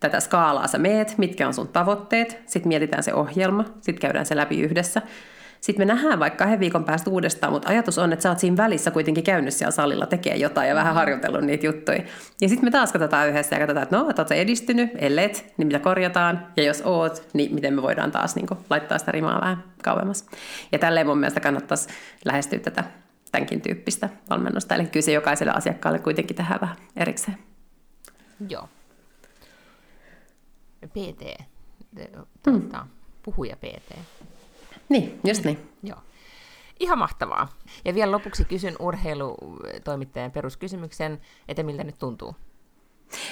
tätä 0.00 0.20
skaalaa 0.20 0.66
sä 0.66 0.78
meet, 0.78 1.18
mitkä 1.18 1.46
on 1.46 1.54
sun 1.54 1.68
tavoitteet, 1.68 2.42
sitten 2.46 2.68
mietitään 2.68 3.02
se 3.02 3.14
ohjelma, 3.14 3.64
sitten 3.64 4.00
käydään 4.00 4.26
se 4.26 4.36
läpi 4.36 4.60
yhdessä. 4.60 5.02
Sitten 5.66 5.86
me 5.86 5.94
nähdään 5.94 6.18
vaikka 6.18 6.44
kahden 6.44 6.60
viikon 6.60 6.84
päästä 6.84 7.10
uudestaan, 7.10 7.52
mutta 7.52 7.68
ajatus 7.68 7.98
on, 7.98 8.12
että 8.12 8.22
sä 8.22 8.28
oot 8.28 8.38
siinä 8.38 8.56
välissä 8.56 8.90
kuitenkin 8.90 9.24
käynyt 9.24 9.54
siellä 9.54 9.70
salilla 9.70 10.06
tekee 10.06 10.36
jotain 10.36 10.68
ja 10.68 10.74
vähän 10.74 10.92
mm. 10.92 10.96
harjoitellut 10.96 11.42
niitä 11.42 11.66
juttuja. 11.66 12.02
Ja 12.40 12.48
sitten 12.48 12.64
me 12.64 12.70
taas 12.70 12.92
katsotaan 12.92 13.28
yhdessä 13.28 13.56
ja 13.56 13.60
katsotaan, 13.60 13.82
että 13.82 13.96
no, 13.96 14.10
että 14.10 14.22
oot 14.22 14.28
sä 14.28 14.34
edistynyt, 14.34 14.90
ellet, 14.98 15.52
niin 15.56 15.66
mitä 15.66 15.78
korjataan. 15.78 16.46
Ja 16.56 16.62
jos 16.62 16.82
oot, 16.84 17.28
niin 17.32 17.54
miten 17.54 17.74
me 17.74 17.82
voidaan 17.82 18.10
taas 18.10 18.36
niin 18.36 18.46
kuin, 18.46 18.60
laittaa 18.70 18.98
sitä 18.98 19.12
rimaa 19.12 19.40
vähän 19.40 19.64
kauemmas. 19.82 20.26
Ja 20.72 20.78
tälleen 20.78 21.06
mun 21.06 21.18
mielestä 21.18 21.40
kannattaisi 21.40 21.88
lähestyä 22.24 22.58
tätä 22.58 22.84
tämänkin 23.32 23.60
tyyppistä 23.60 24.08
valmennusta. 24.30 24.74
Eli 24.74 24.86
kyllä 24.86 25.04
se 25.04 25.12
jokaiselle 25.12 25.52
asiakkaalle 25.52 25.98
kuitenkin 25.98 26.36
tehdään 26.36 26.60
vähän 26.60 26.76
erikseen. 26.96 27.38
Joo. 28.48 28.68
PT. 30.86 31.42
Tuota, 32.42 32.78
mm. 32.78 32.88
Puhuja 33.22 33.56
PT. 33.56 33.96
Niin, 34.88 35.20
just 35.24 35.44
niin. 35.44 35.58
Joo. 35.82 35.98
Ihan 36.80 36.98
mahtavaa. 36.98 37.48
Ja 37.84 37.94
vielä 37.94 38.12
lopuksi 38.12 38.44
kysyn 38.44 38.74
urheilutoimittajan 38.78 40.30
peruskysymyksen, 40.30 41.20
että 41.48 41.62
miltä 41.62 41.84
nyt 41.84 41.98
tuntuu? 41.98 42.36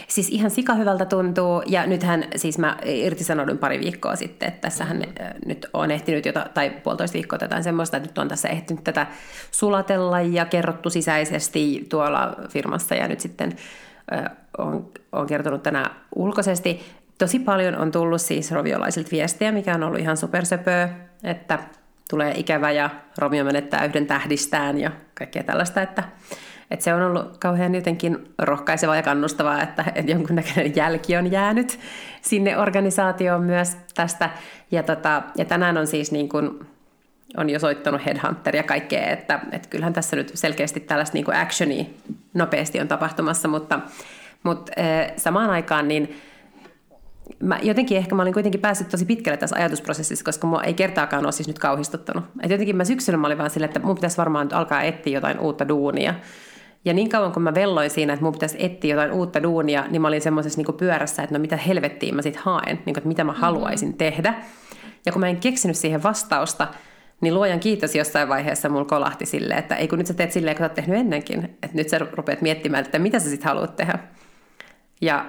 Siis 0.08 0.28
ihan 0.28 0.50
sika 0.50 0.74
hyvältä 0.74 1.04
tuntuu, 1.04 1.62
ja 1.66 1.86
nythän 1.86 2.24
siis 2.36 2.58
mä 2.58 2.78
irtisanoudun 2.84 3.58
pari 3.58 3.80
viikkoa 3.80 4.16
sitten, 4.16 4.48
että 4.48 4.60
tässähän 4.60 4.96
mm-hmm. 4.96 5.40
nyt 5.46 5.66
on 5.72 5.90
ehtinyt 5.90 6.26
jota, 6.26 6.46
tai 6.54 6.70
puolitoista 6.70 7.14
viikkoa 7.14 7.38
jotain 7.42 7.64
semmoista, 7.64 7.96
että 7.96 8.08
nyt 8.08 8.18
on 8.18 8.28
tässä 8.28 8.48
ehtinyt 8.48 8.84
tätä 8.84 9.06
sulatella 9.50 10.20
ja 10.20 10.44
kerrottu 10.44 10.90
sisäisesti 10.90 11.86
tuolla 11.88 12.36
firmassa, 12.48 12.94
ja 12.94 13.08
nyt 13.08 13.20
sitten 13.20 13.56
on, 14.58 14.92
on 15.12 15.26
kertonut 15.26 15.62
tänään 15.62 15.90
ulkoisesti. 16.14 16.80
Tosi 17.18 17.38
paljon 17.38 17.76
on 17.76 17.90
tullut 17.90 18.20
siis 18.20 18.52
roviolaisilta 18.52 19.10
viestejä, 19.12 19.52
mikä 19.52 19.74
on 19.74 19.82
ollut 19.82 20.00
ihan 20.00 20.16
supersöpöä, 20.16 20.88
että 21.24 21.58
tulee 22.10 22.32
ikävä 22.36 22.70
ja 22.70 22.90
Romeo 23.18 23.44
menettää 23.44 23.84
yhden 23.84 24.06
tähdistään 24.06 24.78
ja 24.78 24.90
kaikkea 25.14 25.42
tällaista, 25.42 25.82
että, 25.82 26.02
että 26.70 26.84
se 26.84 26.94
on 26.94 27.02
ollut 27.02 27.38
kauhean 27.38 27.74
jotenkin 27.74 28.34
rohkaisevaa 28.38 28.96
ja 28.96 29.02
kannustavaa, 29.02 29.62
että, 29.62 29.84
että 29.94 30.12
jonkunnäköinen 30.12 30.76
jälki 30.76 31.16
on 31.16 31.32
jäänyt 31.32 31.78
sinne 32.22 32.58
organisaatioon 32.58 33.42
myös 33.42 33.76
tästä. 33.94 34.30
Ja, 34.70 34.82
tota, 34.82 35.22
ja 35.38 35.44
tänään 35.44 35.76
on 35.76 35.86
siis 35.86 36.12
niin 36.12 36.28
kuin, 36.28 36.66
on 37.36 37.50
jo 37.50 37.58
soittanut 37.58 38.06
Headhunter 38.06 38.56
ja 38.56 38.62
kaikkea, 38.62 39.06
että, 39.06 39.40
että 39.52 39.68
kyllähän 39.68 39.92
tässä 39.92 40.16
nyt 40.16 40.30
selkeästi 40.34 40.80
tällaista 40.80 41.14
niin 41.14 41.24
kuin 41.24 41.36
actionia 41.36 41.84
nopeasti 42.34 42.80
on 42.80 42.88
tapahtumassa, 42.88 43.48
mutta, 43.48 43.80
mutta 44.42 44.72
äh, 44.78 45.12
samaan 45.16 45.50
aikaan 45.50 45.88
niin 45.88 46.16
mä 47.40 47.58
jotenkin 47.62 47.98
ehkä 47.98 48.14
mä 48.14 48.22
olin 48.22 48.34
kuitenkin 48.34 48.60
päässyt 48.60 48.88
tosi 48.88 49.04
pitkälle 49.04 49.36
tässä 49.36 49.56
ajatusprosessissa, 49.56 50.24
koska 50.24 50.46
mua 50.46 50.62
ei 50.62 50.74
kertaakaan 50.74 51.24
ole 51.24 51.32
siis 51.32 51.48
nyt 51.48 51.58
kauhistuttanut. 51.58 52.24
Et 52.42 52.50
jotenkin 52.50 52.76
mä 52.76 52.84
syksyllä 52.84 53.18
mä 53.18 53.26
olin 53.26 53.38
vaan 53.38 53.50
silleen, 53.50 53.68
että 53.68 53.80
mun 53.80 53.94
pitäisi 53.94 54.16
varmaan 54.16 54.54
alkaa 54.54 54.82
etsiä 54.82 55.14
jotain 55.14 55.40
uutta 55.40 55.68
duunia. 55.68 56.14
Ja 56.84 56.94
niin 56.94 57.08
kauan 57.08 57.32
kun 57.32 57.42
mä 57.42 57.54
velloin 57.54 57.90
siinä, 57.90 58.12
että 58.12 58.24
mun 58.24 58.32
pitäisi 58.32 58.56
etsiä 58.58 58.94
jotain 58.94 59.12
uutta 59.12 59.42
duunia, 59.42 59.84
niin 59.90 60.02
mä 60.02 60.08
olin 60.08 60.20
semmoisessa 60.20 60.62
niin 60.62 60.76
pyörässä, 60.76 61.22
että 61.22 61.34
no 61.34 61.40
mitä 61.40 61.56
helvettiä 61.56 62.12
mä 62.12 62.22
sit 62.22 62.36
haen, 62.36 62.76
niin 62.76 62.84
kuin, 62.84 62.98
että 62.98 63.08
mitä 63.08 63.24
mä 63.24 63.32
haluaisin 63.32 63.88
mm-hmm. 63.88 63.98
tehdä. 63.98 64.34
Ja 65.06 65.12
kun 65.12 65.20
mä 65.20 65.28
en 65.28 65.36
keksinyt 65.36 65.76
siihen 65.76 66.02
vastausta, 66.02 66.68
niin 67.20 67.34
luojan 67.34 67.60
kiitos 67.60 67.94
jossain 67.94 68.28
vaiheessa 68.28 68.68
mulla 68.68 68.84
kolahti 68.84 69.26
silleen, 69.26 69.58
että 69.58 69.76
ei 69.76 69.88
kun 69.88 69.98
nyt 69.98 70.06
sä 70.06 70.14
teet 70.14 70.32
silleen, 70.32 70.56
kun 70.56 70.60
sä 70.60 70.66
oot 70.66 70.74
tehnyt 70.74 70.98
ennenkin, 70.98 71.44
että 71.44 71.76
nyt 71.76 71.88
sä 71.88 71.98
rupeat 71.98 72.42
miettimään, 72.42 72.84
että 72.84 72.98
mitä 72.98 73.18
sä 73.18 73.30
sitten 73.30 73.48
haluat 73.48 73.76
tehdä. 73.76 73.98
Ja 75.00 75.26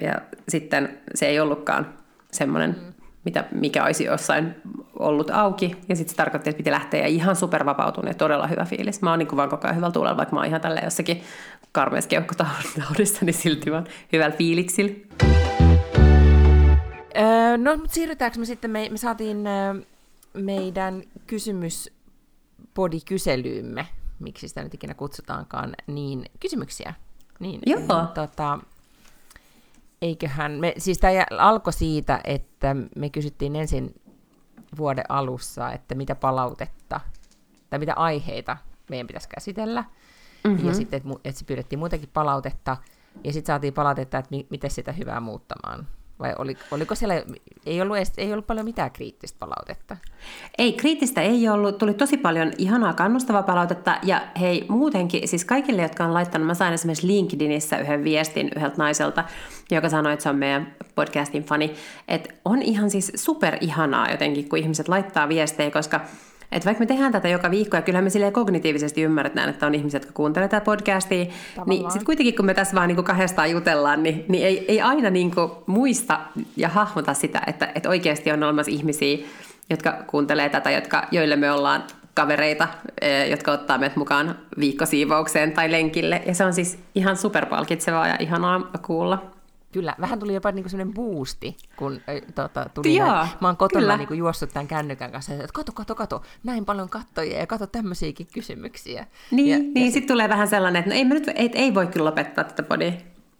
ja 0.00 0.14
sitten 0.48 0.98
se 1.14 1.26
ei 1.26 1.40
ollutkaan 1.40 1.94
semmoinen, 2.32 2.70
mm. 2.70 2.92
mitä, 3.24 3.44
mikä 3.50 3.84
olisi 3.84 4.04
jossain 4.04 4.54
ollut 4.98 5.30
auki. 5.30 5.76
Ja 5.88 5.96
sitten 5.96 6.10
se 6.10 6.16
tarkoitti, 6.16 6.50
että 6.50 6.58
piti 6.58 6.70
lähteä 6.70 7.00
ja 7.00 7.06
ihan 7.06 7.36
supervapautunut 7.36 8.08
ja 8.08 8.14
todella 8.14 8.46
hyvä 8.46 8.64
fiilis. 8.64 9.02
Mä 9.02 9.10
oon 9.10 9.18
niin 9.18 9.36
vaan 9.36 9.48
koko 9.48 9.66
ajan 9.66 9.76
hyvällä 9.76 9.92
tuulella, 9.92 10.16
vaikka 10.16 10.34
mä 10.34 10.40
oon 10.40 10.48
ihan 10.48 10.60
tällä 10.60 10.80
jossakin 10.84 11.22
karmeessa 11.72 12.08
keuhkotaudissa, 12.08 13.24
niin 13.24 13.34
silti 13.34 13.72
vaan 13.72 13.86
hyvällä 14.12 14.36
fiiliksillä. 14.36 14.92
Öö, 17.18 17.56
no, 17.56 17.76
mutta 17.76 17.94
siirrytäänkö 17.94 18.38
me 18.38 18.44
sitten, 18.44 18.70
me, 18.70 18.88
me 18.90 18.96
saatiin 18.96 19.46
öö, 19.46 19.74
meidän 20.34 21.02
kysymys 21.26 21.90
kyselymme, 23.06 23.86
miksi 24.18 24.48
sitä 24.48 24.62
nyt 24.62 24.74
ikinä 24.74 24.94
kutsutaankaan, 24.94 25.74
niin 25.86 26.24
kysymyksiä. 26.40 26.94
Niin, 27.40 27.60
Joo. 27.66 27.78
Niin, 27.78 27.88
tota, 28.14 28.58
eiköhän, 30.02 30.52
me, 30.52 30.74
siis 30.78 30.98
tämä 30.98 31.26
alkoi 31.38 31.72
siitä, 31.72 32.20
että 32.24 32.76
me 32.96 33.10
kysyttiin 33.10 33.56
ensin 33.56 33.94
vuoden 34.78 35.04
alussa, 35.08 35.72
että 35.72 35.94
mitä 35.94 36.14
palautetta 36.14 37.00
tai 37.70 37.78
mitä 37.78 37.94
aiheita 37.94 38.56
meidän 38.90 39.06
pitäisi 39.06 39.28
käsitellä. 39.28 39.84
Mm-hmm. 40.44 40.68
Ja 40.68 40.74
sitten, 40.74 40.96
että, 40.96 41.10
että 41.24 41.44
pyydettiin 41.46 41.78
muutenkin 41.78 42.10
palautetta, 42.12 42.76
ja 43.24 43.32
sitten 43.32 43.52
saatiin 43.52 43.74
palautetta, 43.74 44.18
että 44.18 44.30
mi- 44.30 44.46
miten 44.50 44.70
sitä 44.70 44.92
hyvää 44.92 45.20
muuttamaan. 45.20 45.86
Vai 46.20 46.34
oli, 46.38 46.56
oliko 46.70 46.94
siellä, 46.94 47.22
ei 47.66 47.80
ollut, 47.80 47.96
edes, 47.96 48.12
ei 48.16 48.32
ollut 48.32 48.46
paljon 48.46 48.64
mitään 48.64 48.90
kriittistä 48.90 49.38
palautetta? 49.38 49.96
Ei, 50.58 50.72
kriittistä 50.72 51.20
ei 51.20 51.48
ollut. 51.48 51.78
Tuli 51.78 51.94
tosi 51.94 52.16
paljon 52.16 52.52
ihanaa 52.58 52.92
kannustavaa 52.92 53.42
palautetta. 53.42 53.98
Ja 54.02 54.22
hei, 54.40 54.66
muutenkin, 54.68 55.28
siis 55.28 55.44
kaikille, 55.44 55.82
jotka 55.82 56.04
on 56.04 56.14
laittanut, 56.14 56.46
mä 56.46 56.54
sain 56.54 56.74
esimerkiksi 56.74 57.06
LinkedInissä 57.06 57.78
yhden 57.78 58.04
viestin 58.04 58.50
yhdeltä 58.56 58.76
naiselta, 58.78 59.24
joka 59.70 59.88
sanoi, 59.88 60.12
että 60.12 60.22
se 60.22 60.28
on 60.28 60.36
meidän 60.36 60.76
podcastin 60.94 61.44
fani. 61.44 61.74
Että 62.08 62.34
on 62.44 62.62
ihan 62.62 62.90
siis 62.90 63.12
super 63.14 63.56
ihanaa 63.60 64.10
jotenkin, 64.10 64.48
kun 64.48 64.58
ihmiset 64.58 64.88
laittaa 64.88 65.28
viestejä, 65.28 65.70
koska 65.70 66.00
et 66.52 66.66
vaikka 66.66 66.80
me 66.80 66.86
tehdään 66.86 67.12
tätä 67.12 67.28
joka 67.28 67.50
viikko, 67.50 67.76
ja 67.76 67.82
kyllähän 67.82 68.04
me 68.04 68.10
silleen 68.10 68.32
kognitiivisesti 68.32 69.02
ymmärretään, 69.02 69.48
että 69.48 69.66
on 69.66 69.74
ihmiset, 69.74 70.02
jotka 70.02 70.16
kuuntelevat 70.16 70.50
tätä 70.50 70.64
podcastia, 70.64 71.24
Tavallaan. 71.24 71.68
niin 71.68 71.90
sitten 71.90 72.06
kuitenkin 72.06 72.36
kun 72.36 72.46
me 72.46 72.54
tässä 72.54 72.76
vaan 72.76 72.88
niin 72.88 73.04
kahdestaan 73.04 73.50
jutellaan, 73.50 74.02
niin, 74.02 74.24
niin 74.28 74.46
ei, 74.46 74.64
ei 74.68 74.80
aina 74.80 75.10
niin 75.10 75.32
muista 75.66 76.20
ja 76.56 76.68
hahmota 76.68 77.14
sitä, 77.14 77.42
että, 77.46 77.72
että 77.74 77.88
oikeasti 77.88 78.32
on 78.32 78.42
olemassa 78.42 78.72
ihmisiä, 78.72 79.18
jotka 79.70 79.92
kuuntelee 80.06 80.48
tätä, 80.48 80.70
jotka, 80.70 81.08
joille 81.10 81.36
me 81.36 81.52
ollaan 81.52 81.84
kavereita, 82.14 82.68
eh, 83.00 83.30
jotka 83.30 83.52
ottaa 83.52 83.78
meidät 83.78 83.96
mukaan 83.96 84.38
viikkosiivoukseen 84.58 85.52
tai 85.52 85.72
lenkille. 85.72 86.22
Ja 86.26 86.34
se 86.34 86.44
on 86.44 86.52
siis 86.52 86.78
ihan 86.94 87.16
superpalkitsevaa 87.16 88.08
ja 88.08 88.16
ihanaa 88.18 88.70
kuulla. 88.82 89.37
Kyllä, 89.72 89.94
vähän 90.00 90.18
tuli 90.18 90.34
jopa 90.34 90.52
niinku 90.52 90.68
sellainen 90.68 90.94
boosti, 90.94 91.56
kun 91.76 91.92
äh, 91.94 92.32
tota, 92.34 92.70
tuli 92.74 92.96
Joo, 92.96 93.08
näin. 93.08 93.28
Mä 93.40 93.48
oon 93.48 93.56
kotona 93.56 93.80
kyllä. 93.80 93.96
niinku 93.96 94.14
juossut 94.14 94.50
tämän 94.52 94.68
kännykän 94.68 95.12
kanssa, 95.12 95.32
että 95.32 95.46
kato, 95.52 95.72
kato, 95.72 95.94
kato, 95.94 96.22
näin 96.44 96.64
paljon 96.64 96.88
kattojia 96.88 97.38
ja 97.38 97.46
kato 97.46 97.66
tämmöisiäkin 97.66 98.26
kysymyksiä. 98.34 99.06
Niin, 99.30 99.48
ja, 99.48 99.72
niin 99.74 99.92
sitten 99.92 100.14
tulee 100.14 100.28
vähän 100.28 100.48
sellainen, 100.48 100.80
että 100.80 100.90
no 100.90 100.96
ei, 100.96 101.04
me 101.04 101.14
nyt, 101.14 101.28
ei, 101.28 101.50
ei 101.54 101.74
voi 101.74 101.86
kyllä 101.86 102.04
lopettaa 102.04 102.44
tätä 102.44 102.62
podia. 102.62 102.92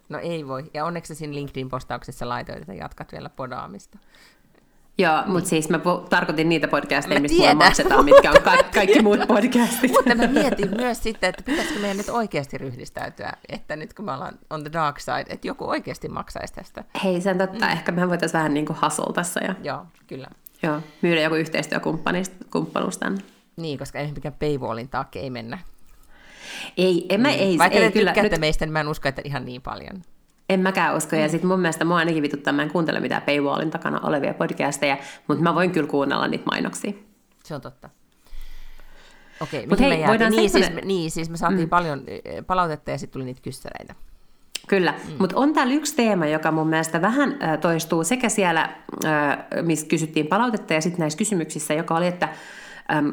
No 0.08 0.18
ei 0.18 0.48
voi. 0.48 0.70
Ja 0.74 0.84
onneksi 0.84 1.14
siinä 1.14 1.34
LinkedIn-postauksessa 1.34 2.28
laitoit, 2.28 2.58
että 2.58 2.74
jatkat 2.74 3.12
vielä 3.12 3.28
podaamista. 3.28 3.98
Joo, 5.00 5.22
mutta 5.26 5.48
siis 5.48 5.68
mä 5.68 5.76
pu- 5.76 6.08
tarkoitin 6.08 6.48
niitä 6.48 6.68
podcasteja, 6.68 7.20
Mä 7.20 7.22
mistä 7.22 7.36
tiedän. 7.36 7.56
maksetaan, 7.56 8.04
mitkä 8.04 8.30
on 8.30 8.42
ka- 8.42 8.62
kaikki 8.74 9.02
muut 9.02 9.20
podcastit. 9.28 9.90
Mutta 9.90 10.14
mä 10.14 10.26
mietin 10.26 10.70
myös 10.76 11.02
sitten, 11.02 11.30
että 11.30 11.42
pitäisikö 11.42 11.80
meidän 11.80 11.96
nyt 11.96 12.08
oikeasti 12.08 12.58
ryhdistäytyä, 12.58 13.32
että 13.48 13.76
nyt 13.76 13.94
kun 13.94 14.04
me 14.04 14.12
ollaan 14.12 14.38
on 14.50 14.62
the 14.64 14.72
dark 14.72 14.98
side, 15.00 15.24
että 15.28 15.46
joku 15.48 15.68
oikeasti 15.68 16.08
maksaisi 16.08 16.54
tästä. 16.54 16.84
Hei, 17.04 17.20
se 17.20 17.30
on 17.30 17.38
totta. 17.38 17.66
Mm. 17.66 17.72
Ehkä 17.72 17.92
mehän 17.92 18.08
voitaisiin 18.08 18.38
vähän 18.38 18.54
niin 18.54 18.66
kuin 18.66 18.76
hustle 18.82 19.12
tässä 19.14 19.40
ja 19.44 19.54
Joo, 19.62 19.86
kyllä. 20.06 20.28
joo, 20.62 20.80
myydä 21.02 21.20
joku 21.20 21.36
yhteistyökumppanuus 21.36 22.98
tänne. 22.98 23.20
Niin, 23.56 23.78
koska 23.78 23.98
ei 23.98 24.12
mikään 24.12 24.34
paywallin 24.40 24.88
takia 24.88 25.22
ei 25.22 25.30
mennä. 25.30 25.58
Ei, 26.76 27.06
en 27.08 27.20
mä, 27.20 27.30
ei, 27.30 27.52
Mm. 27.54 27.58
Vaikka 27.58 27.78
ei 27.78 27.92
kyllä. 27.92 28.10
tykkäätte 28.10 28.34
Nyt, 28.36 28.40
meistä, 28.40 28.66
niin 28.66 28.72
mä 28.72 28.80
en 28.80 28.88
usko, 28.88 29.08
että 29.08 29.22
ihan 29.24 29.44
niin 29.44 29.62
paljon. 29.62 30.02
En 30.48 30.60
mäkään 30.60 30.96
usko. 30.96 31.16
Ja 31.16 31.28
sitten 31.28 31.48
mun 31.48 31.60
mielestä 31.60 31.84
mua 31.84 31.96
ainakin 31.96 32.22
vituttaa, 32.22 32.52
mä 32.52 32.62
en 32.62 32.70
kuuntele 32.70 33.00
mitään 33.00 33.22
paywallin 33.22 33.70
takana 33.70 34.00
olevia 34.00 34.34
podcasteja, 34.34 34.96
mutta 35.28 35.42
mä 35.42 35.54
voin 35.54 35.70
kyllä 35.70 35.88
kuunnella 35.88 36.28
niitä 36.28 36.44
mainoksia. 36.50 36.92
Se 37.44 37.54
on 37.54 37.60
totta. 37.60 37.90
Okei, 39.40 39.66
Mut 39.66 39.78
mihin 39.78 39.98
hei, 39.98 40.06
voidaan 40.06 40.30
Niin, 40.30 40.50
siis, 40.50 40.64
semmonen- 40.64 40.84
me- 40.84 40.86
niin, 40.88 41.10
siis 41.10 41.30
me 41.30 41.36
saatiin 41.36 41.60
mm. 41.60 41.68
paljon 41.68 42.02
eh, 42.06 42.44
palautetta 42.46 42.90
ja 42.90 42.98
sitten 42.98 43.12
tuli 43.12 43.24
niitä 43.24 43.40
kyssäreitä. 43.42 43.94
Kyllä, 44.68 44.92
mm. 45.08 45.14
mutta 45.18 45.36
on 45.36 45.52
täällä 45.52 45.74
yksi 45.74 45.96
teema, 45.96 46.26
joka 46.26 46.52
mun 46.52 46.68
mielestä 46.68 47.02
vähän 47.02 47.36
äh, 47.42 47.58
toistuu 47.58 48.04
sekä 48.04 48.28
siellä, 48.28 48.62
äh, 49.04 49.38
missä 49.62 49.86
kysyttiin 49.86 50.26
palautetta 50.26 50.74
ja 50.74 50.80
sitten 50.80 51.00
näissä 51.00 51.16
kysymyksissä, 51.18 51.74
joka 51.74 51.94
oli, 51.96 52.06
että 52.06 52.28
ähm, 52.92 53.08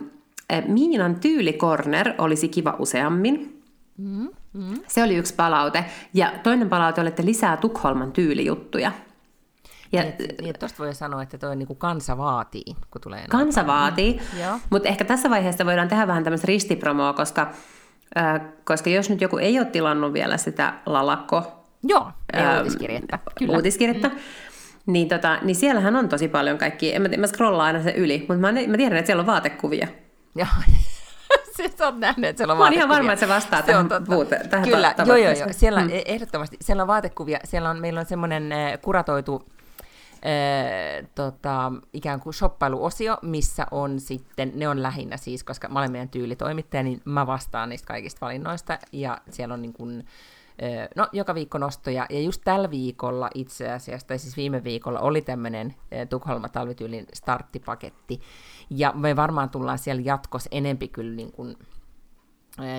äh, 0.54 0.64
Miinan 0.68 1.20
tyylikorner 1.20 2.14
olisi 2.18 2.48
kiva 2.48 2.76
useammin. 2.80 3.62
Mm, 3.98 4.30
mm. 4.56 4.80
Se 4.88 5.04
oli 5.04 5.16
yksi 5.16 5.34
palaute. 5.36 5.86
Ja 6.14 6.32
toinen 6.44 6.70
palaute 6.70 7.02
oli, 7.02 7.08
että 7.08 7.26
lisää 7.26 7.58
Tukholman 7.58 8.12
tyylijuttuja. 8.12 8.92
Ja 9.92 10.02
Niin, 10.02 10.10
että, 10.10 10.42
niin, 10.44 10.56
tosta 10.60 10.84
voi 10.84 10.96
sanoa, 10.96 11.24
että 11.24 11.38
toi 11.38 11.56
niinku 11.56 11.76
kansa 11.76 12.18
vaatii, 12.18 12.76
kun 12.92 13.02
tulee 13.02 13.26
kansa 13.30 13.64
paljon. 13.64 13.82
vaatii, 13.82 14.22
Joo. 14.42 14.60
mutta 14.70 14.90
ehkä 14.90 15.06
tässä 15.06 15.30
vaiheessa 15.30 15.66
voidaan 15.66 15.88
tehdä 15.88 16.08
vähän 16.08 16.24
tämmöistä 16.24 16.48
ristipromoa, 16.48 17.14
koska, 17.14 17.52
äh, 18.18 18.42
koska 18.64 18.90
jos 18.90 19.10
nyt 19.10 19.22
joku 19.22 19.38
ei 19.38 19.60
ole 19.60 19.66
tilannut 19.66 20.14
vielä 20.14 20.38
sitä 20.38 20.74
lalakko 20.86 21.66
Joo, 21.88 22.12
Ää, 22.34 22.58
uutiskirjettä. 22.58 23.20
Kyllä. 23.40 23.54
uutiskirjettä. 23.54 24.12
Niin, 24.86 25.08
tota, 25.08 25.40
niin 25.42 25.56
siellähän 25.56 25.96
on 25.96 26.10
tosi 26.10 26.28
paljon 26.28 26.58
kaikki, 26.58 26.96
en 26.96 27.02
mä, 27.02 27.10
mä 27.18 27.28
scrollaan 27.28 27.68
aina 27.68 27.84
se 27.84 27.92
yli, 27.92 28.18
mutta 28.20 28.42
mä, 28.42 28.52
mä 28.52 28.78
tiedän, 28.78 28.98
että 28.98 29.06
siellä 29.06 29.22
on 29.22 29.28
vaatekuvia. 29.28 29.88
Joo. 30.36 30.48
siis 31.58 31.82
oot 31.82 31.98
nähnyt, 31.98 32.30
että 32.30 32.38
siellä 32.38 32.52
on 32.52 32.58
Mä 32.58 32.64
oon 32.64 32.74
ihan 32.74 32.90
varma, 32.90 33.12
että 33.14 33.26
se 33.26 33.34
vastaa 33.34 33.60
Se 33.60 33.66
tähän 33.66 33.94
on 33.94 34.06
puute- 34.08 34.48
tähän 34.48 34.70
Kyllä, 34.70 34.94
ta- 34.94 35.04
joo, 35.04 35.16
joo, 35.16 35.32
joo. 35.32 35.48
Siellä 35.52 35.82
mm. 35.82 35.90
ehdottomasti, 36.06 36.58
siellä 36.62 36.82
on 36.82 36.88
vaatekuvia, 36.88 37.40
siellä 37.44 37.70
on, 37.70 37.80
meillä 37.80 38.00
on 38.00 38.06
semmoinen 38.06 38.52
äh, 38.52 38.82
kuratoitu 38.82 39.44
äh, 40.16 41.08
tota, 41.16 41.72
ikään 41.94 42.20
kuin 42.20 42.34
shoppailuosio, 42.34 43.18
missä 43.22 43.66
on 43.72 44.00
sitten, 44.00 44.52
ne 44.56 44.68
on 44.68 44.84
lähinnä 44.84 45.18
siis, 45.18 45.44
koska 45.44 45.68
mä 45.68 45.80
olen 45.80 45.92
meidän 45.92 46.10
tyylitoimittaja, 46.10 46.84
niin 46.84 47.02
mä 47.06 47.28
vastaan 47.28 47.70
niistä 47.70 47.88
kaikista 47.88 48.26
valinnoista, 48.26 48.80
ja 48.92 49.18
siellä 49.30 49.54
on 49.54 49.62
niin 49.62 49.74
kuin, 49.74 50.06
äh, 50.64 50.88
no, 50.96 51.08
joka 51.12 51.36
viikko 51.36 51.58
nostoja, 51.58 52.06
ja 52.10 52.20
just 52.20 52.42
tällä 52.46 52.72
viikolla 52.72 53.30
itse 53.34 53.72
asiassa, 53.72 54.08
tai 54.08 54.20
siis 54.20 54.38
viime 54.38 54.64
viikolla 54.64 55.00
oli 55.00 55.22
tämmöinen 55.22 55.76
Tukholma 56.10 56.50
talvityylin 56.50 57.06
starttipaketti, 57.14 58.22
ja 58.70 58.92
me 58.92 59.16
varmaan 59.16 59.50
tullaan 59.50 59.80
siellä 59.80 60.02
jatkossa 60.06 60.50
enempi 60.52 60.88
kyllä 60.88 61.16
niin 61.16 61.32
kuin, 61.32 61.58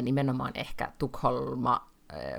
nimenomaan 0.03 0.53
ehkä 0.55 0.93
Tukholma 0.99 1.89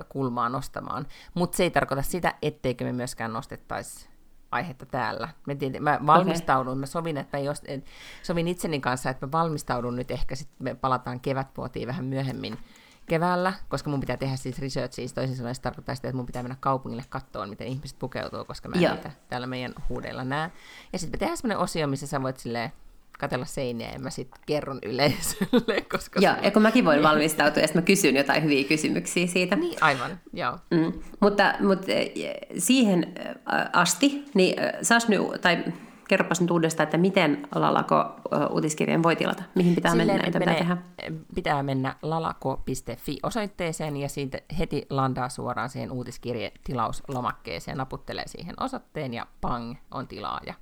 kulmaa 0.08 0.48
nostamaan. 0.48 1.06
Mutta 1.34 1.56
se 1.56 1.62
ei 1.62 1.70
tarkoita 1.70 2.02
sitä, 2.02 2.34
etteikö 2.42 2.84
me 2.84 2.92
myöskään 2.92 3.32
nostettaisi 3.32 4.08
aihetta 4.50 4.86
täällä. 4.86 5.28
Mä, 5.46 5.54
tiedän, 5.54 5.82
mä 5.82 6.00
valmistaudun, 6.06 6.72
okay. 6.72 6.80
mä 6.80 6.86
sovin, 6.86 7.16
että 7.16 7.38
jos, 7.38 7.62
et, 7.64 7.86
sovin 8.22 8.48
itseni 8.48 8.80
kanssa, 8.80 9.10
että 9.10 9.26
mä 9.26 9.32
valmistaudun 9.32 9.96
nyt 9.96 10.10
ehkä 10.10 10.34
sitten 10.34 10.56
me 10.58 10.74
palataan 10.74 11.20
kevätpuotiin 11.20 11.88
vähän 11.88 12.04
myöhemmin 12.04 12.58
keväällä, 13.06 13.52
koska 13.68 13.90
mun 13.90 14.00
pitää 14.00 14.16
tehdä 14.16 14.36
siis 14.36 14.58
researchia, 14.58 15.08
toisin 15.14 15.36
sanoen 15.36 15.54
se 15.54 15.62
tarkoittaa 15.62 15.94
sitä, 15.94 16.08
että 16.08 16.16
mun 16.16 16.26
pitää 16.26 16.42
mennä 16.42 16.56
kaupungille 16.60 17.04
kattoon, 17.08 17.48
miten 17.48 17.66
ihmiset 17.66 17.98
pukeutuu, 17.98 18.44
koska 18.44 18.68
mä 18.68 18.76
en 18.76 18.82
Joo. 18.82 18.94
niitä 18.94 19.10
täällä 19.28 19.46
meidän 19.46 19.74
huudeilla 19.88 20.24
näe. 20.24 20.50
Ja 20.92 20.98
sitten 20.98 21.18
me 21.18 21.18
tehdään 21.18 21.36
semmoinen 21.36 21.58
osio, 21.58 21.86
missä 21.86 22.06
sä 22.06 22.22
voit 22.22 22.36
silleen 22.36 22.72
katella 23.18 23.44
seiniä 23.44 23.90
ja 23.92 23.98
mä 23.98 24.10
sitten 24.10 24.40
kerron 24.46 24.78
yleisölle, 24.82 25.80
koska 25.92 26.20
Joo, 26.20 26.34
se- 26.34 26.40
ja 26.42 26.50
kun 26.50 26.62
mäkin 26.62 26.84
voin 26.84 27.02
valmistautua, 27.08 27.62
ja 27.62 27.66
sitten 27.66 27.82
mä 27.82 27.86
kysyn 27.86 28.16
jotain 28.16 28.44
hyviä 28.44 28.64
kysymyksiä 28.64 29.26
siitä. 29.26 29.56
Niin, 29.56 29.78
aivan, 29.80 30.20
joo. 30.32 30.58
Mm. 30.70 30.92
Mutta, 31.20 31.54
mutta 31.60 31.92
eh, 31.92 32.12
siihen 32.58 33.14
äh, 33.26 33.34
asti, 33.72 34.24
niin 34.34 34.60
äh, 34.60 34.72
saas 34.82 35.08
nyt, 35.08 35.20
tai 35.40 35.64
kerropas 36.08 36.40
nyt 36.40 36.50
uudestaan, 36.50 36.84
että 36.84 36.98
miten 36.98 37.48
Lalako 37.54 38.14
uutiskirjan 38.50 39.02
voi 39.02 39.16
tilata? 39.16 39.42
Mihin 39.54 39.74
pitää 39.74 39.94
mennä, 39.94 40.12
Silleen, 40.14 40.30
mitä 40.30 40.38
että 40.38 40.52
pitää 40.52 40.68
menee- 40.68 40.76
tehdä? 41.06 41.22
pitää 41.34 41.62
mennä 41.62 41.94
lalako.fi 42.02 43.18
osoitteeseen 43.22 43.96
ja 43.96 44.08
siitä 44.08 44.38
heti 44.58 44.86
landaa 44.90 45.28
suoraan 45.28 45.68
siihen 45.68 45.92
uutiskirjetilauslomakkeeseen, 45.92 47.76
naputtelee 47.76 48.24
siihen 48.28 48.54
osoitteen 48.62 49.14
ja 49.14 49.26
pang, 49.40 49.74
on 49.90 50.08
tilaaja. 50.08 50.54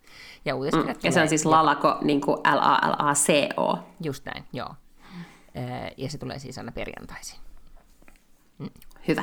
Ja 0.45 0.55
uutiskirjat 0.57 0.97
Mm. 0.97 1.01
Ja 1.05 1.13
se 1.13 1.23
on 1.23 1.29
siis 1.29 1.47
Lalako, 1.47 1.99
niin 2.03 2.21
kuin 2.21 2.39
L-A-L-A-C-O. 2.39 3.79
Just 4.05 4.25
näin, 4.25 4.45
joo. 4.53 4.75
Ja 5.97 6.11
se 6.11 6.19
tulee 6.19 6.39
siis 6.39 6.59
aina 6.59 6.73
perjantaisin. 6.73 7.39
Hyvä. 9.09 9.23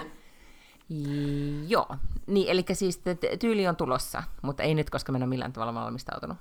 Joo, 1.68 1.96
niin, 2.28 2.50
eli 2.50 2.66
siis 2.74 3.02
tyyli 3.40 3.68
on 3.68 3.76
tulossa, 3.76 4.24
mutta 4.42 4.64
ei 4.64 4.76
nyt, 4.76 4.90
koska 4.90 5.12
mä 5.12 5.18
en 5.18 5.24
ole 5.24 5.30
millään 5.30 5.54
tavalla 5.54 5.74
valmistautunut. 5.74 6.38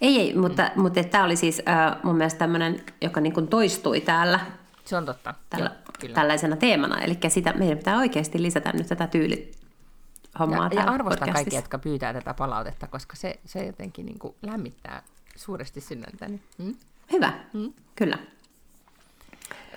Ei, 0.00 0.20
ei, 0.20 0.36
mutta, 0.36 0.70
mm. 0.74 0.82
mutta 0.82 1.04
tämä 1.04 1.24
oli 1.24 1.36
siis 1.36 1.62
äh, 1.68 1.96
mun 2.02 2.16
mielestä 2.16 2.38
tämmöinen, 2.38 2.84
joka 3.00 3.20
niin 3.20 3.32
kuin 3.32 3.48
toistui 3.48 4.00
täällä 4.00 4.40
Se 4.84 4.96
on 4.96 5.06
totta. 5.06 5.34
tällä, 5.50 5.70
Joo, 5.70 5.92
kyllä. 6.00 6.14
tällaisena 6.14 6.56
teemana. 6.56 7.00
Eli 7.00 7.18
sitä, 7.28 7.52
meidän 7.52 7.78
pitää 7.78 7.98
oikeasti 7.98 8.42
lisätä 8.42 8.72
nyt 8.72 8.86
tätä 8.86 9.06
tyylihommaa 9.06 10.58
Ja, 10.58 10.64
ja 10.64 10.70
täällä 10.70 10.92
arvostan 10.92 11.32
kaikkia, 11.32 11.58
jotka 11.58 11.78
pyytää 11.78 12.12
tätä 12.12 12.34
palautetta, 12.34 12.86
koska 12.86 13.16
se, 13.16 13.40
se 13.44 13.66
jotenkin 13.66 14.06
niin 14.06 14.18
kuin 14.18 14.34
lämmittää 14.42 15.02
suuresti 15.36 15.80
sydäntäni. 15.80 16.40
Mm? 16.58 16.74
Hyvä, 17.12 17.32
mm. 17.52 17.72
kyllä. 17.96 18.18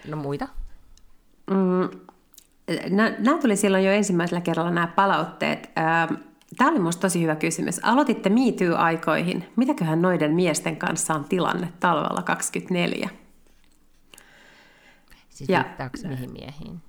No 0.08 0.17
muita? 0.17 0.47
Mm, 1.50 2.00
nämä 3.19 3.38
tuli 3.41 3.56
silloin 3.56 3.86
jo 3.86 3.91
ensimmäisellä 3.91 4.41
kerralla 4.41 4.71
nämä 4.71 4.88
palautteet. 4.88 5.69
Tämä 6.58 6.71
oli 6.71 6.80
minusta 6.80 7.01
tosi 7.01 7.21
hyvä 7.21 7.36
kysymys. 7.36 7.80
Aloititte 7.84 8.30
Me 8.30 8.39
Too-aikoihin. 8.39 9.43
Mitäköhän 9.56 10.01
noiden 10.01 10.34
miesten 10.34 10.77
kanssa 10.77 11.13
on 11.13 11.25
tilanne 11.25 11.69
talvella 11.80 12.21
24? 12.21 13.10
Siis 15.30 15.49
Ja- 15.49 15.65
mihin 16.08 16.32
miehiin? 16.32 16.82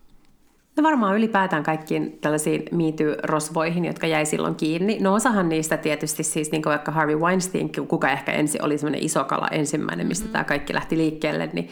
No 0.77 0.83
varmaan 0.83 1.17
ylipäätään 1.17 1.63
kaikkiin 1.63 2.19
tällaisiin 2.21 2.63
Me 2.73 2.85
Too-rosvoihin, 2.93 3.85
jotka 3.85 4.07
jäi 4.07 4.27
silloin 4.27 4.55
kiinni. 4.55 4.99
No 5.01 5.15
osahan 5.15 5.49
niistä 5.49 5.77
tietysti 5.77 6.23
siis, 6.23 6.51
niin 6.51 6.63
kuin 6.63 6.71
vaikka 6.71 6.93
Harvey 6.93 7.17
Weinstein, 7.17 7.73
kuka 7.89 8.11
ehkä 8.11 8.33
ensi 8.33 8.59
oli 8.63 8.79
semmoinen 8.79 9.05
iso 9.05 9.25
kala 9.25 9.49
ensimmäinen, 9.49 10.07
mistä 10.07 10.25
mm-hmm. 10.25 10.33
tämä 10.33 10.45
kaikki 10.45 10.75
lähti 10.75 10.99
liikkeelle, 10.99 11.51
niin, 11.53 11.69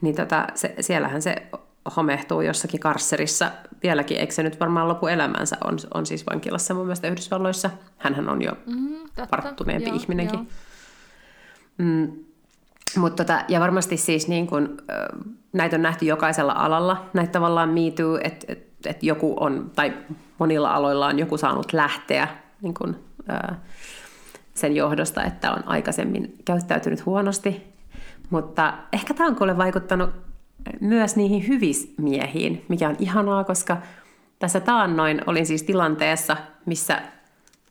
niin 0.00 0.16
tota, 0.16 0.46
se, 0.54 0.74
siellähän 0.80 1.22
se 1.22 1.36
homehtuu 1.96 2.40
jossakin 2.40 2.80
karserissa 2.80 3.50
vieläkin, 3.82 4.16
eikö 4.18 4.32
se 4.34 4.42
nyt 4.42 4.60
varmaan 4.60 4.88
lopu 4.88 5.06
elämänsä, 5.06 5.56
on, 5.64 5.78
on 5.94 6.06
siis 6.06 6.26
vankilassa 6.30 6.74
mun 6.74 6.84
mielestä 6.86 7.08
Yhdysvalloissa. 7.08 7.70
Hänhän 7.98 8.28
on 8.28 8.42
jo 8.42 8.52
Mm, 8.66 8.94
totta. 9.14 9.36
varttuneempi 9.36 9.88
Joo, 9.88 9.96
ihminenkin. 9.96 10.38
joo. 10.38 10.46
Mm, 11.78 12.12
mutta 12.96 13.24
tota, 13.24 13.44
ja 13.48 13.60
varmasti 13.60 13.96
siis 13.96 14.28
niin 14.28 14.46
kun, 14.46 14.76
näitä 15.52 15.76
on 15.76 15.82
nähty 15.82 16.04
jokaisella 16.04 16.52
alalla, 16.52 17.04
näitä 17.12 17.32
tavallaan 17.32 17.68
me 17.68 17.80
too, 17.96 18.18
että 18.24 18.46
et, 18.48 18.66
et 18.86 19.02
joku 19.02 19.36
on, 19.40 19.70
tai 19.76 19.92
monilla 20.38 20.74
aloilla 20.74 21.06
on 21.06 21.18
joku 21.18 21.36
saanut 21.36 21.72
lähteä 21.72 22.28
niin 22.60 22.74
kun, 22.74 22.96
ö, 23.30 23.54
sen 24.54 24.76
johdosta, 24.76 25.24
että 25.24 25.52
on 25.52 25.62
aikaisemmin 25.68 26.34
käyttäytynyt 26.44 27.06
huonosti. 27.06 27.70
Mutta 28.30 28.74
ehkä 28.92 29.14
tämä 29.14 29.26
on 29.28 29.36
kuule 29.36 29.56
vaikuttanut 29.58 30.10
myös 30.80 31.16
niihin 31.16 31.48
hyvismiehiin, 31.48 32.64
mikä 32.68 32.88
on 32.88 32.96
ihanaa, 32.98 33.44
koska 33.44 33.76
tässä 34.38 34.60
taannoin 34.60 35.20
olin 35.26 35.46
siis 35.46 35.62
tilanteessa, 35.62 36.36
missä 36.66 37.02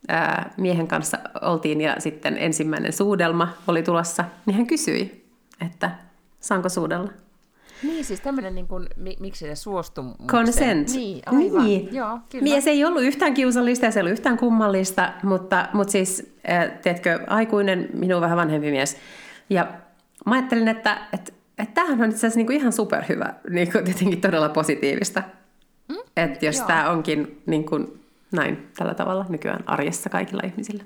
ää, 0.08 0.54
miehen 0.58 0.88
kanssa 0.88 1.17
oltiin 1.41 1.82
ja 1.82 1.95
sitten 1.99 2.38
ensimmäinen 2.38 2.93
suudelma 2.93 3.47
oli 3.67 3.84
tulossa, 3.84 4.25
niin 4.45 4.56
hän 4.56 4.67
kysyi, 4.67 5.25
että 5.65 5.91
saanko 6.39 6.69
suudella. 6.69 7.10
Niin, 7.84 8.06
siis 8.06 8.21
tämmöinen, 8.21 8.56
niin 8.56 8.67
kuin, 8.67 8.88
mi, 8.95 9.15
miksi 9.19 9.45
se 9.45 9.56
suostumuksen... 9.56 10.28
Consent. 10.28 10.89
Niin, 10.89 11.21
aivan. 11.25 11.65
Niin. 11.65 11.95
Joo, 11.95 12.19
kyllä. 12.30 12.56
Ja 12.56 12.62
se 12.62 12.69
ei 12.69 12.86
ollut 12.86 13.02
yhtään 13.02 13.34
kiusallista 13.34 13.86
ja 13.86 13.91
se 13.91 13.99
ei 13.99 14.02
ollut 14.02 14.12
yhtään 14.12 14.38
kummallista, 14.38 15.13
mutta, 15.23 15.67
mutta 15.73 15.91
siis, 15.91 16.34
äh, 16.49 16.71
tiedätkö, 16.82 17.19
aikuinen, 17.28 17.89
minun 17.93 18.21
vähän 18.21 18.38
vanhempi 18.38 18.71
mies. 18.71 18.97
Ja 19.49 19.67
mä 20.25 20.36
ajattelin, 20.36 20.67
että, 20.67 20.97
että, 21.13 21.32
että 21.60 21.74
tämähän 21.74 22.02
on 22.02 22.10
itse 22.10 22.17
asiassa 22.17 22.38
niin 22.38 22.48
kuin 22.48 22.58
ihan 22.58 22.74
superhyvä, 22.74 23.34
niin 23.50 23.72
kuin 23.72 23.84
tietenkin 23.86 24.22
todella 24.22 24.50
positiivista. 24.50 25.24
Mm? 25.89 25.95
Että 26.17 26.45
jos 26.45 26.62
tämä 26.62 26.89
onkin 26.89 27.41
niin 27.45 27.65
kuin 27.65 28.04
näin 28.32 28.69
tällä 28.78 28.93
tavalla 28.93 29.26
nykyään 29.30 29.63
arjessa 29.65 30.10
kaikilla 30.10 30.41
ihmisillä. 30.45 30.84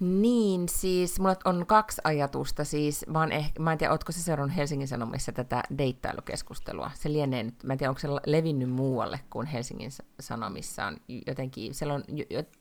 Niin, 0.00 0.68
siis 0.68 1.20
mulla 1.20 1.36
on 1.44 1.66
kaksi 1.66 2.00
ajatusta. 2.04 2.64
Siis 2.64 3.06
mä, 3.06 3.18
oon 3.18 3.32
ehkä, 3.32 3.62
mä 3.62 3.72
en 3.72 3.78
tiedä, 3.78 3.92
ootko 3.92 4.12
se 4.12 4.20
seurannut 4.20 4.56
Helsingin 4.56 4.88
Sanomissa 4.88 5.32
tätä 5.32 5.62
deittailukeskustelua. 5.78 6.90
Se 6.94 7.12
lienee 7.12 7.42
nyt, 7.42 7.64
mä 7.64 7.72
en 7.72 7.78
tiedä, 7.78 7.90
onko 7.90 7.98
se 7.98 8.08
levinnyt 8.26 8.70
muualle 8.70 9.20
kuin 9.30 9.46
Helsingin 9.46 9.90
Sanomissa. 10.20 10.86
On 10.86 10.96
jotenkin, 11.26 11.74
siellä 11.74 11.94
on, 11.94 12.04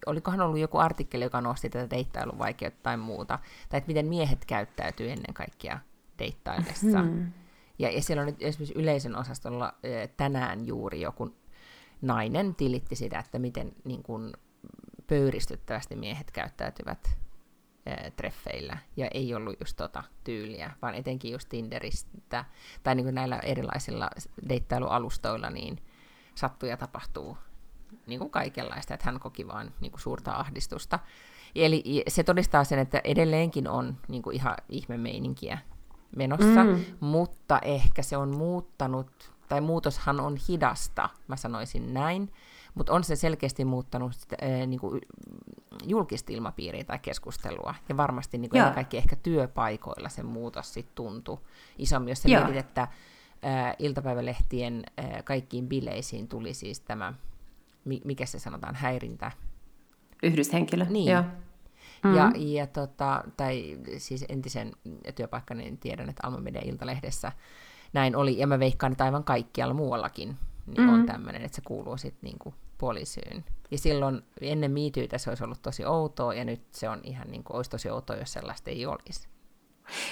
olikohan 0.06 0.42
ollut 0.42 0.60
joku 0.60 0.78
artikkeli, 0.78 1.24
joka 1.24 1.42
nosti 1.42 1.70
tätä 1.70 1.90
deittailun 1.90 2.40
vaikeutta 2.40 2.80
tai 2.84 2.98
muuta. 2.98 3.40
Tai 3.70 3.78
että 3.78 3.88
miten 3.88 4.06
miehet 4.06 4.46
käyttäytyy 4.46 5.12
ennen 5.12 5.34
kaikkea 5.34 5.80
deittaillessa. 6.20 7.02
Hmm. 7.02 7.32
Ja, 7.80 7.92
ja 7.92 8.02
siellä 8.02 8.22
on 8.22 8.28
nyt 8.28 8.42
esimerkiksi 8.44 8.80
yleisön 8.80 9.16
osastolla 9.16 9.74
tänään 10.18 10.68
juuri 10.68 11.02
joku 11.02 11.36
nainen 12.02 12.56
tilitti 12.56 12.96
sitä, 12.96 13.20
että 13.20 13.40
miten 13.40 13.72
niin 13.84 14.04
kuin, 14.04 14.34
pöyristyttävästi 15.08 15.96
miehet 15.96 16.32
käyttäytyvät 16.32 17.10
treffeillä, 18.16 18.78
ja 18.98 19.08
ei 19.14 19.36
ollut 19.36 19.56
just 19.60 19.78
tota 19.78 20.04
tyyliä, 20.24 20.72
vaan 20.82 20.96
etenkin 20.96 21.32
just 21.32 21.50
Tinderistä, 21.50 22.46
tai 22.84 22.96
niin 22.96 23.06
kuin 23.06 23.16
näillä 23.16 23.40
erilaisilla 23.40 24.10
deittailualustoilla, 24.50 25.50
niin 25.50 25.84
sattuu 26.36 26.70
ja 26.70 26.78
tapahtuu 26.78 27.38
niin 28.08 28.20
kuin 28.20 28.32
kaikenlaista, 28.32 28.94
että 28.94 29.06
hän 29.06 29.20
koki 29.20 29.48
vaan 29.48 29.74
niin 29.80 29.92
kuin 29.92 30.02
suurta 30.02 30.32
ahdistusta. 30.32 31.00
Eli 31.56 32.04
se 32.08 32.24
todistaa 32.24 32.64
sen, 32.64 32.80
että 32.80 33.02
edelleenkin 33.04 33.68
on 33.68 33.98
niin 34.08 34.22
kuin 34.22 34.36
ihan 34.36 34.56
ihmemeininkiä 34.70 35.58
menossa, 36.16 36.64
mm. 36.64 36.86
mutta 37.00 37.60
ehkä 37.60 38.02
se 38.02 38.18
on 38.18 38.38
muuttanut, 38.38 39.32
tai 39.50 39.62
muutoshan 39.62 40.20
on 40.20 40.38
hidasta, 40.50 41.10
mä 41.28 41.36
sanoisin 41.36 41.94
näin, 41.94 42.34
mutta 42.76 42.94
on 42.94 43.04
se 43.04 43.16
selkeästi 43.16 43.66
muuttanut 43.66 44.12
äh, 44.44 44.68
niin 44.68 44.80
kuin, 44.80 45.02
julkista 45.86 46.34
ilmapiiriä 46.34 46.84
tai 46.84 47.00
keskustelua. 47.00 47.76
Ja 47.90 47.98
varmasti 47.98 48.38
niin 48.38 48.50
kuin 48.50 48.60
ennen 48.60 48.74
kaikkea 48.74 48.98
ehkä 48.98 49.16
työpaikoilla 49.16 50.10
se 50.10 50.24
muutos 50.24 50.74
sitten 50.74 50.96
tuntui 50.96 51.38
isommin. 51.78 52.12
Jos 52.12 52.22
sä 52.22 52.30
mietit, 52.30 52.56
että 52.56 52.82
äh, 52.82 53.76
iltapäivälehtien 53.80 54.84
äh, 55.00 55.24
kaikkiin 55.24 55.68
bileisiin 55.68 56.28
tuli 56.28 56.54
siis 56.54 56.80
tämä, 56.80 57.14
mi- 57.86 58.02
mikä 58.06 58.26
se 58.26 58.40
sanotaan, 58.40 58.76
häirintä. 58.76 59.32
Yhdyshenkilö, 60.24 60.86
niin. 60.90 61.12
Joo. 61.12 61.24
Mm-hmm. 62.04 62.18
Ja, 62.18 62.32
ja 62.36 62.68
tota, 62.68 63.24
tai 63.38 63.78
siis 63.98 64.26
entisen 64.30 64.72
työpaikkani 65.16 65.64
niin 65.64 65.78
tiedän, 65.78 66.10
että 66.10 66.28
Alma 66.28 66.38
Media 66.38 66.62
Iltalehdessä 66.66 67.32
näin 67.94 68.16
oli, 68.16 68.38
ja 68.38 68.48
mä 68.48 68.60
veikkaan, 68.60 68.92
että 68.92 69.04
aivan 69.04 69.24
kaikkialla 69.24 69.74
muuallakin 69.74 70.38
niin 70.66 70.78
mm-hmm. 70.78 70.94
on 70.94 71.06
tämmöinen, 71.06 71.42
että 71.42 71.56
se 71.56 71.62
kuuluu 71.66 71.98
sitten 71.98 72.28
niinku 72.28 72.54
puolisyyn. 72.78 73.46
Ja 73.72 73.78
silloin 73.78 74.22
ennen 74.42 74.72
miityytä 74.72 75.18
se 75.18 75.30
olisi 75.30 75.44
ollut 75.44 75.62
tosi 75.62 75.86
outoa, 75.86 76.34
ja 76.34 76.46
nyt 76.46 76.62
se 76.72 76.90
on 76.90 77.00
ihan 77.04 77.32
niin 77.32 77.44
kuin, 77.44 77.58
olisi 77.58 77.72
tosi 77.72 77.90
outoa, 77.90 78.16
jos 78.16 78.34
sellaista 78.34 78.70
ei 78.70 78.86
olisi. 78.86 79.28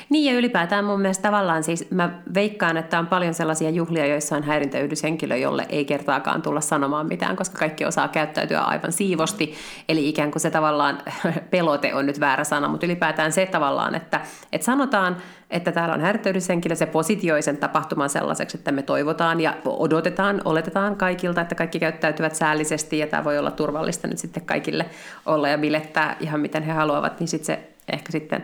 Niin 0.10 0.34
ja 0.34 0.40
ylipäätään 0.40 0.86
mun 0.86 1.02
mielestä 1.02 1.22
tavallaan 1.22 1.64
siis 1.64 1.92
mä 1.92 2.20
veikkaan, 2.34 2.78
että 2.78 3.00
on 3.00 3.08
paljon 3.08 3.34
sellaisia 3.34 3.70
juhlia, 3.70 4.06
joissa 4.06 4.36
on 4.36 4.44
häirintäyhdyshenkilö, 4.44 5.36
jolle 5.36 5.66
ei 5.70 5.86
kertaakaan 5.86 6.42
tulla 6.42 6.62
sanomaan 6.62 7.08
mitään, 7.08 7.36
koska 7.36 7.60
kaikki 7.60 7.86
osaa 7.86 8.08
käyttäytyä 8.08 8.62
aivan 8.62 8.92
siivosti. 8.92 9.54
Eli 9.90 10.10
ikään 10.10 10.32
kuin 10.32 10.42
se 10.42 10.50
tavallaan 10.50 10.98
pelote 11.52 11.94
on 11.94 12.06
nyt 12.06 12.20
väärä 12.20 12.44
sana, 12.44 12.68
mutta 12.68 12.86
ylipäätään 12.86 13.32
se 13.32 13.46
tavallaan, 13.46 13.96
että, 13.96 14.22
että 14.52 14.66
sanotaan, 14.66 15.18
että 15.50 15.72
täällä 15.72 15.96
on 15.96 16.02
häirintäyhdyshenkilö, 16.02 16.76
se 16.76 16.86
positioi 16.86 17.42
sen 17.42 17.58
tapahtuman 17.58 18.10
sellaiseksi, 18.10 18.58
että 18.58 18.72
me 18.72 18.84
toivotaan 18.84 19.42
ja 19.42 19.54
odotetaan, 19.66 20.42
oletetaan 20.46 20.96
kaikilta, 20.96 21.42
että 21.42 21.56
kaikki 21.56 21.80
käyttäytyvät 21.80 22.36
säällisesti 22.36 22.98
ja 22.98 23.08
tämä 23.08 23.24
voi 23.24 23.38
olla 23.38 23.52
turvallista 23.52 24.08
nyt 24.08 24.18
sitten 24.18 24.46
kaikille 24.46 24.86
olla 25.26 25.50
ja 25.50 25.58
bilettää 25.58 26.16
ihan 26.20 26.40
miten 26.40 26.64
he 26.64 26.72
haluavat, 26.72 27.20
niin 27.20 27.28
sitten 27.28 27.46
se 27.46 27.70
ehkä 27.94 28.12
sitten 28.12 28.44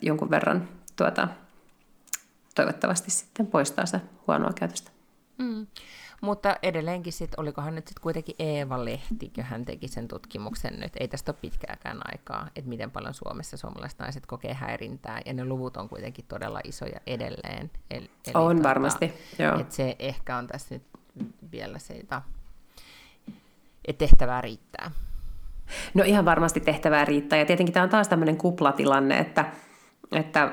jonkun 0.00 0.30
verran 0.30 0.68
tuota, 0.96 1.28
toivottavasti 2.54 3.10
sitten 3.10 3.46
poistaa 3.46 3.86
se 3.86 4.00
huonoa 4.26 4.52
käytöstä. 4.52 4.90
Mm. 5.38 5.66
Mutta 6.20 6.56
edelleenkin 6.62 7.12
sitten, 7.12 7.40
olikohan 7.40 7.74
nyt 7.74 7.88
sitten 7.88 8.02
kuitenkin 8.02 8.34
Eeva-lehti, 8.38 9.32
kun 9.34 9.44
hän 9.44 9.64
teki 9.64 9.88
sen 9.88 10.08
tutkimuksen 10.08 10.80
nyt, 10.80 10.92
ei 11.00 11.08
tästä 11.08 11.32
ole 11.32 11.38
pitkääkään 11.40 12.00
aikaa, 12.12 12.48
että 12.56 12.68
miten 12.68 12.90
paljon 12.90 13.14
Suomessa 13.14 13.56
suomalaiset 13.56 13.98
naiset 13.98 14.26
kokee 14.26 14.54
häirintää, 14.54 15.20
ja 15.26 15.32
ne 15.32 15.44
luvut 15.44 15.76
on 15.76 15.88
kuitenkin 15.88 16.24
todella 16.28 16.60
isoja 16.64 17.00
edelleen. 17.06 17.70
Eli, 17.90 18.10
on 18.34 18.56
tota, 18.56 18.68
varmasti, 18.68 19.14
joo. 19.38 19.60
Että 19.60 19.74
se 19.74 19.96
ehkä 19.98 20.36
on 20.36 20.46
tässä 20.46 20.74
nyt 20.74 20.82
vielä 21.52 21.78
siitä, 21.78 22.22
että 23.84 23.98
tehtävää 23.98 24.40
riittää. 24.40 24.90
No 25.94 26.04
ihan 26.04 26.24
varmasti 26.24 26.60
tehtävää 26.60 27.04
riittää. 27.04 27.38
Ja 27.38 27.46
tietenkin 27.46 27.72
tämä 27.72 27.84
on 27.84 27.90
taas 27.90 28.08
tämmöinen 28.08 28.36
kuplatilanne, 28.36 29.18
että, 29.18 29.44
että 30.12 30.42
äh, 30.42 30.50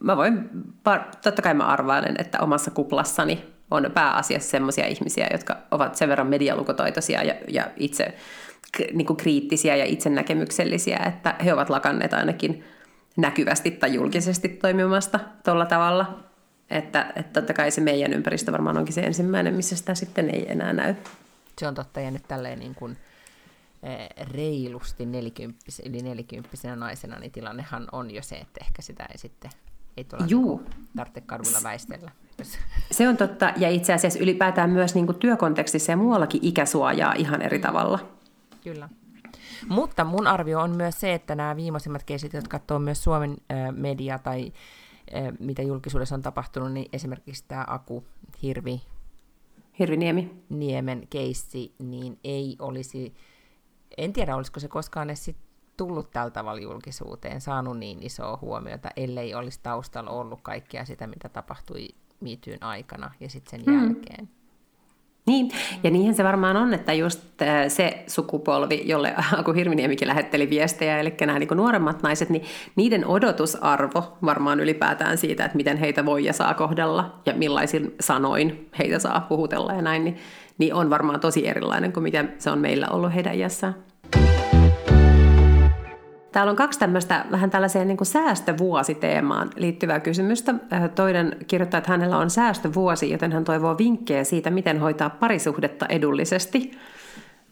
mä 0.00 0.16
voin, 0.16 0.50
totta 1.22 1.42
kai 1.42 1.54
mä 1.54 1.66
arvailen, 1.66 2.14
että 2.18 2.40
omassa 2.40 2.70
kuplassani 2.70 3.44
on 3.70 3.90
pääasiassa 3.94 4.50
sellaisia 4.50 4.86
ihmisiä, 4.86 5.26
jotka 5.32 5.56
ovat 5.70 5.94
sen 5.94 6.08
verran 6.08 6.26
medialukotoitoisia 6.26 7.22
ja, 7.22 7.34
ja 7.48 7.70
itse 7.76 8.14
niin 8.92 9.06
kuin 9.06 9.16
kriittisiä 9.16 9.76
ja 9.76 9.84
itsenäkemyksellisiä, 9.84 11.00
että 11.06 11.34
he 11.44 11.52
ovat 11.52 11.70
lakanneet 11.70 12.12
ainakin 12.12 12.64
näkyvästi 13.16 13.70
tai 13.70 13.94
julkisesti 13.94 14.48
toimimasta 14.48 15.20
tuolla 15.44 15.66
tavalla. 15.66 16.20
Että, 16.70 17.12
että 17.16 17.40
totta 17.40 17.54
kai 17.54 17.70
se 17.70 17.80
meidän 17.80 18.12
ympäristö 18.12 18.52
varmaan 18.52 18.78
onkin 18.78 18.94
se 18.94 19.00
ensimmäinen, 19.00 19.54
missä 19.54 19.76
sitä 19.76 19.94
sitten 19.94 20.30
ei 20.30 20.52
enää 20.52 20.72
näy. 20.72 20.94
Se 21.58 21.68
on 21.68 21.74
totta, 21.74 22.00
ja 22.00 22.10
nyt 22.10 22.28
tälleen 22.28 22.58
niin 22.58 22.74
kuin 22.74 22.96
reilusti 24.20 25.06
nelikymppis, 25.06 25.82
yli 25.86 26.02
nelikymppisenä 26.02 26.76
naisena, 26.76 27.18
niin 27.18 27.32
tilannehan 27.32 27.88
on 27.92 28.10
jo 28.10 28.22
se, 28.22 28.36
että 28.36 28.60
ehkä 28.64 28.82
sitä 28.82 29.06
ei 29.12 29.18
sitten 29.18 29.50
ei 29.96 30.04
tuolla 30.04 30.26
Juu. 30.28 30.58
Niin 30.58 30.88
tarvitse 30.96 31.20
kadulla 31.20 31.58
väistellä. 31.62 32.10
Se 32.90 33.08
on 33.08 33.16
totta, 33.16 33.52
ja 33.56 33.70
itse 33.70 33.92
asiassa 33.92 34.18
ylipäätään 34.18 34.70
myös 34.70 34.94
niin 34.94 35.06
kuin 35.06 35.18
työkontekstissa 35.18 35.92
ja 35.92 35.96
muuallakin 35.96 36.40
ikäsuojaa 36.44 37.12
ihan 37.12 37.42
eri 37.42 37.58
tavalla. 37.58 37.98
Kyllä. 38.64 38.88
Mutta 39.68 40.04
mun 40.04 40.26
arvio 40.26 40.60
on 40.60 40.70
myös 40.70 41.00
se, 41.00 41.14
että 41.14 41.34
nämä 41.34 41.56
viimeisimmat 41.56 42.02
keisit, 42.02 42.32
jotka 42.32 42.58
katsoo 42.58 42.78
myös 42.78 43.04
Suomen 43.04 43.30
äh, 43.30 43.72
media 43.72 44.18
tai 44.18 44.52
äh, 45.14 45.32
mitä 45.40 45.62
julkisuudessa 45.62 46.14
on 46.14 46.22
tapahtunut, 46.22 46.72
niin 46.72 46.88
esimerkiksi 46.92 47.44
tämä 47.48 47.64
Aku 47.68 48.04
Hirvi 48.42 48.82
Hirviniemi. 49.78 50.42
Niemen 50.48 51.06
keissi, 51.10 51.74
niin 51.78 52.18
ei 52.24 52.56
olisi 52.58 53.14
en 53.98 54.12
tiedä, 54.12 54.36
olisiko 54.36 54.60
se 54.60 54.68
koskaan 54.68 55.10
edes 55.10 55.24
sit 55.24 55.36
tullut 55.76 56.10
tällä 56.10 56.30
tavalla 56.30 56.60
julkisuuteen, 56.60 57.40
saanut 57.40 57.78
niin 57.78 58.02
isoa 58.02 58.38
huomiota, 58.42 58.88
ellei 58.96 59.34
olisi 59.34 59.60
taustalla 59.62 60.10
ollut 60.10 60.40
kaikkea 60.42 60.84
sitä, 60.84 61.06
mitä 61.06 61.28
tapahtui 61.28 61.88
miityyn 62.20 62.62
aikana 62.62 63.10
ja 63.20 63.30
sitten 63.30 63.50
sen 63.50 63.74
mm. 63.74 63.82
jälkeen. 63.82 64.28
Niin, 65.26 65.50
ja 65.82 65.90
niinhän 65.90 66.14
se 66.14 66.24
varmaan 66.24 66.56
on, 66.56 66.74
että 66.74 66.92
just 66.92 67.20
se 67.68 68.04
sukupolvi, 68.06 68.82
jolle 68.84 69.14
Aku 69.38 69.52
Hirviniemikin 69.52 70.08
lähetteli 70.08 70.50
viestejä, 70.50 70.98
eli 70.98 71.14
nämä 71.20 71.38
niin 71.38 71.48
nuoremmat 71.54 72.02
naiset, 72.02 72.30
niin 72.30 72.44
niiden 72.76 73.06
odotusarvo 73.06 74.18
varmaan 74.24 74.60
ylipäätään 74.60 75.18
siitä, 75.18 75.44
että 75.44 75.56
miten 75.56 75.76
heitä 75.76 76.04
voi 76.04 76.24
ja 76.24 76.32
saa 76.32 76.54
kohdella 76.54 77.20
ja 77.26 77.34
millaisin 77.34 77.94
sanoin 78.00 78.70
heitä 78.78 78.98
saa 78.98 79.20
puhutella 79.20 79.72
ja 79.72 79.82
näin, 79.82 80.04
niin, 80.04 80.16
niin 80.58 80.74
on 80.74 80.90
varmaan 80.90 81.20
tosi 81.20 81.48
erilainen 81.48 81.92
kuin 81.92 82.02
mitä 82.02 82.24
se 82.38 82.50
on 82.50 82.58
meillä 82.58 82.88
ollut 82.90 83.14
heidän 83.14 83.34
iässään. 83.34 83.74
Täällä 86.32 86.50
on 86.50 86.56
kaksi 86.56 86.78
tämmöistä 86.78 87.24
vähän 87.30 87.50
tällaiseen 87.50 87.88
niin 87.88 87.96
kuin 87.96 88.06
säästövuositeemaan 88.06 89.50
liittyvää 89.56 90.00
kysymystä. 90.00 90.54
Toinen 90.94 91.36
kirjoittaa, 91.46 91.78
että 91.78 91.90
hänellä 91.90 92.18
on 92.18 92.30
säästövuosi, 92.30 93.10
joten 93.10 93.32
hän 93.32 93.44
toivoo 93.44 93.78
vinkkejä 93.78 94.24
siitä, 94.24 94.50
miten 94.50 94.80
hoitaa 94.80 95.10
parisuhdetta 95.10 95.86
edullisesti. 95.86 96.70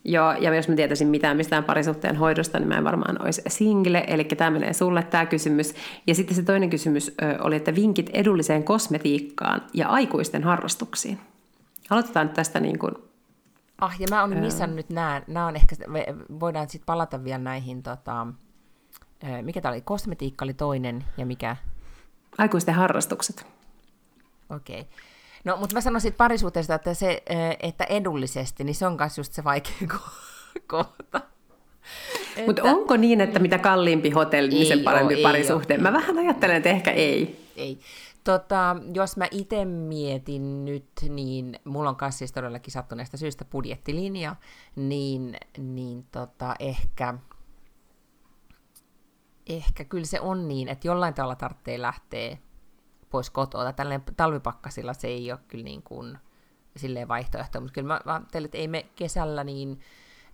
Ja, 0.05 0.37
ja 0.41 0.55
jos 0.55 0.69
mä 0.69 0.75
tietäisin 0.75 1.09
mitään 1.09 1.37
mistään 1.37 1.65
parisuhteen 1.65 2.17
hoidosta, 2.17 2.59
niin 2.59 2.69
mä 2.69 2.77
en 2.79 2.85
varmaan 2.85 3.23
olisi 3.23 3.43
single, 3.49 4.05
eli 4.07 4.25
tämä 4.25 4.51
menee 4.51 4.73
sulle 4.73 5.03
tämä 5.03 5.27
kysymys. 5.27 5.75
Ja 6.07 6.15
sitten 6.15 6.37
se 6.37 6.43
toinen 6.43 6.71
kysymys 6.71 7.15
oli, 7.41 7.57
että 7.57 7.75
vinkit 7.75 8.11
edulliseen 8.13 8.65
kosmetiikkaan 8.65 9.63
ja 9.75 9.89
aikuisten 9.89 10.43
harrastuksiin. 10.43 11.19
Aloitetaan 11.91 12.27
nyt 12.27 12.35
tästä 12.35 12.61
niin 12.61 12.79
kuin 12.79 12.95
Ah, 13.81 14.01
ja 14.01 14.07
mä 14.11 14.25
olin 14.25 14.39
missannut 14.39 14.77
nyt 14.77 14.91
nämä, 14.91 15.23
nämä 15.27 15.47
on 15.47 15.57
ehkä, 15.57 15.77
me 15.87 16.07
voidaan 16.41 16.69
sitten 16.69 16.87
palata 16.87 17.25
vielä 17.25 17.39
näihin, 17.39 17.83
tota, 17.83 18.27
mikä 19.43 19.61
tämä 19.61 19.73
oli, 19.73 19.81
kosmetiikka 19.81 20.45
oli 20.45 20.55
toinen, 20.55 21.05
ja 21.17 21.27
mikä? 21.27 21.57
Aikuisten 22.39 22.75
harrastukset. 22.75 23.47
Okei. 24.51 24.81
Okay. 24.81 24.93
No, 25.45 25.57
mutta 25.57 25.75
mä 25.75 25.81
sanoisin 25.81 26.13
parisuhteesta, 26.13 26.75
että 26.75 26.95
se, 26.95 27.23
että 27.61 27.85
edullisesti, 27.85 28.65
niin 28.65 28.75
se 28.75 28.87
on 28.87 28.97
myös 28.99 29.19
just 29.19 29.33
se 29.33 29.45
vaikea 29.45 29.89
kohta. 30.67 31.21
Mutta 32.47 32.63
onko 32.63 32.97
niin, 32.97 33.21
että 33.21 33.39
mitä 33.39 33.59
kalliimpi 33.59 34.11
hotelli, 34.11 34.51
niin 34.51 34.67
sen 34.67 34.81
parempi 34.81 35.23
parisuhteen? 35.23 35.83
Mä 35.83 35.93
vähän 35.93 36.19
ajattelen, 36.19 36.57
että 36.57 36.69
ehkä 36.69 36.91
ei. 36.91 37.49
Ei. 37.57 37.81
Tota, 38.25 38.77
jos 38.95 39.17
mä 39.17 39.29
itse 39.31 39.65
mietin 39.65 40.65
nyt, 40.65 40.91
niin 41.09 41.61
mulla 41.65 41.91
on 41.91 41.97
kanssa 41.97 42.19
siis 42.19 42.33
todellakin 42.33 42.73
sattuneesta 42.73 43.17
syystä 43.17 43.45
budjettilinja, 43.45 44.37
niin, 44.77 45.37
niin 45.59 46.07
tota, 46.13 46.55
ehkä, 46.59 47.15
ehkä 49.49 49.85
kyllä 49.85 50.05
se 50.05 50.21
on 50.21 50.49
niin, 50.49 50.69
että 50.69 50.89
jollain 50.89 51.15
tavalla 51.15 51.37
tarvitsee 51.37 51.83
lähteä 51.83 52.37
pois 53.11 53.31
kotoa. 53.31 53.73
Tällainen 53.73 54.15
talvipakkasilla 54.17 54.95
se 54.95 55.09
ei 55.09 55.33
ole 55.33 55.41
kyllä 55.49 55.65
niin 55.65 55.83
kuin, 55.83 56.19
silleen 56.77 57.09
vaihtoehto, 57.09 57.61
mutta 57.61 57.73
kyllä 57.73 57.89
mä, 57.89 58.01
mä 58.05 58.15
ajattelin, 58.15 58.45
että 58.45 58.59
ei 58.59 58.69
me 58.69 58.87
kesällä 58.97 59.45
niin, 59.45 59.81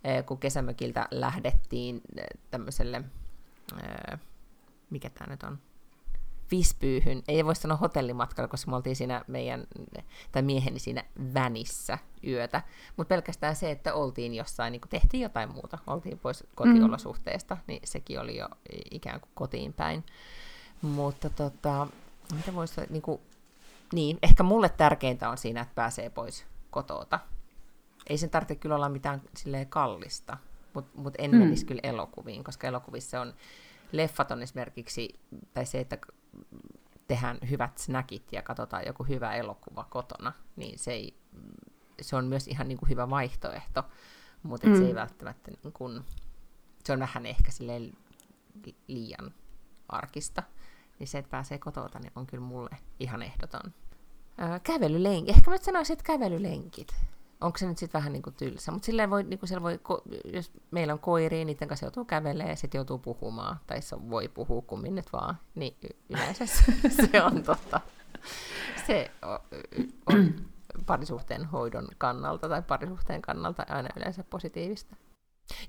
eh, 0.03 0.25
kun 0.25 0.37
kesämökiltä 0.37 1.07
lähdettiin 1.11 2.01
eh, 2.17 2.25
tämmöiselle, 2.51 3.03
eh, 3.83 4.19
mikä 4.89 5.09
tämä 5.09 5.31
nyt 5.31 5.43
on, 5.43 5.59
Vispyyhyn, 6.51 7.23
ei 7.27 7.45
voi 7.45 7.55
sanoa 7.55 7.77
hotellimatkalla, 7.77 8.47
koska 8.47 8.71
me 8.71 8.75
oltiin 8.77 8.95
siinä 8.95 9.21
meidän, 9.27 9.67
tai 10.31 10.41
mieheni 10.41 10.79
siinä 10.79 11.03
vänissä 11.33 11.97
yötä, 12.27 12.61
mutta 12.97 13.09
pelkästään 13.09 13.55
se, 13.55 13.71
että 13.71 13.93
oltiin 13.93 14.33
jossain, 14.33 14.71
niin 14.71 14.81
tehtiin 14.89 15.21
jotain 15.21 15.51
muuta, 15.51 15.77
oltiin 15.87 16.19
pois 16.19 16.43
kotiolosuhteesta, 16.55 17.55
mm. 17.55 17.61
niin 17.67 17.81
sekin 17.83 18.19
oli 18.19 18.37
jo 18.37 18.49
ikään 18.91 19.21
kuin 19.21 19.31
kotiin 19.33 19.73
päin. 19.73 20.03
Mutta 20.81 21.29
tota, 21.29 21.87
mitä 22.35 22.53
voisi, 22.55 22.81
niin, 22.89 23.01
kuin, 23.01 23.21
niin, 23.93 24.17
ehkä 24.23 24.43
mulle 24.43 24.69
tärkeintä 24.69 25.29
on 25.29 25.37
siinä, 25.37 25.61
että 25.61 25.75
pääsee 25.75 26.09
pois 26.09 26.45
kotota. 26.71 27.19
Ei 28.07 28.17
sen 28.17 28.29
tarvitse 28.29 28.55
kyllä 28.55 28.75
olla 28.75 28.89
mitään 28.89 29.21
silleen 29.37 29.67
kallista, 29.67 30.37
mutta 30.73 30.91
mut 31.01 31.13
en 31.17 31.31
mm. 31.31 31.37
menisi 31.37 31.65
kyllä 31.65 31.81
elokuviin, 31.83 32.43
koska 32.43 32.67
elokuvissa 32.67 33.21
on, 33.21 33.33
leffat 33.91 34.31
on 34.31 34.41
esimerkiksi, 34.41 35.19
tai 35.53 35.65
se, 35.65 35.79
että 35.79 35.97
tehdään 37.07 37.37
hyvät 37.49 37.77
snackit 37.77 38.31
ja 38.31 38.41
katsotaan 38.41 38.85
joku 38.85 39.03
hyvä 39.03 39.35
elokuva 39.35 39.83
kotona, 39.89 40.33
niin 40.55 40.79
se, 40.79 40.91
ei, 40.91 41.17
se 42.01 42.15
on 42.15 42.25
myös 42.25 42.47
ihan 42.47 42.67
niin 42.67 42.77
kuin 42.77 42.89
hyvä 42.89 43.09
vaihtoehto, 43.09 43.83
mutta 44.43 44.67
mm. 44.67 44.77
se 44.77 44.85
ei 44.85 44.95
välttämättä, 44.95 45.51
niin 45.51 45.73
kuin, 45.73 46.01
se 46.83 46.93
on 46.93 46.99
vähän 46.99 47.25
ehkä 47.25 47.51
silleen 47.51 47.93
liian 48.87 49.33
arkista, 49.89 50.43
niin 50.99 51.07
se, 51.07 51.17
että 51.17 51.31
pääsee 51.31 51.57
kotota, 51.57 51.99
niin 51.99 52.11
on 52.15 52.27
kyllä 52.27 52.43
mulle 52.43 52.77
ihan 52.99 53.21
ehdoton. 53.21 53.73
Ää, 54.37 54.59
kävelylenki. 54.59 55.31
Ehkä 55.31 55.51
mä 55.51 55.57
sanoisin, 55.57 55.93
että 55.93 56.03
kävelylenkit 56.03 56.95
onko 57.41 57.57
se 57.57 57.67
nyt 57.67 57.77
sitten 57.77 57.99
vähän 57.99 58.13
niin 58.13 58.23
kuin 58.23 58.33
tylsä, 58.33 58.71
mutta 58.71 58.85
silleen 58.85 59.09
voi, 59.09 59.23
niin 59.23 59.39
kuin 59.39 59.61
voi, 59.61 59.79
jos 60.33 60.51
meillä 60.71 60.93
on 60.93 60.99
koiria, 60.99 61.45
niiden 61.45 61.67
kanssa 61.67 61.85
joutuu 61.85 62.05
kävelemään 62.05 62.49
ja 62.49 62.55
sitten 62.55 62.79
joutuu 62.79 62.99
puhumaan, 62.99 63.59
tai 63.67 63.81
se 63.81 64.09
voi 64.09 64.27
puhua 64.27 64.61
kummin 64.61 64.95
nyt 64.95 65.13
vaan, 65.13 65.37
niin 65.55 65.77
yleensä 66.09 66.45
se 67.11 67.23
on 67.23 67.43
totta. 67.43 67.81
Se 68.87 69.11
on 70.05 70.35
parisuhteen 70.85 71.45
hoidon 71.45 71.87
kannalta 71.97 72.49
tai 72.49 72.61
parisuhteen 72.61 73.21
kannalta 73.21 73.65
aina 73.69 73.89
yleensä 73.95 74.23
positiivista. 74.23 74.95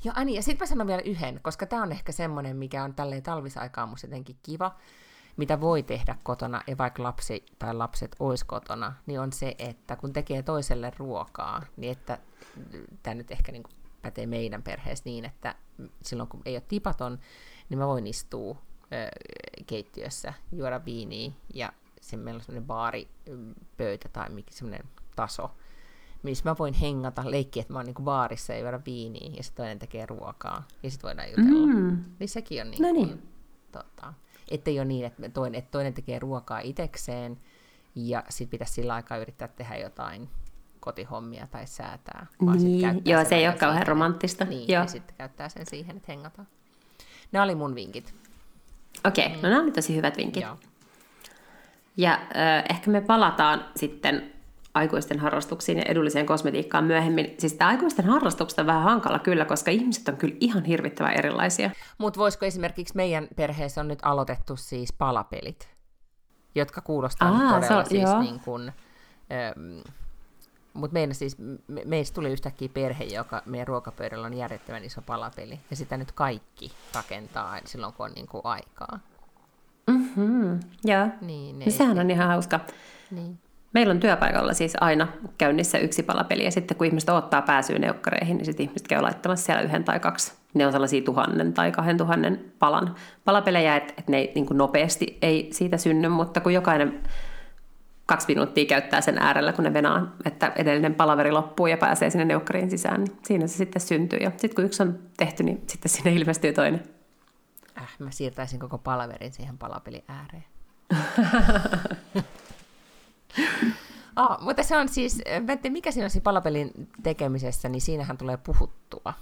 Joo, 0.05 0.15
ja 0.35 0.43
sitten 0.43 0.65
mä 0.65 0.69
sanon 0.69 0.87
vielä 0.87 1.03
yhden, 1.05 1.41
koska 1.43 1.67
tämä 1.67 1.83
on 1.83 1.93
ehkä 1.93 2.13
semmoinen, 2.13 2.57
mikä 2.57 2.85
on 2.85 2.95
tälleen 2.95 3.23
talvisaikaan 3.23 3.89
musta 3.89 4.07
jotenkin 4.07 4.37
kiva, 4.43 4.77
mitä 5.37 5.61
voi 5.61 5.83
tehdä 5.83 6.17
kotona, 6.23 6.63
ja 6.67 6.79
vaikka 6.79 7.03
lapsi 7.03 7.47
tai 7.59 7.75
lapset 7.75 8.17
olisi 8.21 8.47
kotona, 8.47 8.93
niin 9.07 9.21
on 9.21 9.33
se, 9.33 9.55
että 9.59 9.97
kun 9.97 10.13
tekee 10.13 10.43
toiselle 10.43 10.93
ruokaa, 10.99 11.63
niin 11.77 11.93
että 11.93 12.19
tämä 13.03 13.15
nyt 13.15 13.31
ehkä 13.31 13.53
niin 13.53 13.63
pätee 14.03 14.27
meidän 14.27 14.63
perheessä 14.63 15.03
niin, 15.05 15.25
että 15.25 15.55
silloin 16.03 16.29
kun 16.29 16.43
ei 16.45 16.55
ole 16.55 16.63
tipaton, 16.69 17.19
niin 17.69 17.79
mä 17.79 17.87
voin 17.87 18.07
istua 18.07 18.57
ö, 18.93 19.09
keittiössä, 19.67 20.35
juoda 20.53 20.85
viiniä, 20.85 21.33
ja 21.55 21.73
se 22.01 22.17
meillä 22.17 22.39
on 22.39 22.45
semmoinen 22.45 22.67
baaripöytä 22.67 24.09
tai 24.09 24.29
semmoinen 24.51 24.89
taso, 25.17 25.51
missä 26.23 26.51
mä 26.51 26.57
voin 26.59 26.75
hengata, 26.75 27.31
leikkiä, 27.31 27.61
että 27.61 27.73
mä 27.73 27.79
oon 27.79 27.87
niinku 27.87 28.03
baarissa 28.03 28.53
ja 28.53 28.59
juoda 28.59 28.81
viiniä, 28.87 29.31
ja 29.37 29.43
sitten 29.43 29.63
toinen 29.63 29.79
tekee 29.79 30.07
ruokaa, 30.07 30.69
ja 30.83 30.91
sitten 30.91 31.09
voidaan 31.09 31.31
jutella. 31.31 31.67
Mm. 31.67 32.05
Niin 32.19 32.29
sekin 32.29 32.61
on 32.61 32.71
niin, 32.71 32.83
no 32.83 32.93
niin. 32.93 33.23
Tota, 33.73 34.15
ei 34.53 34.79
ole 34.79 34.85
niin, 34.85 35.07
että 35.07 35.29
toinen, 35.29 35.59
että 35.59 35.71
toinen 35.71 35.95
tekee 35.95 36.19
ruokaa 36.19 36.61
itekseen 36.61 37.39
ja 37.95 38.25
sitten 38.29 38.51
pitäisi 38.51 38.73
sillä 38.73 38.95
aikaa 38.95 39.19
yrittää 39.19 39.49
tehdä 39.49 39.77
jotain 39.77 40.29
kotihommia 40.81 41.47
tai 41.47 41.67
säätää. 41.67 42.27
Vaan 42.47 42.59
niin, 42.59 43.03
joo, 43.05 43.25
se 43.25 43.35
ei 43.35 43.47
ole 43.47 43.57
kauhean 43.57 43.87
romanttista. 43.87 44.45
Niin, 44.45 44.69
joo. 44.69 44.83
ja 44.83 44.87
sitten 44.87 45.17
käyttää 45.17 45.49
sen 45.49 45.67
siihen, 45.67 45.97
että 45.97 46.13
hengataan. 46.13 46.49
Ne 47.33 47.41
oli 47.41 47.55
mun 47.55 47.75
vinkit. 47.75 48.15
Okei, 49.05 49.27
okay, 49.27 49.37
mm. 49.37 49.43
no 49.43 49.49
nämä 49.49 49.63
oli 49.63 49.73
tosi 49.73 49.97
hyvät 49.97 50.17
vinkit. 50.17 50.43
Joo. 50.43 50.57
Ja 51.97 52.13
äh, 52.13 52.65
ehkä 52.71 52.91
me 52.91 53.01
palataan 53.01 53.65
sitten 53.77 54.33
aikuisten 54.75 55.19
harrastuksiin 55.19 55.79
ja 55.79 55.85
edulliseen 55.89 56.27
kosmetiikkaan 56.27 56.85
myöhemmin. 56.85 57.35
Siis 57.39 57.55
tämä 57.55 57.71
aikuisten 57.71 58.05
harrastukset 58.05 58.59
on 58.59 58.67
vähän 58.67 58.83
hankala 58.83 59.19
kyllä, 59.19 59.45
koska 59.45 59.71
ihmiset 59.71 60.09
on 60.09 60.17
kyllä 60.17 60.35
ihan 60.41 60.65
hirvittävän 60.65 61.13
erilaisia. 61.13 61.71
Mutta 61.99 62.21
voisiko 62.21 62.47
esimerkiksi 62.47 62.97
meidän 62.97 63.29
perheessä 63.37 63.81
on 63.81 63.89
nyt 63.89 63.99
aloitettu 64.03 64.57
siis 64.57 64.93
palapelit, 64.93 65.69
jotka 66.55 66.81
kuulostaa 66.81 67.29
Aa, 67.29 67.53
todella 67.53 67.83
so, 67.83 67.89
siis 67.89 68.03
joo. 68.03 68.21
niin 68.21 68.41
kuin, 68.41 68.73
ähm, 69.33 69.81
mutta 70.75 70.93
meidän 70.93 71.15
siis, 71.15 71.39
me, 71.69 71.83
meistä 71.85 72.15
tuli 72.15 72.33
yhtäkkiä 72.33 72.69
perhe, 72.75 73.05
joka 73.05 73.43
meidän 73.47 73.69
ruokapöydällä 73.69 74.27
on 74.27 74.35
järjettömän 74.35 74.85
iso 74.85 75.03
palapeli, 75.03 75.61
ja 75.71 75.77
sitä 75.77 75.97
nyt 75.97 76.13
kaikki 76.13 76.73
rakentaa 76.95 77.59
silloin, 77.65 77.93
kun 77.93 78.07
on 78.07 78.13
niin 78.13 78.27
kuin 78.27 78.43
aikaa. 78.45 78.99
Mm-hmm, 79.87 80.61
joo. 80.85 81.09
Niin, 81.21 81.59
ne, 81.59 81.71
Sehän 81.71 81.99
on 81.99 82.11
ihan 82.11 82.29
hauska. 82.29 82.61
Niin. 83.11 83.39
Meillä 83.73 83.91
on 83.91 84.01
työpaikalla 84.01 84.55
siis 84.55 84.73
aina 84.81 85.09
käynnissä 85.39 85.79
yksi 85.79 86.03
palapeli, 86.03 86.45
ja 86.45 86.51
sitten 86.51 86.77
kun 86.77 86.87
ihmiset 86.87 87.09
ottaa 87.09 87.43
pääsyä 87.43 87.79
neukkareihin, 87.79 88.37
niin 88.37 88.45
sitten 88.45 88.65
ihmiset 88.65 88.89
käy 88.89 89.01
laittamassa 89.01 89.47
siellä 89.47 89.63
yhden 89.63 89.85
tai 89.85 90.01
kaksi. 90.01 90.33
Ne 90.55 90.67
on 90.67 90.73
sellaisia 90.73 91.03
tuhannen 91.03 91.53
tai 91.53 91.73
kahden 91.73 91.99
tuhannen 91.99 92.53
palan 92.59 92.95
palapelejä, 93.25 93.77
että, 93.77 93.95
että 93.99 94.13
ne 94.13 94.19
ei, 94.19 94.33
niin 94.35 94.47
nopeasti 94.53 95.19
ei 95.23 95.49
siitä 95.53 95.77
synny, 95.77 96.09
mutta 96.09 96.41
kun 96.41 96.55
jokainen 96.55 97.01
kaksi 98.07 98.29
minuuttia 98.29 98.65
käyttää 98.65 99.01
sen 99.01 99.19
äärellä, 99.19 99.53
kun 99.53 99.65
ne 99.65 99.73
venaa, 99.73 100.17
että 100.25 100.53
edellinen 100.57 100.95
palaveri 100.95 101.33
loppuu 101.33 101.67
ja 101.67 101.77
pääsee 101.77 102.11
sinne 102.11 102.25
neukkariin 102.25 102.71
sisään, 102.71 103.05
niin 103.05 103.19
siinä 103.23 103.47
se 103.47 103.57
sitten 103.57 103.83
syntyy. 103.83 104.19
Ja 104.19 104.31
sitten 104.31 104.55
kun 104.55 104.65
yksi 104.65 104.83
on 104.83 104.99
tehty, 105.17 105.43
niin 105.43 105.63
sitten 105.67 105.91
sinne 105.91 106.13
ilmestyy 106.13 106.53
toinen. 106.53 106.83
Äh, 107.79 107.89
mä 107.99 108.11
siirtäisin 108.11 108.61
koko 108.61 108.79
palaverin 108.79 109.33
siihen 109.33 109.59
palapelin 109.59 110.05
ääreen. 110.09 110.45
ah, 114.17 114.41
mutta 114.41 114.63
se 114.63 114.77
on 114.77 114.89
siis, 114.89 115.23
Vette, 115.47 115.71
mikä 115.71 115.91
siinä 115.91 116.07
on 116.07 116.11
siinä 116.11 116.25
palapelin 116.25 116.89
tekemisessä, 117.03 117.69
niin 117.69 117.81
siinähän 117.81 118.19
tulee 118.19 118.37
puhuttua. 118.37 119.13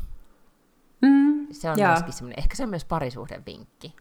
Mm, 1.02 1.46
se 1.50 1.70
on 1.70 1.78
joo. 1.78 1.88
myöskin 1.88 2.12
semmoinen, 2.12 2.38
ehkä 2.38 2.56
se 2.56 2.62
on 2.62 2.70
myös 2.70 2.84
parisuhden 2.84 3.42
vinkki. 3.46 3.96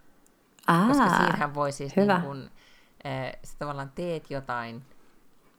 Aa, 0.68 0.88
koska 0.88 1.10
siinähän 1.10 1.54
voi 1.54 1.72
siis 1.72 1.96
hyvä. 1.96 2.18
niin 2.18 2.28
kun, 2.28 2.50
äh, 3.06 3.32
sä 3.44 3.56
tavallaan 3.60 3.92
teet 3.96 4.32
jotain, 4.32 4.82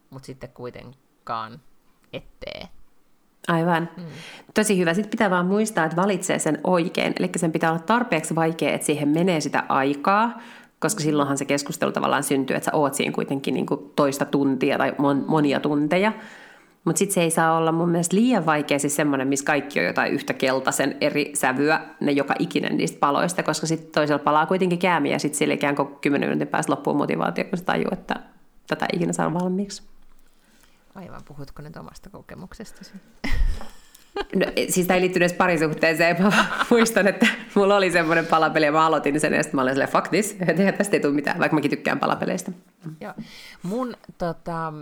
mutta 0.09 0.25
sitten 0.25 0.49
kuitenkaan 0.49 1.61
ettee. 2.13 2.69
Aivan. 3.47 3.89
Mm. 3.97 4.03
Tosi 4.53 4.77
hyvä. 4.77 4.93
Sitten 4.93 5.11
pitää 5.11 5.29
vaan 5.29 5.45
muistaa, 5.45 5.85
että 5.85 6.01
valitsee 6.01 6.39
sen 6.39 6.59
oikein. 6.63 7.13
Eli 7.19 7.29
sen 7.35 7.51
pitää 7.51 7.71
olla 7.71 7.81
tarpeeksi 7.81 8.35
vaikea, 8.35 8.73
että 8.73 8.85
siihen 8.85 9.09
menee 9.09 9.41
sitä 9.41 9.63
aikaa, 9.69 10.41
koska 10.81 11.03
silloinhan 11.03 11.37
se 11.37 11.45
keskustelu 11.45 11.91
tavallaan 11.91 12.23
syntyy, 12.23 12.55
että 12.55 12.65
sä 12.65 12.77
oot 12.77 12.93
siinä 12.93 13.11
kuitenkin 13.11 13.53
niin 13.53 13.65
kuin 13.65 13.91
toista 13.95 14.25
tuntia 14.25 14.77
tai 14.77 14.93
mon, 14.97 15.25
monia 15.27 15.59
tunteja. 15.59 16.13
Mutta 16.85 16.99
sitten 16.99 17.13
se 17.13 17.21
ei 17.21 17.31
saa 17.31 17.57
olla 17.57 17.71
mun 17.71 17.89
mielestä 17.89 18.15
liian 18.15 18.45
vaikea 18.45 18.79
siis 18.79 18.95
semmoinen, 18.95 19.27
missä 19.27 19.45
kaikki 19.45 19.79
on 19.79 19.85
jotain 19.85 20.13
yhtä 20.13 20.33
keltaisen 20.33 20.97
eri 21.01 21.31
sävyä, 21.35 21.81
ne 21.99 22.11
joka 22.11 22.35
ikinen 22.39 22.77
niistä 22.77 22.99
paloista, 22.99 23.43
koska 23.43 23.67
sitten 23.67 23.91
toisella 23.91 24.23
palaa 24.23 24.45
kuitenkin 24.45 24.79
käämiä 24.79 25.15
ja 25.15 25.19
sitten 25.19 25.37
sille 25.37 25.53
ikään 25.53 25.75
kuin 25.75 25.95
kymmenen 26.01 26.29
minuutin 26.29 26.47
päästä 26.47 26.71
loppuu 26.71 26.93
motivaatio, 26.93 27.43
kun 27.43 27.57
se 27.57 27.63
tajuu, 27.63 27.89
että 27.91 28.15
tätä 28.67 28.85
ei 28.85 28.97
ikinä 28.97 29.13
saa 29.13 29.33
valmiiksi. 29.33 29.83
Aivan, 30.95 31.21
puhutko 31.27 31.61
nyt 31.61 31.77
omasta 31.77 32.09
kokemuksestasi? 32.09 32.93
No, 34.35 34.45
siis 34.69 34.87
tämä 34.87 34.95
ei 34.95 35.01
liittynyt 35.01 35.29
edes 35.29 35.37
parisuhteeseen. 35.37 36.21
Mä 36.21 36.45
muistan, 36.69 37.07
että 37.07 37.27
mulla 37.55 37.75
oli 37.75 37.91
semmoinen 37.91 38.25
palapeli 38.25 38.65
ja 38.65 38.71
mä 38.71 38.85
aloitin 38.85 39.19
sen 39.19 39.33
ja 39.33 39.43
sitten 39.43 39.57
mä 39.57 39.61
olin 39.61 39.73
silleen, 39.73 39.89
fuck 39.89 40.07
this, 40.07 40.37
että 40.47 40.71
tästä 40.71 40.95
ei 40.95 40.99
tule 40.99 41.13
mitään, 41.13 41.39
vaikka 41.39 41.55
mäkin 41.55 41.71
tykkään 41.71 41.99
palapeleistä. 41.99 42.51
Joo. 43.01 43.13
Mun 43.63 43.95
tota, 44.17 44.73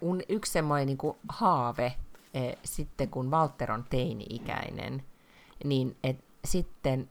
un, 0.00 0.22
yksi 0.28 0.52
semmoinen 0.52 0.86
niin 0.86 1.14
haave 1.28 1.92
e, 2.34 2.52
sitten 2.64 3.08
kun 3.08 3.30
Walter 3.30 3.72
on 3.72 3.84
teini-ikäinen, 3.90 5.02
niin 5.64 5.96
et, 6.04 6.16
sitten 6.44 7.08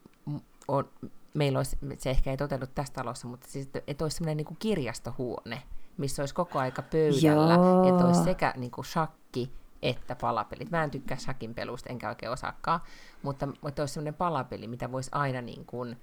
on, 0.67 0.89
meillä 1.33 1.59
olisi, 1.59 1.77
se 1.97 2.09
ehkä 2.09 2.31
ei 2.31 2.37
toteudu 2.37 2.65
tässä 2.75 2.93
talossa, 2.93 3.27
mutta 3.27 3.47
siis, 3.49 3.69
että 3.87 4.05
olisi 4.05 4.17
semmoinen 4.17 4.37
niin 4.37 4.57
kirjastohuone, 4.59 5.61
missä 5.97 6.21
olisi 6.21 6.33
koko 6.33 6.59
aika 6.59 6.81
pöydällä, 6.81 7.53
Joo. 7.53 7.89
että 7.89 8.05
olisi 8.05 8.23
sekä 8.23 8.53
niin 8.57 8.71
kuin 8.71 8.85
shakki 8.85 9.51
että 9.81 10.15
palapelit. 10.15 10.71
Mä 10.71 10.83
en 10.83 10.91
tykkää 10.91 11.17
shakin 11.17 11.55
pelusta, 11.55 11.89
enkä 11.89 12.09
oikein 12.09 12.31
osaakaan, 12.31 12.79
mutta, 13.23 13.47
mutta 13.61 13.81
olisi 13.81 13.93
semmoinen 13.93 14.13
palapeli, 14.13 14.67
mitä 14.67 14.91
voisi 14.91 15.09
aina 15.13 15.41
niin 15.41 15.65
kuin 15.65 15.97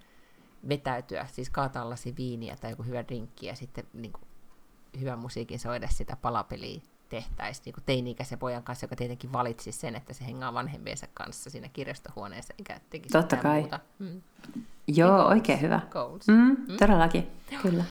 vetäytyä, 0.68 1.26
siis 1.32 1.50
kaataa 1.50 1.90
lasi 1.90 2.14
viiniä 2.16 2.56
tai 2.60 2.70
joku 2.70 2.82
hyvä 2.82 3.04
drinkki 3.08 3.46
ja 3.46 3.54
sitten 3.54 3.84
niin 3.92 4.12
kuin 4.12 4.24
hyvän 5.00 5.18
musiikin 5.18 5.58
soida 5.58 5.88
sitä 5.88 6.16
palapeliä 6.16 6.80
tehtäisiin 7.08 7.64
niin 7.64 7.84
teini-ikäisen 7.86 8.38
pojan 8.38 8.62
kanssa, 8.62 8.84
joka 8.84 8.96
tietenkin 8.96 9.32
valitsi 9.32 9.72
sen, 9.72 9.96
että 9.96 10.14
se 10.14 10.26
hengaa 10.26 10.54
vanhempiensa 10.54 11.06
kanssa 11.14 11.50
siinä 11.50 11.68
kirjastohuoneessa, 11.68 12.54
eikä 12.58 12.80
tekisi 12.90 13.12
Totta 13.12 13.36
kai. 13.36 13.60
muuta. 13.60 13.80
Mm. 13.98 14.22
Joo, 14.86 15.18
niin 15.18 15.26
oikein 15.26 15.60
hyvä. 15.60 15.80
Mm, 16.28 16.34
mm. 16.34 16.76
Todellakin, 16.78 17.26
Joo. 17.50 17.62
kyllä. 17.62 17.84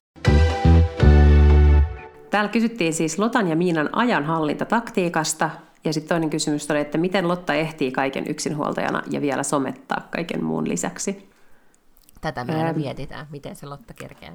Täällä 2.29 2.49
kysyttiin 2.49 2.93
siis 2.93 3.19
Lotan 3.19 3.47
ja 3.47 3.55
Miinan 3.55 3.89
ajanhallintataktiikasta, 3.91 5.49
ja 5.85 5.93
sitten 5.93 6.09
toinen 6.09 6.29
kysymys 6.29 6.71
oli, 6.71 6.79
että 6.79 6.97
miten 6.97 7.27
Lotta 7.27 7.53
ehtii 7.53 7.91
kaiken 7.91 8.27
yksinhuoltajana 8.27 9.03
ja 9.11 9.21
vielä 9.21 9.43
somettaa 9.43 10.07
kaiken 10.11 10.43
muun 10.43 10.69
lisäksi. 10.69 11.29
Tätä 12.21 12.43
me 12.43 12.55
aina 12.55 12.73
mietitään, 12.73 13.27
miten 13.31 13.55
se 13.55 13.65
Lotta 13.65 13.93
kerkee. 13.93 14.33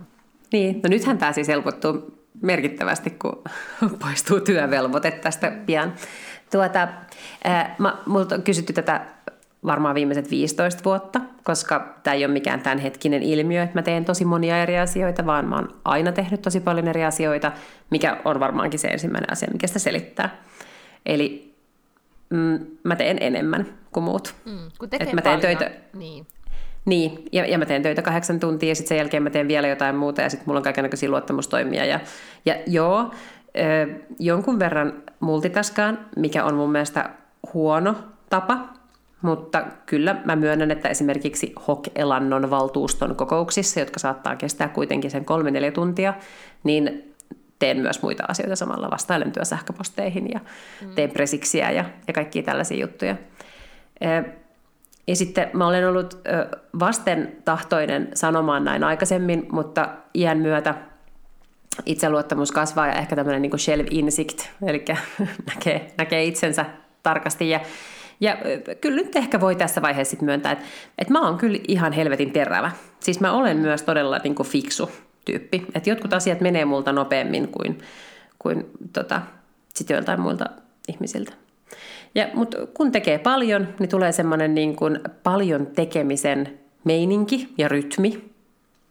Niin, 0.52 0.80
no 0.82 0.88
nythän 0.88 1.18
tämä 1.18 1.32
siis 1.32 1.48
helpottuu 1.48 2.18
merkittävästi, 2.42 3.10
kun 3.10 3.42
poistuu 4.02 4.40
työvelvoite 4.40 5.10
tästä 5.10 5.52
pian. 5.66 5.94
Tuota, 6.52 6.88
ää, 7.44 7.74
mä, 7.78 7.96
multa 8.06 8.34
on 8.34 8.42
kysytty 8.42 8.72
tätä 8.72 9.06
varmaan 9.64 9.94
viimeiset 9.94 10.30
15 10.30 10.84
vuotta, 10.84 11.20
koska 11.44 11.94
tämä 12.02 12.14
ei 12.14 12.24
ole 12.24 12.32
mikään 12.32 12.60
tämänhetkinen 12.60 13.22
ilmiö, 13.22 13.62
että 13.62 13.78
mä 13.78 13.82
teen 13.82 14.04
tosi 14.04 14.24
monia 14.24 14.62
eri 14.62 14.78
asioita, 14.78 15.26
vaan 15.26 15.48
mä 15.48 15.56
oon 15.56 15.68
aina 15.84 16.12
tehnyt 16.12 16.42
tosi 16.42 16.60
paljon 16.60 16.88
eri 16.88 17.04
asioita, 17.04 17.52
mikä 17.90 18.20
on 18.24 18.40
varmaankin 18.40 18.80
se 18.80 18.88
ensimmäinen 18.88 19.32
asia, 19.32 19.48
mikä 19.52 19.66
sitä 19.66 19.78
selittää. 19.78 20.42
Eli 21.06 21.54
mm, 22.30 22.66
mä 22.84 22.96
teen 22.96 23.18
enemmän 23.20 23.66
kuin 23.92 24.04
muut. 24.04 24.34
Mm, 24.44 24.58
kun 24.78 24.90
tekee 24.90 25.06
Et 25.06 25.12
mä 25.12 25.22
teen 25.22 25.40
paljon, 25.40 25.58
töitä, 25.58 25.76
niin. 25.94 26.26
Niin, 26.84 27.24
ja, 27.32 27.46
ja 27.46 27.58
mä 27.58 27.66
teen 27.66 27.82
töitä 27.82 28.02
kahdeksan 28.02 28.40
tuntia 28.40 28.68
ja 28.68 28.74
sitten 28.74 28.88
sen 28.88 28.98
jälkeen 28.98 29.22
mä 29.22 29.30
teen 29.30 29.48
vielä 29.48 29.68
jotain 29.68 29.96
muuta 29.96 30.22
ja 30.22 30.30
sitten 30.30 30.48
mulla 30.48 30.58
on 30.58 30.64
kaikenlaisia 30.64 31.10
luottamustoimia. 31.10 31.84
Ja, 31.84 32.00
ja 32.46 32.56
joo, 32.66 33.10
ö, 33.56 33.94
jonkun 34.18 34.58
verran 34.58 35.02
multitaskaan, 35.20 35.98
mikä 36.16 36.44
on 36.44 36.54
mun 36.54 36.72
mielestä 36.72 37.10
huono 37.54 37.94
tapa, 38.30 38.68
mutta 39.22 39.64
kyllä 39.86 40.16
mä 40.24 40.36
myönnän, 40.36 40.70
että 40.70 40.88
esimerkiksi 40.88 41.52
HOK-elannon 41.68 42.50
valtuuston 42.50 43.16
kokouksissa, 43.16 43.80
jotka 43.80 43.98
saattaa 43.98 44.36
kestää 44.36 44.68
kuitenkin 44.68 45.10
sen 45.10 45.24
kolme 45.24 45.50
neljä 45.50 45.70
tuntia, 45.70 46.14
niin 46.64 47.14
teen 47.58 47.78
myös 47.78 48.02
muita 48.02 48.24
asioita 48.28 48.56
samalla, 48.56 48.90
vastailen 48.90 49.32
työsähköposteihin 49.32 50.28
ja 50.32 50.40
mm. 50.82 50.94
teen 50.94 51.10
presiksiä 51.10 51.70
ja, 51.70 51.84
ja 52.06 52.12
kaikkia 52.12 52.42
tällaisia 52.42 52.80
juttuja. 52.80 53.16
Ja 55.06 55.16
sitten 55.16 55.50
mä 55.52 55.66
olen 55.66 55.88
ollut 55.88 56.18
vasten 56.80 57.36
tahtoinen 57.44 58.08
sanomaan 58.14 58.64
näin 58.64 58.84
aikaisemmin, 58.84 59.46
mutta 59.52 59.88
iän 60.14 60.38
myötä 60.38 60.74
itseluottamus 61.86 62.52
kasvaa 62.52 62.86
ja 62.86 62.92
ehkä 62.92 63.16
tämmöinen 63.16 63.42
niin 63.42 63.58
shelf-insikt, 63.58 64.48
eli 64.66 64.84
näkee, 65.54 65.92
näkee 65.98 66.24
itsensä 66.24 66.64
tarkasti. 67.02 67.50
Ja, 67.50 67.60
ja 68.20 68.36
kyllä 68.80 68.96
nyt 68.96 69.16
ehkä 69.16 69.40
voi 69.40 69.56
tässä 69.56 69.82
vaiheessa 69.82 70.10
sit 70.10 70.22
myöntää, 70.22 70.52
että, 70.52 70.64
että 70.98 71.12
mä 71.12 71.26
oon 71.26 71.38
kyllä 71.38 71.58
ihan 71.68 71.92
helvetin 71.92 72.32
terävä. 72.32 72.70
Siis 73.00 73.20
mä 73.20 73.32
olen 73.32 73.56
myös 73.56 73.82
todella 73.82 74.20
niin 74.24 74.34
kuin 74.34 74.48
fiksu 74.48 74.90
tyyppi. 75.32 75.66
Että 75.74 75.90
jotkut 75.90 76.12
asiat 76.12 76.40
menee 76.40 76.64
multa 76.64 76.92
nopeammin 76.92 77.48
kuin, 77.48 77.78
kuin 78.38 78.70
tota, 78.92 79.22
sit 79.74 79.90
joiltain 79.90 80.20
muilta 80.20 80.44
ihmisiltä. 80.88 81.32
Ja, 82.14 82.28
mutta 82.34 82.56
kun 82.74 82.92
tekee 82.92 83.18
paljon, 83.18 83.68
niin 83.78 83.88
tulee 83.88 84.12
semmoinen 84.12 84.54
niin 84.54 84.76
kuin 84.76 85.00
paljon 85.22 85.66
tekemisen 85.66 86.58
meininki 86.84 87.48
ja 87.58 87.68
rytmi. 87.68 88.24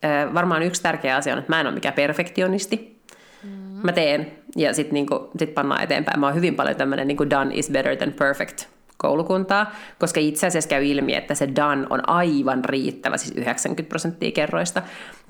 Ö, 0.05 0.33
varmaan 0.33 0.63
yksi 0.63 0.81
tärkeä 0.81 1.15
asia 1.15 1.33
on, 1.33 1.39
että 1.39 1.51
mä 1.51 1.59
en 1.59 1.67
ole 1.67 1.75
mikään 1.75 1.93
perfektionisti. 1.93 3.01
Mm. 3.43 3.49
Mä 3.83 3.91
teen 3.91 4.31
ja 4.55 4.73
sitten 4.73 4.93
niin 4.93 5.07
sit 5.39 5.53
pannaan 5.53 5.83
eteenpäin. 5.83 6.19
Mä 6.19 6.25
oon 6.25 6.35
hyvin 6.35 6.55
paljon 6.55 6.75
tämmöinen 6.75 7.07
niin 7.07 7.29
done 7.29 7.55
is 7.55 7.69
better 7.69 7.95
than 7.95 8.13
perfect 8.13 8.65
koulukuntaa, 8.97 9.75
koska 9.99 10.19
itse 10.19 10.47
asiassa 10.47 10.69
käy 10.69 10.85
ilmi, 10.85 11.15
että 11.15 11.35
se 11.35 11.49
done 11.55 11.87
on 11.89 12.09
aivan 12.09 12.65
riittävä, 12.65 13.17
siis 13.17 13.37
90 13.37 13.89
prosenttia 13.89 14.31
kerroista. 14.31 14.81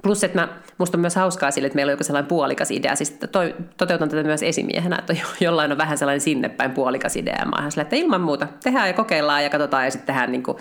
Plus, 0.02 0.24
että 0.24 0.40
mä, 0.40 0.48
musta 0.78 0.98
on 0.98 1.02
myös 1.02 1.16
hauskaa 1.16 1.52
sille, 1.52 1.66
että 1.66 1.76
meillä 1.76 1.90
on 1.90 1.94
joku 1.94 2.04
sellainen 2.04 2.28
puolikas 2.28 2.72
idea, 2.72 2.96
siis 2.96 3.18
toi, 3.32 3.56
toteutan 3.78 4.10
tätä 4.10 4.24
myös 4.24 4.44
esimiehenä, 4.44 4.98
että 5.00 5.16
jollain 5.40 5.72
on 5.72 5.78
vähän 5.78 5.98
sellainen 5.98 6.22
sinnepäin 6.22 6.72
puolikas 6.72 7.16
idea, 7.16 7.46
mä 7.46 7.56
oon 7.56 7.82
että 7.82 7.96
ilman 7.96 8.22
muuta, 8.22 8.48
tehdään 8.64 8.88
ja 8.88 8.94
kokeillaan 8.94 9.44
ja 9.44 9.50
katsotaan 9.50 9.86
ja 9.86 9.92
sitten 9.92 10.08
tehdään 10.08 10.32
niin 10.32 10.44
kuin 10.44 10.58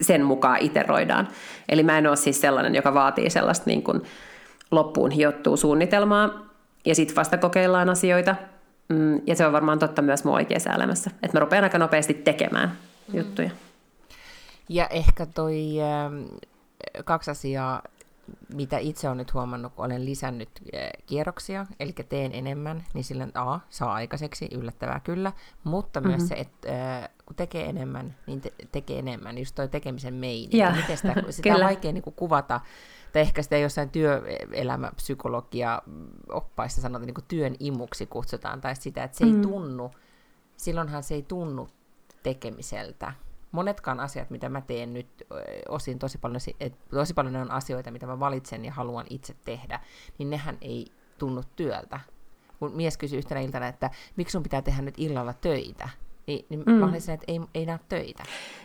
sen 0.00 0.24
mukaan 0.24 0.58
iteroidaan. 0.60 1.28
Eli 1.68 1.82
mä 1.82 1.98
en 1.98 2.06
ole 2.06 2.16
siis 2.16 2.40
sellainen, 2.40 2.74
joka 2.74 2.94
vaatii 2.94 3.30
sellaista 3.30 3.64
niin 3.66 3.82
kuin 3.82 4.02
loppuun 4.70 5.10
hiottua 5.10 5.56
suunnitelmaa, 5.56 6.46
ja 6.84 6.94
sitten 6.94 7.16
vasta 7.16 7.38
kokeillaan 7.38 7.88
asioita, 7.88 8.34
Mm, 8.90 9.20
ja 9.26 9.36
se 9.36 9.46
on 9.46 9.52
varmaan 9.52 9.78
totta 9.78 10.02
myös 10.02 10.24
mun 10.24 10.34
oikeassa 10.34 10.72
elämässä, 10.72 11.10
että 11.22 11.36
mä 11.36 11.40
rupean 11.40 11.64
aika 11.64 11.78
nopeasti 11.78 12.14
tekemään 12.14 12.78
mm. 13.12 13.18
juttuja. 13.18 13.50
Ja 14.68 14.86
ehkä 14.86 15.26
toi 15.26 15.76
äh, 15.80 16.12
kaksi 17.04 17.30
asiaa, 17.30 17.82
mitä 18.54 18.78
itse 18.78 19.08
olen 19.08 19.18
nyt 19.18 19.34
huomannut, 19.34 19.74
kun 19.74 19.84
olen 19.84 20.04
lisännyt 20.04 20.48
äh, 20.74 20.90
kierroksia, 21.06 21.66
eli 21.80 21.92
teen 21.92 22.32
enemmän, 22.32 22.84
niin 22.94 23.04
silloin 23.04 23.32
A, 23.34 23.60
saa 23.70 23.94
aikaiseksi, 23.94 24.48
yllättävää 24.52 25.00
kyllä, 25.04 25.32
mutta 25.64 26.00
mm-hmm. 26.00 26.10
myös 26.10 26.28
se, 26.28 26.34
että 26.34 26.98
äh, 26.98 27.08
kun 27.26 27.36
tekee 27.36 27.64
enemmän, 27.66 28.16
niin 28.26 28.40
te- 28.40 28.52
tekee 28.72 28.98
enemmän, 28.98 29.38
just 29.38 29.54
toi 29.54 29.68
tekemisen 29.68 30.14
meininki, 30.14 30.56
miten 30.76 30.96
sitä, 30.96 31.14
sitä 31.30 31.54
on 31.54 31.64
vaikea 31.64 31.92
niin 31.92 32.02
kuin, 32.02 32.14
kuvata, 32.14 32.60
tai 33.12 33.22
ehkä 33.22 33.42
sitä 33.42 33.56
jossain 33.56 33.90
työelämäpsykologia 33.90 35.82
oppaissa 36.28 36.80
sanotaan, 36.80 37.06
niin 37.06 37.14
kuin 37.14 37.24
työn 37.28 37.56
imuksi 37.58 38.06
kutsutaan, 38.06 38.60
tai 38.60 38.76
sitä, 38.76 39.04
että 39.04 39.18
se 39.18 39.24
mm. 39.24 39.36
ei 39.36 39.42
tunnu, 39.42 39.90
silloinhan 40.56 41.02
se 41.02 41.14
ei 41.14 41.22
tunnu 41.22 41.68
tekemiseltä. 42.22 43.12
Monetkaan 43.52 44.00
asiat, 44.00 44.30
mitä 44.30 44.48
mä 44.48 44.60
teen 44.60 44.92
nyt, 44.92 45.26
osin 45.68 45.98
tosi 45.98 46.18
paljon, 46.18 46.40
tosi 46.90 47.14
paljon 47.14 47.36
on 47.36 47.50
asioita, 47.50 47.90
mitä 47.90 48.06
mä 48.06 48.20
valitsen 48.20 48.64
ja 48.64 48.72
haluan 48.72 49.06
itse 49.10 49.34
tehdä, 49.44 49.80
niin 50.18 50.30
nehän 50.30 50.58
ei 50.60 50.86
tunnu 51.18 51.42
työltä. 51.56 52.00
Kun 52.58 52.76
mies 52.76 52.96
kysyi 52.96 53.18
yhtenä 53.18 53.40
iltana, 53.40 53.66
että 53.66 53.90
miksi 54.16 54.32
sun 54.32 54.42
pitää 54.42 54.62
tehdä 54.62 54.82
nyt 54.82 54.94
illalla 54.98 55.32
töitä, 55.32 55.88
niin, 56.26 56.46
niin 56.48 56.62
mm. 56.66 56.72
mä 56.72 56.86
olin 56.86 57.00
sen, 57.00 57.14
että 57.14 57.24
ei, 57.28 57.40
ei 57.54 57.66
näe 57.66 57.80
töitä. 57.88 58.22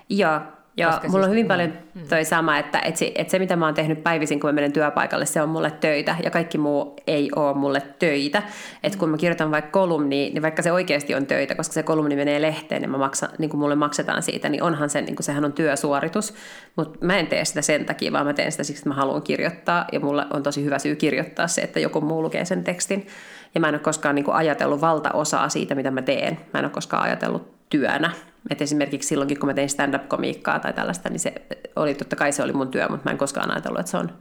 Joo, 0.10 0.42
Joo, 0.78 0.92
Koska 0.92 1.08
mulla 1.08 1.24
siis, 1.24 1.26
on 1.26 1.32
hyvin 1.32 1.48
paljon 1.48 1.74
mm. 1.94 2.08
toi 2.10 2.26
sama, 2.26 2.58
että, 2.58 2.80
että, 2.80 3.00
se, 3.00 3.12
että 3.16 3.32
se 3.32 3.40
mitä 3.40 3.56
mä 3.56 3.66
oon 3.66 3.74
tehnyt 3.74 4.04
päivisin, 4.04 4.40
kun 4.40 4.48
mä 4.48 4.52
menen 4.52 4.74
työpaikalle, 4.74 5.26
se 5.26 5.42
on 5.42 5.50
mulle 5.50 5.72
töitä 5.72 6.16
ja 6.24 6.32
kaikki 6.32 6.58
muu 6.58 6.96
ei 7.08 7.30
ole 7.36 7.54
mulle 7.54 7.82
töitä. 8.00 8.44
Että 8.84 8.98
kun 8.98 9.10
mä 9.10 9.18
kirjoitan 9.18 9.52
vaikka 9.52 9.72
kolumni, 9.72 10.30
niin 10.30 10.42
vaikka 10.42 10.62
se 10.62 10.72
oikeasti 10.72 11.16
on 11.16 11.26
töitä, 11.26 11.56
koska 11.56 11.74
se 11.74 11.84
kolumni 11.84 12.16
menee 12.16 12.42
lehteen 12.42 12.82
ja 12.82 12.88
mä 12.88 12.98
maksan, 12.98 13.30
niin 13.38 13.50
kuin 13.50 13.62
mulle 13.62 13.76
maksetaan 13.76 14.24
siitä, 14.24 14.50
niin 14.50 14.64
onhan 14.64 14.90
se, 14.90 15.02
niin 15.02 15.16
kuin 15.16 15.24
sehän 15.24 15.46
on 15.46 15.54
työsuoritus. 15.54 16.34
Mutta 16.76 17.06
mä 17.06 17.18
en 17.18 17.28
tee 17.28 17.46
sitä 17.46 17.62
sen 17.62 17.86
takia, 17.86 18.12
vaan 18.12 18.26
mä 18.26 18.34
teen 18.34 18.52
sitä 18.52 18.64
siksi, 18.64 18.80
että 18.80 18.90
mä 18.90 18.96
haluan 18.96 19.22
kirjoittaa 19.22 19.86
ja 19.92 20.00
mulla 20.00 20.28
on 20.34 20.44
tosi 20.44 20.64
hyvä 20.64 20.80
syy 20.80 20.96
kirjoittaa 20.96 21.48
se, 21.48 21.62
että 21.62 21.80
joku 21.80 22.02
muu 22.02 22.24
lukee 22.24 22.46
sen 22.46 22.64
tekstin. 22.64 23.08
Ja 23.56 23.62
mä 23.62 23.68
en 23.68 23.76
ole 23.76 23.80
koskaan 23.82 24.16
niin 24.16 24.26
kuin 24.26 24.36
ajatellut 24.36 24.82
valtaosaa 24.82 25.50
siitä, 25.50 25.76
mitä 25.76 25.92
mä 25.92 26.02
teen. 26.02 26.40
Mä 26.54 26.60
en 26.60 26.66
ole 26.66 26.72
koskaan 26.72 27.04
ajatellut 27.04 27.70
työnä. 27.70 28.12
Et 28.50 28.62
esimerkiksi 28.62 29.08
silloinkin, 29.08 29.40
kun 29.40 29.50
mä 29.50 29.54
tein 29.54 29.70
stand-up-komiikkaa 29.70 30.60
tai 30.60 30.74
tällaista, 30.74 31.10
niin 31.10 31.20
se 31.20 31.34
oli, 31.76 31.96
totta 31.96 32.16
kai 32.16 32.32
se 32.32 32.44
oli 32.44 32.54
mun 32.54 32.72
työ, 32.72 32.88
mutta 32.90 33.06
mä 33.06 33.12
en 33.12 33.18
koskaan 33.18 33.52
ajatellut, 33.52 33.80
että 33.80 33.92
se 33.92 33.98
on 33.98 34.12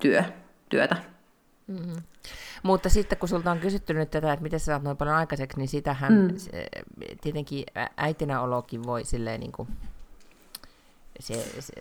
työ, 0.00 0.24
työtä. 0.68 0.96
Mm-hmm. 1.66 2.02
Mutta 2.62 2.88
sitten 2.88 3.18
kun 3.18 3.28
sulta 3.28 3.50
on 3.50 3.58
kysytty 3.58 3.94
nyt 3.94 4.10
tätä, 4.10 4.32
että 4.32 4.42
miten 4.42 4.60
sä 4.60 4.66
saat 4.66 4.82
noin 4.82 4.96
paljon 4.96 5.16
aikaiseksi, 5.16 5.58
niin 5.58 5.68
sitähän 5.68 6.12
mm. 6.12 6.36
se, 6.36 6.66
tietenkin 7.20 7.64
äitinä 7.96 8.40
olokin 8.40 8.86
voi 8.86 9.04
silleen 9.04 9.40
niin 9.40 9.52
kuin 9.52 9.68
se, 11.20 11.46
se 11.60 11.72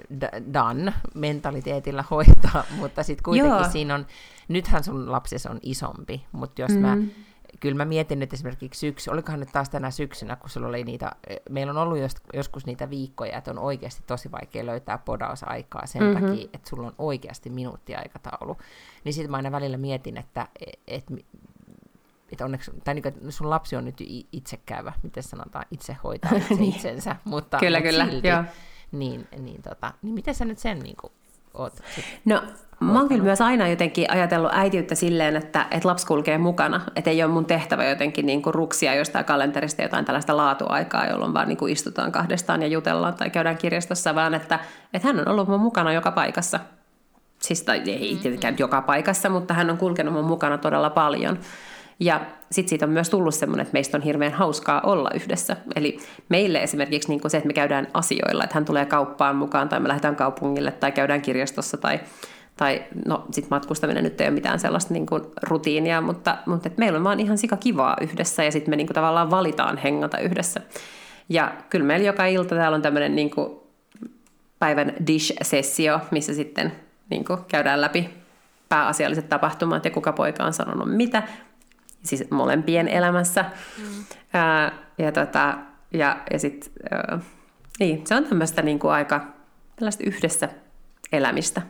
done 0.54 0.94
mentaliteetilla 1.14 2.04
hoitaa, 2.12 2.64
mutta 2.80 3.04
sitten 3.04 3.24
kuitenkin 3.24 3.52
Joo. 3.52 3.72
siinä 3.72 3.96
on, 3.96 4.06
nythän 4.48 4.84
sun 4.84 5.12
lapsesi 5.12 5.50
on 5.50 5.60
isompi, 5.62 6.26
mutta 6.32 6.62
jos 6.62 6.72
mm. 6.72 6.80
mä 6.80 6.98
kyllä 7.60 7.76
mä 7.76 7.86
mietin 7.86 8.20
nyt 8.20 8.34
esimerkiksi 8.34 8.80
syksy, 8.80 9.12
olikohan 9.12 9.40
nyt 9.40 9.52
taas 9.52 9.70
tänä 9.70 9.92
syksynä, 9.92 10.36
kun 10.36 10.50
sulla 10.50 10.68
oli 10.68 10.84
niitä, 10.84 11.12
meillä 11.50 11.72
on 11.72 11.78
ollut 11.78 11.98
jos, 11.98 12.12
joskus 12.34 12.66
niitä 12.66 12.90
viikkoja, 12.90 13.38
että 13.38 13.52
on 13.52 13.60
oikeasti 13.60 14.04
tosi 14.08 14.32
vaikea 14.32 14.66
löytää 14.66 14.98
podausaikaa 14.98 15.86
sen 15.86 16.04
mm-hmm. 16.04 16.28
takia, 16.28 16.50
että 16.54 16.70
sulla 16.70 16.88
on 16.88 16.96
oikeasti 16.98 17.50
minuuttiaikataulu. 17.50 18.58
Niin 19.04 19.14
sitten 19.14 19.32
mä 19.32 19.38
aina 19.38 19.52
välillä 19.52 19.78
mietin, 19.78 20.18
että 20.18 20.48
et, 20.88 21.06
että 22.32 22.46
onneksi, 22.46 22.72
tai 22.84 22.94
niin 22.94 23.04
kuin, 23.04 23.32
sun 23.32 23.50
lapsi 23.50 23.76
on 23.76 23.86
nyt 23.86 23.98
itsekäyvä, 24.32 24.94
miten 25.04 25.24
sanotaan, 25.24 25.66
itse 25.72 25.98
hoitaa 26.04 26.32
itse 26.38 26.56
Niin. 26.56 26.76
itsensä, 26.76 27.16
mutta, 27.24 27.58
Kyllä, 27.58 27.78
mutta 27.78 27.90
kyllä, 27.90 28.06
silti, 28.06 28.28
joo. 28.28 28.44
niin, 28.92 29.28
niin, 29.38 29.62
tota, 29.62 29.94
niin 30.02 30.14
miten 30.14 30.36
sä 30.36 30.46
nyt 30.46 30.60
sen 30.60 30.80
niin 30.80 30.96
kuin, 30.96 31.14
oot 31.54 31.74
sit 31.96 32.06
No, 32.26 32.44
mä 32.92 33.00
oon 33.00 33.08
kyllä 33.08 33.24
myös 33.24 33.42
aina 33.42 33.68
jotenkin 33.68 34.12
ajatellut 34.12 34.52
äitiyttä 34.54 34.96
silleen, 34.96 35.36
että, 35.36 35.66
että 35.72 35.90
lapsi 35.90 36.08
kulkee 36.08 36.38
mukana. 36.38 36.82
Että 36.96 37.10
ei 37.10 37.24
ole 37.24 37.32
mun 37.32 37.46
tehtävä 37.46 37.86
jotenkin 37.86 38.26
niin 38.26 38.42
kuin 38.42 38.54
ruksia 38.54 38.96
jostain 38.96 39.26
kalenterista 39.26 39.82
jotain 39.82 40.06
tällaista 40.06 40.38
laatuaikaa, 40.38 41.06
jolloin 41.06 41.34
vaan 41.34 41.48
niin 41.48 41.58
kuin 41.58 41.72
istutaan 41.72 42.12
kahdestaan 42.12 42.62
ja 42.62 42.68
jutellaan 42.68 43.14
tai 43.14 43.30
käydään 43.30 43.58
kirjastossa, 43.58 44.16
vaan 44.16 44.34
että, 44.34 44.60
että 44.94 45.08
hän 45.08 45.20
on 45.20 45.28
ollut 45.28 45.48
mun 45.48 45.60
mukana 45.60 45.94
joka 45.94 46.12
paikassa. 46.12 46.60
Siis 47.40 47.64
tai 47.64 47.82
ei 47.86 48.20
tietenkään 48.22 48.56
joka 48.60 48.82
paikassa, 48.82 49.30
mutta 49.30 49.54
hän 49.54 49.70
on 49.70 49.78
kulkenut 49.78 50.14
mun 50.14 50.26
mukana 50.26 50.58
todella 50.58 50.90
paljon. 50.90 51.40
Ja 52.00 52.22
sitten 52.52 52.70
siitä 52.70 52.86
on 52.86 52.92
myös 52.92 53.10
tullut 53.10 53.36
semmoinen, 53.36 53.62
että 53.62 53.74
meistä 53.74 53.98
on 53.98 54.04
hirveän 54.04 54.34
hauskaa 54.34 54.82
olla 54.82 55.10
yhdessä. 55.14 55.58
Eli 55.76 56.00
meille 56.30 56.64
esimerkiksi 56.64 57.10
niin 57.10 57.22
kuin 57.22 57.32
se, 57.32 57.38
että 57.38 57.48
me 57.48 57.54
käydään 57.54 57.88
asioilla, 57.94 58.44
että 58.44 58.54
hän 58.54 58.66
tulee 58.66 58.86
kauppaan 58.86 59.36
mukaan 59.36 59.70
tai 59.70 59.80
me 59.80 59.88
lähdetään 59.88 60.16
kaupungille 60.16 60.72
tai 60.72 60.92
käydään 60.92 61.22
kirjastossa 61.22 61.78
tai, 61.78 62.00
tai 62.58 62.84
no 63.06 63.26
sit 63.32 63.50
matkustaminen 63.50 64.04
nyt 64.04 64.22
ei 64.22 64.28
ole 64.28 64.34
mitään 64.34 64.60
sellaista 64.60 64.94
niin 64.94 65.06
kuin 65.06 65.24
rutiinia, 65.42 66.02
mutta, 66.02 66.38
mutta 66.46 66.70
et 66.70 66.78
meillä 66.78 66.98
on 66.98 67.04
vaan 67.04 67.20
ihan 67.20 67.38
sika 67.38 67.58
kivaa 67.58 67.98
yhdessä 68.02 68.44
ja 68.44 68.52
sitten 68.52 68.72
me 68.72 68.76
niin 68.76 68.88
kuin 68.88 68.96
tavallaan 68.96 69.32
valitaan 69.32 69.78
hengata 69.78 70.18
yhdessä. 70.18 70.62
Ja 71.30 71.54
kyllä 71.70 71.86
meillä 71.86 72.06
joka 72.06 72.26
ilta 72.26 72.56
täällä 72.56 72.76
on 72.76 72.82
tämmöinen 72.82 73.16
niin 73.16 73.32
kuin 73.32 73.60
päivän 74.60 74.94
dish-sessio, 75.08 76.00
missä 76.12 76.34
sitten 76.34 76.72
niin 77.10 77.26
kuin 77.26 77.40
käydään 77.48 77.82
läpi 77.82 78.10
pääasialliset 78.70 79.30
tapahtumat 79.30 79.86
ja 79.86 79.92
kuka 79.92 80.14
poika 80.14 80.44
on 80.44 80.54
sanonut 80.54 80.96
mitä, 80.96 81.24
siis 82.04 82.32
molempien 82.32 82.88
elämässä. 82.88 83.46
Mm. 83.78 84.04
Ää, 84.34 84.72
ja 84.98 85.12
tota, 85.12 85.58
ja, 85.94 86.18
ja 86.32 86.40
sit, 86.40 86.72
ää, 86.92 87.20
niin, 87.80 88.08
se 88.08 88.16
on 88.16 88.26
tämmöistä 88.26 88.62
niin 88.62 88.80
kuin 88.80 88.92
aika 88.92 89.22
tällaista 89.76 90.04
yhdessä 90.08 90.50
elämistä. 91.12 91.62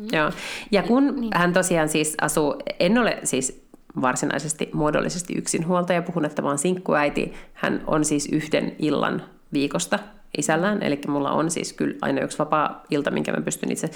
Mm. 0.00 0.08
Joo. 0.12 0.30
Ja 0.70 0.82
kun 0.82 1.20
niin. 1.20 1.30
hän 1.34 1.52
tosiaan 1.52 1.88
siis 1.88 2.14
asuu, 2.20 2.56
en 2.80 2.98
ole 2.98 3.18
siis 3.24 3.66
varsinaisesti 4.00 4.70
muodollisesti 4.72 5.34
yksinhuoltaja, 5.34 6.02
puhun, 6.02 6.24
että 6.24 6.42
mä 6.42 6.48
oon 6.48 6.58
sinkkuäiti. 6.58 7.32
Hän 7.52 7.82
on 7.86 8.04
siis 8.04 8.28
yhden 8.32 8.76
illan 8.78 9.22
viikosta 9.52 9.98
isällään, 10.38 10.82
eli 10.82 11.00
mulla 11.08 11.30
on 11.30 11.50
siis 11.50 11.72
kyllä 11.72 11.94
aina 12.02 12.20
yksi 12.20 12.38
vapaa 12.38 12.84
ilta, 12.90 13.10
minkä 13.10 13.32
mä 13.32 13.40
pystyn 13.40 13.72
itse 13.72 13.90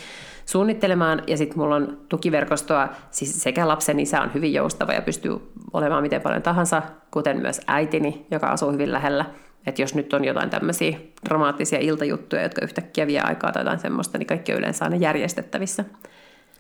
suunnittelemaan, 0.47 1.22
ja 1.26 1.37
sitten 1.37 1.59
mulla 1.59 1.76
on 1.76 1.99
tukiverkostoa, 2.09 2.89
siis 3.11 3.43
sekä 3.43 3.68
lapsen 3.68 4.01
isä 4.01 4.20
on 4.20 4.35
hyvin 4.35 4.53
joustava 4.53 4.93
ja 4.93 5.03
pystyy 5.03 5.53
olemaan 5.72 6.03
miten 6.03 6.20
paljon 6.20 6.43
tahansa, 6.43 6.82
kuten 7.11 7.37
myös 7.41 7.61
äitini, 7.66 8.26
joka 8.30 8.47
asuu 8.47 8.72
hyvin 8.72 8.93
lähellä, 8.93 9.24
että 9.66 9.82
jos 9.82 9.95
nyt 9.95 10.12
on 10.12 10.24
jotain 10.24 10.51
tämmöisiä 10.51 10.99
dramaattisia 11.24 11.78
iltajuttuja, 11.78 12.43
jotka 12.43 12.64
yhtäkkiä 12.64 13.07
vie 13.07 13.20
aikaa 13.20 13.53
tai 13.53 13.61
jotain 13.61 13.78
semmoista, 13.78 14.18
niin 14.18 14.26
kaikki 14.26 14.53
on 14.53 14.59
yleensä 14.59 14.85
aina 14.85 14.97
järjestettävissä. 14.97 15.85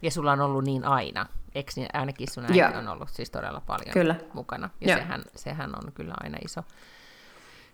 Ja 0.02 0.10
sulla 0.10 0.32
on 0.32 0.40
ollut 0.40 0.64
niin 0.64 0.84
aina. 0.84 1.26
Eikö 1.54 1.72
niin 1.76 1.88
ainakin 1.92 2.30
sun 2.30 2.44
äiti 2.44 2.58
Joo. 2.58 2.70
on 2.78 2.88
ollut 2.88 3.08
siis 3.08 3.30
todella 3.30 3.62
paljon 3.66 3.92
Kyllä. 3.92 4.16
mukana. 4.32 4.70
Ja 4.80 4.88
Joo. 4.88 4.98
sehän, 4.98 5.22
sehän 5.36 5.70
on 5.70 5.92
kyllä 5.92 6.14
aina 6.22 6.38
iso. 6.44 6.62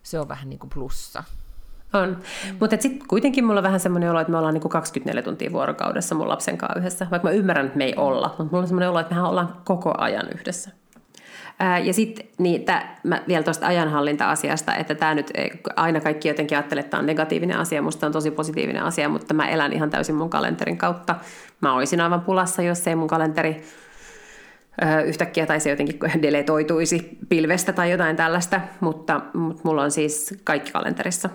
Se 0.03 0.21
on 0.21 0.29
vähän 0.29 0.49
niin 0.49 0.59
kuin 0.59 0.71
plussa. 0.71 1.25
On. 1.93 2.09
Mm. 2.09 2.57
Mutta 2.61 2.77
sitten 2.81 3.09
kuitenkin 3.09 3.45
mulla 3.45 3.61
on 3.61 3.65
vähän 3.65 3.81
semmoinen 3.81 4.11
olo, 4.11 4.21
että 4.21 4.31
me 4.31 4.39
ollaan 4.39 4.55
niinku 4.55 4.69
24 4.69 5.23
tuntia 5.23 5.53
vuorokaudessa 5.53 6.15
mun 6.15 6.29
lapsen 6.29 6.59
kanssa 6.59 6.79
yhdessä. 6.79 7.07
Vaikka 7.11 7.29
mä 7.29 7.35
ymmärrän, 7.35 7.67
että 7.67 7.79
me 7.79 7.85
ei 7.85 7.95
olla, 7.97 8.29
mutta 8.29 8.45
mulla 8.45 8.63
on 8.63 8.69
semmoinen 8.69 8.91
olo, 8.91 8.99
että 9.01 9.15
mehän 9.15 9.31
ollaan 9.31 9.57
koko 9.65 9.95
ajan 9.99 10.27
yhdessä. 10.35 10.71
Ää, 11.59 11.79
ja 11.79 11.93
sitten 11.93 12.27
niin 12.39 12.65
tää, 12.65 13.01
mä 13.05 13.23
vielä 13.29 13.43
tuosta 13.43 13.67
ajanhallinta-asiasta, 13.67 14.75
että 14.75 14.95
tämä 14.95 15.15
nyt 15.15 15.31
aina 15.77 16.01
kaikki 16.01 16.29
jotenkin 16.29 16.59
ajattelee, 16.59 16.81
että 16.81 16.91
tämä 16.91 16.99
on 16.99 17.07
negatiivinen 17.07 17.59
asia, 17.59 17.83
musta 17.83 18.07
on 18.07 18.13
tosi 18.13 18.31
positiivinen 18.31 18.83
asia, 18.83 19.09
mutta 19.09 19.35
mä 19.35 19.49
elän 19.49 19.73
ihan 19.73 19.91
täysin 19.91 20.15
mun 20.15 20.31
kalenterin 20.31 20.79
kautta. 20.79 21.15
Mä 21.61 21.75
olisin 21.75 22.01
aivan 22.01 22.21
pulassa, 22.21 22.63
jos 22.63 22.87
ei 22.87 22.95
mun 22.95 23.09
kalenteri 23.09 23.63
yhtäkkiä 25.07 25.47
tai 25.47 25.61
se 25.61 25.71
jotenkin 25.71 25.99
deletoituisi 26.23 27.19
pilvestä 27.29 27.73
tai 27.73 27.91
jotain 27.91 28.17
tällaista, 28.17 28.61
mutta, 28.81 29.21
mutta 29.35 29.61
mulla 29.65 29.83
on 29.83 29.91
siis 29.91 30.35
kaikki 30.45 30.73
kalenterissa. 30.73 31.31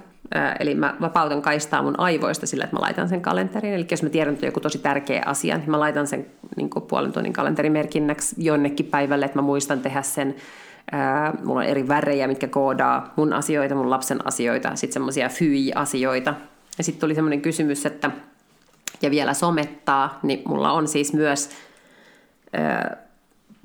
Eli 0.60 0.76
mä 0.76 0.96
vapautan 1.02 1.42
kaistaa 1.42 1.82
mun 1.82 2.00
aivoista 2.00 2.48
sillä, 2.48 2.64
että 2.64 2.76
mä 2.76 2.82
laitan 2.82 3.10
sen 3.10 3.22
kalenteriin. 3.22 3.74
Eli 3.74 3.88
jos 3.92 4.04
mä 4.04 4.10
tiedän, 4.10 4.34
että 4.34 4.46
joku 4.46 4.60
tosi 4.60 4.78
tärkeä 4.78 5.24
asia, 5.26 5.58
niin 5.58 5.70
mä 5.72 5.80
laitan 5.80 6.08
sen 6.08 6.26
niin 6.56 6.70
puolen 6.88 7.14
tunnin 7.14 7.34
kalenterimerkinnäksi 7.34 8.36
jonnekin 8.38 8.86
päivälle, 8.86 9.26
että 9.26 9.38
mä 9.38 9.42
muistan 9.42 9.80
tehdä 9.80 10.02
sen. 10.02 10.36
Mulla 11.44 11.60
on 11.60 11.66
eri 11.66 11.88
värejä, 11.88 12.28
mitkä 12.28 12.48
koodaa 12.48 13.14
mun 13.16 13.34
asioita, 13.34 13.76
mun 13.76 13.90
lapsen 13.90 14.28
asioita, 14.28 14.76
sitten 14.76 14.94
semmoisia 14.94 15.30
fyi-asioita. 15.30 16.34
Ja 16.78 16.84
sitten 16.84 17.02
tuli 17.02 17.16
semmoinen 17.16 17.42
kysymys, 17.42 17.86
että 17.86 18.12
ja 19.02 19.12
vielä 19.12 19.34
somettaa, 19.34 20.20
niin 20.24 20.42
mulla 20.48 20.72
on 20.72 20.88
siis 20.88 21.14
myös 21.14 21.50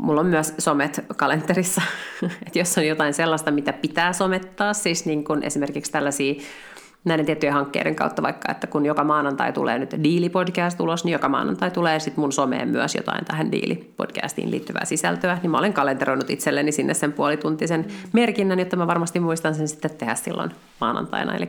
mulla 0.03 0.21
on 0.21 0.27
myös 0.27 0.55
somet 0.59 1.05
kalenterissa, 1.17 1.83
että 2.47 2.59
jos 2.59 2.79
on 2.79 2.87
jotain 2.87 3.15
sellaista, 3.15 3.51
mitä 3.51 3.73
pitää 3.73 4.13
somettaa, 4.13 4.73
siis 4.73 5.07
niin 5.07 5.25
kuin 5.25 5.43
esimerkiksi 5.43 5.93
tällaisia 5.93 6.35
näiden 7.05 7.27
tiettyjen 7.27 7.55
hankkeiden 7.55 7.97
kautta 7.97 8.23
vaikka, 8.23 8.53
että 8.53 8.67
kun 8.67 8.87
joka 8.87 9.05
maanantai 9.05 9.53
tulee 9.53 9.79
nyt 9.79 9.91
Diili-podcast 10.03 10.81
ulos, 10.81 11.05
niin 11.05 11.13
joka 11.13 11.29
maanantai 11.29 11.71
tulee 11.71 12.01
sitten 12.01 12.21
mun 12.21 12.33
someen 12.33 12.69
myös 12.69 12.95
jotain 12.95 13.25
tähän 13.25 13.53
Diili-podcastiin 13.53 14.51
liittyvää 14.51 14.85
sisältöä, 14.85 15.39
niin 15.43 15.51
mä 15.51 15.59
olen 15.59 15.73
kalenteroinut 15.73 16.31
itselleni 16.31 16.73
sinne 16.73 16.95
sen 16.95 17.13
puolituntisen 17.13 17.87
merkinnän, 18.13 18.59
jotta 18.59 18.77
mä 18.77 18.87
varmasti 18.87 19.21
muistan 19.21 19.55
sen 19.55 19.69
sitten 19.69 19.91
tehdä 19.91 20.15
silloin 20.15 20.51
maanantaina. 20.81 21.35
Eli 21.35 21.49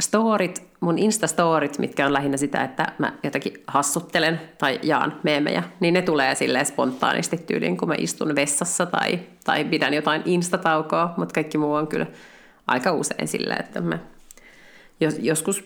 storit, 0.00 0.68
mun 0.80 0.98
Insta-storit, 0.98 1.78
mitkä 1.78 2.06
on 2.06 2.12
lähinnä 2.12 2.36
sitä, 2.36 2.64
että 2.64 2.92
mä 2.98 3.12
jotakin 3.22 3.62
hassuttelen 3.66 4.40
tai 4.58 4.80
jaan 4.82 5.20
meemejä, 5.22 5.62
niin 5.80 5.94
ne 5.94 6.02
tulee 6.02 6.34
silleen 6.34 6.66
spontaanisti 6.66 7.36
tyyliin, 7.36 7.76
kun 7.76 7.88
mä 7.88 7.94
istun 7.98 8.34
vessassa 8.34 8.86
tai, 8.86 9.20
tai 9.44 9.64
pidän 9.64 9.94
jotain 9.94 10.22
Insta-taukoa, 10.24 11.14
mutta 11.16 11.34
kaikki 11.34 11.58
muu 11.58 11.74
on 11.74 11.86
kyllä 11.86 12.06
aika 12.66 12.92
usein 12.92 13.28
silleen, 13.28 13.60
että 13.60 13.80
mä 13.80 13.98
jos, 15.00 15.14
joskus 15.18 15.64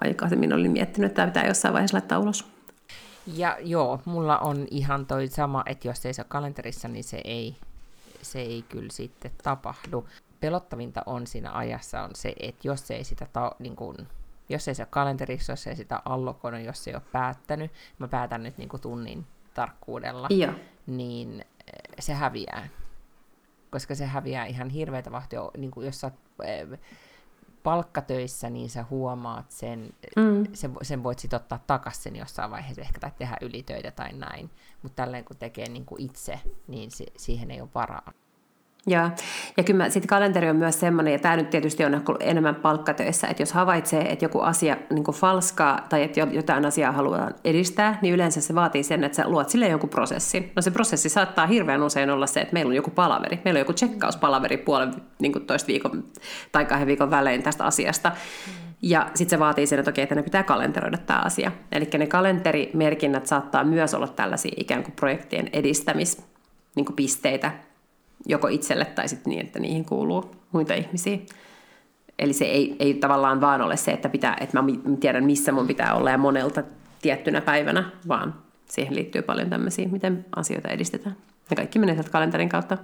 aikaisemmin 0.00 0.52
olin 0.52 0.70
miettinyt, 0.70 1.10
että 1.10 1.16
tämä 1.16 1.26
pitää 1.26 1.46
jossain 1.46 1.74
vaiheessa 1.74 1.96
laittaa 1.96 2.18
ulos. 2.18 2.44
Ja 3.26 3.56
joo, 3.60 4.00
mulla 4.04 4.38
on 4.38 4.66
ihan 4.70 5.06
toi 5.06 5.28
sama, 5.28 5.62
että 5.66 5.88
jos 5.88 6.06
ei 6.06 6.14
se 6.14 6.22
ole 6.22 6.26
kalenterissa, 6.28 6.88
niin 6.88 7.04
se 7.04 7.20
ei, 7.24 7.56
se 8.22 8.40
ei 8.40 8.64
kyllä 8.68 8.92
sitten 8.92 9.30
tapahdu. 9.42 10.08
Pelottavinta 10.40 11.02
on 11.06 11.26
siinä 11.26 11.52
ajassa 11.52 12.02
on 12.02 12.10
se, 12.14 12.34
että 12.40 12.68
jos 12.68 12.90
ei 12.90 13.04
sitä 13.04 13.26
ta, 13.32 13.52
niin 13.58 13.76
kun, 13.76 13.96
jos 14.48 14.68
ei 14.68 14.74
se 14.74 14.82
ole 14.82 14.88
kalenterissa, 14.90 15.52
jos 15.52 15.66
ei 15.66 15.76
sitä 15.76 16.02
allokoinut, 16.04 16.60
jos 16.60 16.88
ei 16.88 16.94
ole 16.94 17.02
päättänyt, 17.12 17.72
mä 17.98 18.08
päätän 18.08 18.42
nyt 18.42 18.58
niin 18.58 18.68
kuin 18.68 18.80
tunnin 18.80 19.26
tarkkuudella, 19.54 20.26
Joo. 20.30 20.52
niin 20.86 21.40
eh, 21.40 21.94
se 21.98 22.14
häviää. 22.14 22.68
Koska 23.70 23.94
se 23.94 24.06
häviää 24.06 24.46
ihan 24.46 24.68
hirveätä 24.68 25.12
vahtia, 25.12 25.40
niin 25.56 25.70
kuin 25.70 25.86
jos 25.86 26.00
sä 26.00 26.06
oot 26.06 26.14
eh, 26.44 26.78
palkkatöissä, 27.62 28.50
niin 28.50 28.70
sä 28.70 28.84
huomaat 28.90 29.50
sen, 29.50 29.94
mm. 30.16 30.46
sen, 30.52 30.72
sen 30.82 31.02
voit 31.02 31.18
sitten 31.18 31.36
ottaa 31.36 31.64
takaisin 31.66 32.02
sen 32.02 32.16
jossain 32.16 32.50
vaiheessa 32.50 32.82
ehkä, 32.82 33.00
tai 33.00 33.10
tehdä 33.18 33.36
ylitöitä 33.40 33.90
tai 33.90 34.12
näin. 34.12 34.50
Mutta 34.82 34.96
tälleen 34.96 35.24
kun 35.24 35.36
tekee 35.36 35.68
niin 35.68 35.84
kuin 35.84 36.00
itse, 36.00 36.40
niin 36.68 36.90
si- 36.90 37.12
siihen 37.16 37.50
ei 37.50 37.60
ole 37.60 37.68
varaa. 37.74 38.12
Ja, 38.86 39.10
ja 39.56 39.64
kyllä 39.64 39.90
sitten 39.90 40.08
kalenteri 40.08 40.50
on 40.50 40.56
myös 40.56 40.80
semmoinen, 40.80 41.12
ja 41.12 41.18
tämä 41.18 41.36
nyt 41.36 41.50
tietysti 41.50 41.84
on 41.84 42.02
enemmän 42.20 42.54
palkkatöissä, 42.54 43.26
että 43.26 43.42
jos 43.42 43.52
havaitsee, 43.52 44.12
että 44.12 44.24
joku 44.24 44.40
asia 44.40 44.76
niin 44.90 45.04
falskaa 45.04 45.86
tai 45.88 46.02
että 46.02 46.20
jotain 46.20 46.64
asiaa 46.64 46.92
haluaa 46.92 47.30
edistää, 47.44 47.98
niin 48.02 48.14
yleensä 48.14 48.40
se 48.40 48.54
vaatii 48.54 48.82
sen, 48.82 49.04
että 49.04 49.16
sä 49.16 49.28
luot 49.28 49.48
sille 49.48 49.68
jonkun 49.68 49.90
prosessin. 49.90 50.52
No 50.56 50.62
se 50.62 50.70
prosessi 50.70 51.08
saattaa 51.08 51.46
hirveän 51.46 51.82
usein 51.82 52.10
olla 52.10 52.26
se, 52.26 52.40
että 52.40 52.52
meillä 52.52 52.70
on 52.70 52.76
joku 52.76 52.90
palaveri, 52.90 53.40
meillä 53.44 53.58
on 53.58 53.60
joku 53.60 53.72
tsekkauspalaveri 53.72 54.56
puolen 54.56 54.94
niin 55.18 55.46
toista 55.46 55.66
viikon 55.66 56.04
tai 56.52 56.64
kahden 56.64 56.86
viikon 56.86 57.10
välein 57.10 57.42
tästä 57.42 57.64
asiasta. 57.64 58.12
Ja 58.82 59.06
sitten 59.14 59.38
se 59.38 59.40
vaatii 59.40 59.66
sen, 59.66 59.78
että 59.78 59.90
okei, 59.90 60.02
että 60.02 60.14
ne 60.14 60.22
pitää 60.22 60.42
kalenteroida 60.42 60.98
tämä 60.98 61.20
asia. 61.24 61.52
Eli 61.72 61.88
ne 61.98 62.06
kalenterimerkinnät 62.06 63.26
saattaa 63.26 63.64
myös 63.64 63.94
olla 63.94 64.08
tällaisia 64.08 64.52
ikään 64.56 64.82
kuin 64.82 64.94
projektien 64.96 65.48
edistämis 65.52 66.22
niin 66.76 66.86
kuin 66.86 66.96
pisteitä, 66.96 67.52
joko 68.26 68.48
itselle 68.48 68.84
tai 68.84 69.08
sitten 69.08 69.30
niin, 69.30 69.46
että 69.46 69.58
niihin 69.58 69.84
kuuluu 69.84 70.36
muita 70.52 70.74
ihmisiä. 70.74 71.18
Eli 72.18 72.32
se 72.32 72.44
ei, 72.44 72.76
ei 72.78 72.94
tavallaan 72.94 73.40
vaan 73.40 73.62
ole 73.62 73.76
se, 73.76 73.92
että, 73.92 74.08
pitää, 74.08 74.36
että 74.40 74.62
mä 74.62 74.68
tiedän, 75.00 75.24
missä 75.24 75.52
mun 75.52 75.66
pitää 75.66 75.94
olla 75.94 76.10
ja 76.10 76.18
monelta 76.18 76.62
tiettynä 77.02 77.40
päivänä, 77.40 77.90
vaan 78.08 78.34
siihen 78.66 78.94
liittyy 78.94 79.22
paljon 79.22 79.50
tämmöisiä, 79.50 79.88
miten 79.88 80.26
asioita 80.36 80.68
edistetään. 80.68 81.16
Ja 81.50 81.56
kaikki 81.56 81.78
menee 81.78 81.94
sieltä 81.94 82.10
kalenterin 82.10 82.48
kautta. 82.48 82.78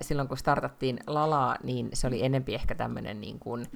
Silloin 0.00 0.28
kun 0.28 0.38
startattiin 0.38 0.98
Lalaa, 1.06 1.56
niin 1.62 1.88
se 1.92 2.06
oli 2.06 2.24
enempi 2.24 2.54
ehkä 2.54 2.74
tämmöinen 2.74 3.20
niin 3.20 3.38
kuin, 3.38 3.66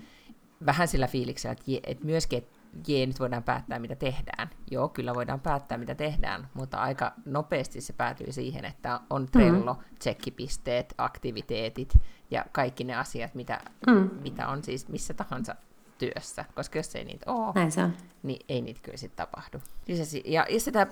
vähän 0.66 0.88
sillä 0.88 1.06
fiiliksellä, 1.06 1.52
että, 1.52 1.90
että 1.90 2.04
myöskin, 2.04 2.38
että 2.38 2.58
jee, 2.86 3.06
nyt 3.06 3.20
voidaan 3.20 3.42
päättää, 3.42 3.78
mitä 3.78 3.96
tehdään. 3.96 4.50
Joo, 4.70 4.88
kyllä 4.88 5.14
voidaan 5.14 5.40
päättää, 5.40 5.78
mitä 5.78 5.94
tehdään, 5.94 6.48
mutta 6.54 6.78
aika 6.78 7.12
nopeasti 7.24 7.80
se 7.80 7.92
päätyy 7.92 8.32
siihen, 8.32 8.64
että 8.64 9.00
on 9.10 9.26
Trello, 9.26 9.74
mm. 9.74 9.96
tsekkipisteet, 9.98 10.94
aktiviteetit 10.98 11.94
ja 12.30 12.44
kaikki 12.52 12.84
ne 12.84 12.94
asiat, 12.94 13.34
mitä, 13.34 13.60
mm. 13.86 14.10
mitä 14.22 14.48
on 14.48 14.64
siis 14.64 14.88
missä 14.88 15.14
tahansa 15.14 15.54
työssä, 15.98 16.44
koska 16.54 16.78
jos 16.78 16.96
ei 16.96 17.04
niitä 17.04 17.32
ole, 17.32 17.52
Näin 17.54 17.72
se 17.72 17.82
on. 17.82 17.92
niin 18.22 18.46
ei 18.48 18.60
niitä 18.60 18.80
kyllä 18.82 18.96
sitten 18.96 19.26
tapahdu. 19.26 19.58
Lisäsi, 19.88 20.22
ja, 20.26 20.46
ja 20.50 20.60
sitä, 20.60 20.86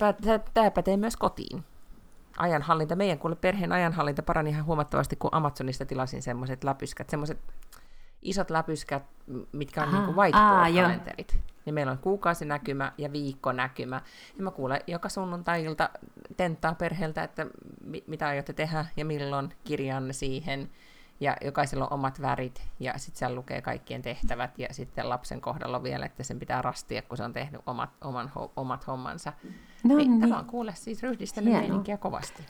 tämä 0.54 0.70
pätee 0.70 0.96
myös 0.96 1.16
kotiin. 1.16 1.64
Ajanhallinta, 2.36 2.96
meidän 2.96 3.18
kuule 3.18 3.36
perheen 3.36 3.72
ajanhallinta 3.72 4.22
parani 4.22 4.50
ihan 4.50 4.64
huomattavasti, 4.64 5.16
kun 5.16 5.30
Amazonista 5.32 5.86
tilasin 5.86 6.22
semmoiset 6.22 6.64
läpyskät, 6.64 7.10
semmoiset 7.10 7.38
isot 8.22 8.50
läpyskät, 8.50 9.02
mitkä 9.52 9.82
on 9.82 9.88
Aha, 9.88 10.06
niin 10.06 10.16
whiteboard-kalenterit. 10.16 11.38
Niin 11.64 11.74
meillä 11.74 11.92
on 11.92 11.98
kuukausinäkymä 11.98 12.92
ja 12.98 13.12
viikkonäkymä. 13.12 14.00
Ja 14.36 14.44
mä 14.44 14.50
kuulen 14.50 14.80
joka 14.86 15.08
sunnuntai-ilta 15.08 15.90
tenttaa 16.36 16.74
perheeltä, 16.74 17.22
että 17.22 17.46
mi- 17.84 18.04
mitä 18.06 18.28
aiotte 18.28 18.52
tehdä 18.52 18.86
ja 18.96 19.04
milloin 19.04 19.52
kirjanne 19.64 20.12
siihen. 20.12 20.70
Ja 21.20 21.36
jokaisella 21.44 21.86
on 21.86 21.92
omat 21.92 22.22
värit 22.22 22.62
ja 22.80 22.98
sitten 22.98 23.18
siellä 23.18 23.36
lukee 23.36 23.62
kaikkien 23.62 24.02
tehtävät 24.02 24.58
ja 24.58 24.68
sitten 24.70 25.08
lapsen 25.08 25.40
kohdalla 25.40 25.82
vielä, 25.82 26.06
että 26.06 26.22
sen 26.22 26.38
pitää 26.38 26.62
rastia, 26.62 27.02
kun 27.02 27.16
se 27.16 27.22
on 27.22 27.32
tehnyt 27.32 27.60
omat, 27.66 27.90
oman, 28.00 28.28
ho, 28.28 28.52
omat 28.56 28.86
hommansa. 28.86 29.32
No 29.84 29.96
niin, 29.96 30.10
niin. 30.10 30.20
Tämä 30.20 30.38
on 30.38 30.44
kuule 30.44 30.72
siis 30.74 31.02
ryhdistänyt 31.02 31.52
meininkiä 31.52 31.96
kovasti. 31.96 32.42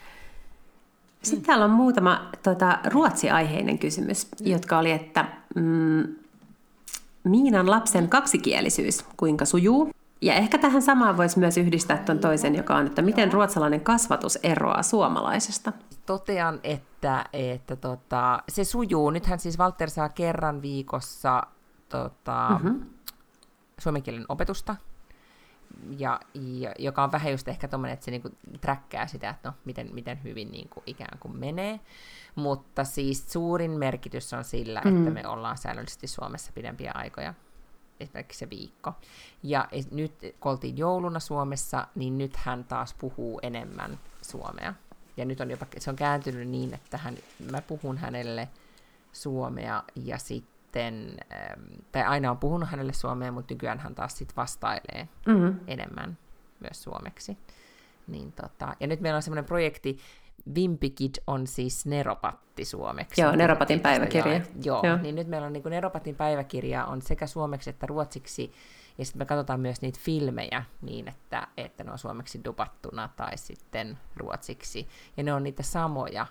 Sitten 1.23 1.47
täällä 1.47 1.65
on 1.65 1.71
muutama 1.71 2.31
tota, 2.43 2.79
ruotsi-aiheinen 2.85 3.79
kysymys, 3.79 4.29
jotka 4.41 4.79
oli, 4.79 4.91
että 4.91 5.25
mm, 5.55 6.17
Miinan 7.25 7.71
lapsen 7.71 8.09
kaksikielisyys, 8.09 9.05
kuinka 9.17 9.45
sujuu? 9.45 9.91
Ja 10.23 10.35
ehkä 10.35 10.59
tähän 10.59 10.83
samaan 10.83 11.17
voisi 11.17 11.39
myös 11.39 11.57
yhdistää 11.57 11.97
tuon 11.97 12.19
toisen, 12.19 12.55
joka 12.55 12.77
on, 12.77 12.87
että 12.87 13.03
miten 13.03 13.33
ruotsalainen 13.33 13.81
kasvatus 13.81 14.39
eroaa 14.43 14.83
suomalaisesta? 14.83 15.73
Totean, 16.07 16.61
että, 16.65 17.25
että 17.33 17.77
tota, 17.77 18.43
se 18.49 18.65
sujuu. 18.65 19.11
Nythän 19.11 19.39
siis 19.39 19.59
Walter 19.59 19.91
saa 19.91 20.09
kerran 20.09 20.63
viikossa 20.63 21.43
tota, 21.89 22.49
mm-hmm. 22.51 22.87
suomen 23.79 24.03
kielen 24.03 24.25
opetusta, 24.29 24.77
ja, 25.99 26.21
ja, 26.35 26.73
joka 26.79 27.05
on 27.05 27.13
vähän 27.13 27.33
just 27.33 27.49
ehkä 27.49 27.69
tommonen, 27.69 27.93
että 27.95 28.05
se 28.05 28.11
niinku 28.11 28.31
träkkää 28.61 29.07
sitä, 29.07 29.31
että 29.31 29.49
no, 29.49 29.55
miten, 29.65 29.95
miten 29.95 30.23
hyvin 30.25 30.51
niinku 30.51 30.83
ikään 30.87 31.19
kuin 31.19 31.37
menee. 31.37 31.81
Mutta 32.35 32.85
siis 32.85 33.33
suurin 33.33 33.71
merkitys 33.71 34.33
on 34.33 34.45
sillä, 34.45 34.83
mm. 34.85 34.99
että 34.99 35.11
me 35.11 35.29
ollaan 35.29 35.59
säännöllisesti 35.59 36.07
Suomessa 36.07 36.53
pidempiä 36.55 36.93
aikoja, 36.95 37.35
esimerkiksi 38.01 38.39
se 38.39 38.51
viikko. 38.51 38.93
Ja 39.43 39.69
nyt, 39.91 40.13
kun 40.41 40.53
oltiin 40.53 40.79
jouluna 40.79 41.21
Suomessa, 41.21 41.87
niin 41.95 42.19
nyt 42.19 42.37
hän 42.37 42.65
taas 42.65 42.95
puhuu 42.95 43.41
enemmän 43.43 43.99
suomea. 44.23 44.75
Ja 45.17 45.25
nyt 45.25 45.41
on 45.41 45.51
jopa, 45.51 45.67
se 45.79 45.91
on 45.91 45.97
kääntynyt 45.97 46.49
niin, 46.49 46.75
että 46.75 46.99
hän, 46.99 47.17
mä 47.51 47.63
puhun 47.63 47.99
hänelle 47.99 48.49
suomea 49.13 49.83
ja 50.05 50.19
sitten 50.19 50.60
sitten, 50.71 51.17
ähm, 51.33 51.61
tai 51.93 52.03
aina 52.03 52.31
on 52.31 52.39
puhunut 52.39 52.69
hänelle 52.69 52.93
suomea, 52.93 53.33
mutta 53.33 53.55
nykyään 53.55 53.79
hän 53.79 53.95
taas 53.95 54.19
sitten 54.19 54.37
vastailee 54.37 55.09
mm-hmm. 55.27 55.61
enemmän 55.67 56.19
myös 56.61 56.83
suomeksi. 56.83 57.39
Niin 58.07 58.33
tota, 58.33 58.77
ja 58.81 58.87
nyt 58.87 59.01
meillä 59.01 59.17
on 59.17 59.23
semmoinen 59.23 59.45
projekti, 59.45 59.99
Vimpikid 60.55 61.15
on 61.27 61.47
siis 61.47 61.87
Neropatti 61.87 62.65
suomeksi. 62.65 63.21
Joo, 63.21 63.37
Neropatin 63.37 63.81
päiväkirja. 63.81 64.35
Ja, 64.35 64.41
joo, 64.65 64.81
joo, 64.87 64.97
niin 64.97 65.15
nyt 65.15 65.29
meillä 65.29 65.47
on 65.47 65.53
niin 65.53 65.63
kuin 65.63 65.71
Neropatin 65.71 66.17
päiväkirja 66.17 66.85
on 66.85 67.03
sekä 67.03 67.27
suomeksi 67.27 67.71
että 67.71 67.87
ruotsiksi, 67.87 68.53
ja 68.99 69.05
sitten 69.05 69.21
me 69.21 69.27
katsotaan 69.27 69.61
myös 69.61 69.83
niitä 69.83 69.99
filmejä 70.03 70.65
niin, 70.83 71.09
että, 71.09 71.49
että 71.57 71.85
ne 71.85 71.93
on 71.93 71.99
suomeksi 71.99 72.41
dupattuna 72.45 73.09
tai 73.17 73.39
sitten 73.39 73.99
ruotsiksi. 74.17 74.89
Ja 75.17 75.23
ne 75.23 75.33
on 75.35 75.43
niitä 75.43 75.63
samoja 75.63 76.27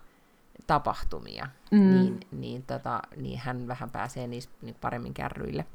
tapahtumia, 0.67 1.47
mm. 1.71 1.79
niin, 1.79 2.19
niin, 2.31 2.63
tota, 2.63 3.01
niin 3.15 3.39
hän 3.39 3.67
vähän 3.67 3.89
pääsee 3.89 4.27
niistä 4.27 4.53
niin 4.61 4.75
paremmin 4.81 5.13
kärryille. 5.13 5.65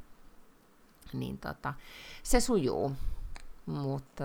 Niin 1.12 1.38
tota, 1.38 1.74
se 2.22 2.40
sujuu, 2.40 2.92
mutta 3.66 4.24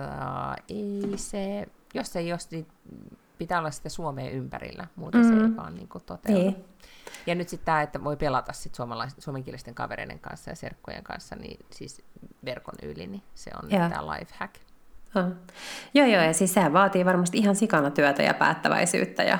ei 0.68 1.12
se, 1.16 1.68
jos 1.94 2.16
ei 2.16 2.28
jos, 2.28 2.50
niin 2.50 2.66
pitää 3.38 3.58
olla 3.58 3.70
sitä 3.70 3.88
Suomea 3.88 4.30
ympärillä, 4.30 4.86
muuten 4.96 5.20
mm. 5.20 5.28
se 5.28 5.34
ei 5.34 5.56
vaan 5.56 5.74
niin 5.74 5.88
toteudu. 6.06 6.40
Ei. 6.40 6.64
Ja 7.26 7.34
nyt 7.34 7.48
sitten 7.48 7.66
tämä, 7.66 7.82
että 7.82 8.04
voi 8.04 8.16
pelata 8.16 8.52
sit 8.52 8.72
suomenkielisten 9.18 9.74
kavereiden 9.74 10.18
kanssa 10.18 10.50
ja 10.50 10.56
serkkojen 10.56 11.04
kanssa, 11.04 11.36
niin 11.36 11.66
siis 11.70 12.04
verkon 12.44 12.74
yli, 12.82 13.06
niin 13.06 13.22
se 13.34 13.50
on 13.62 13.68
tämä 13.68 14.06
life 14.06 14.34
hack. 14.38 14.54
Oh. 15.14 15.32
Joo, 15.94 16.06
joo, 16.06 16.22
ja 16.22 16.32
siis 16.32 16.54
sehän 16.54 16.72
vaatii 16.72 17.04
varmasti 17.04 17.38
ihan 17.38 17.56
sikana 17.56 17.90
työtä 17.90 18.22
ja 18.22 18.34
päättäväisyyttä 18.34 19.22
ja 19.22 19.38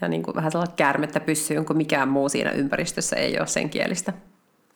ja 0.00 0.08
niin 0.08 0.22
kuin 0.22 0.34
vähän 0.34 0.50
sellaista 0.50 0.76
käärmettä 0.76 1.20
pyssyyn, 1.20 1.64
kun 1.64 1.76
mikään 1.76 2.08
muu 2.08 2.28
siinä 2.28 2.50
ympäristössä 2.50 3.16
ei 3.16 3.38
ole 3.38 3.46
sen 3.46 3.70
kielistä. 3.70 4.12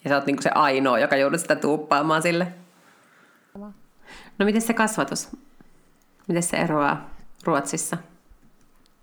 Ja 0.04 0.10
sä 0.10 0.16
oot 0.16 0.26
niin 0.26 0.36
kuin 0.36 0.42
se 0.42 0.50
ainoa, 0.50 0.98
joka 0.98 1.16
joudut 1.16 1.40
sitä 1.40 1.56
tuuppaamaan 1.56 2.22
sille. 2.22 2.52
No 4.38 4.44
miten 4.44 4.62
se 4.62 4.74
kasvatus? 4.74 5.28
Miten 6.28 6.42
se 6.42 6.56
eroaa 6.56 7.10
Ruotsissa? 7.44 7.96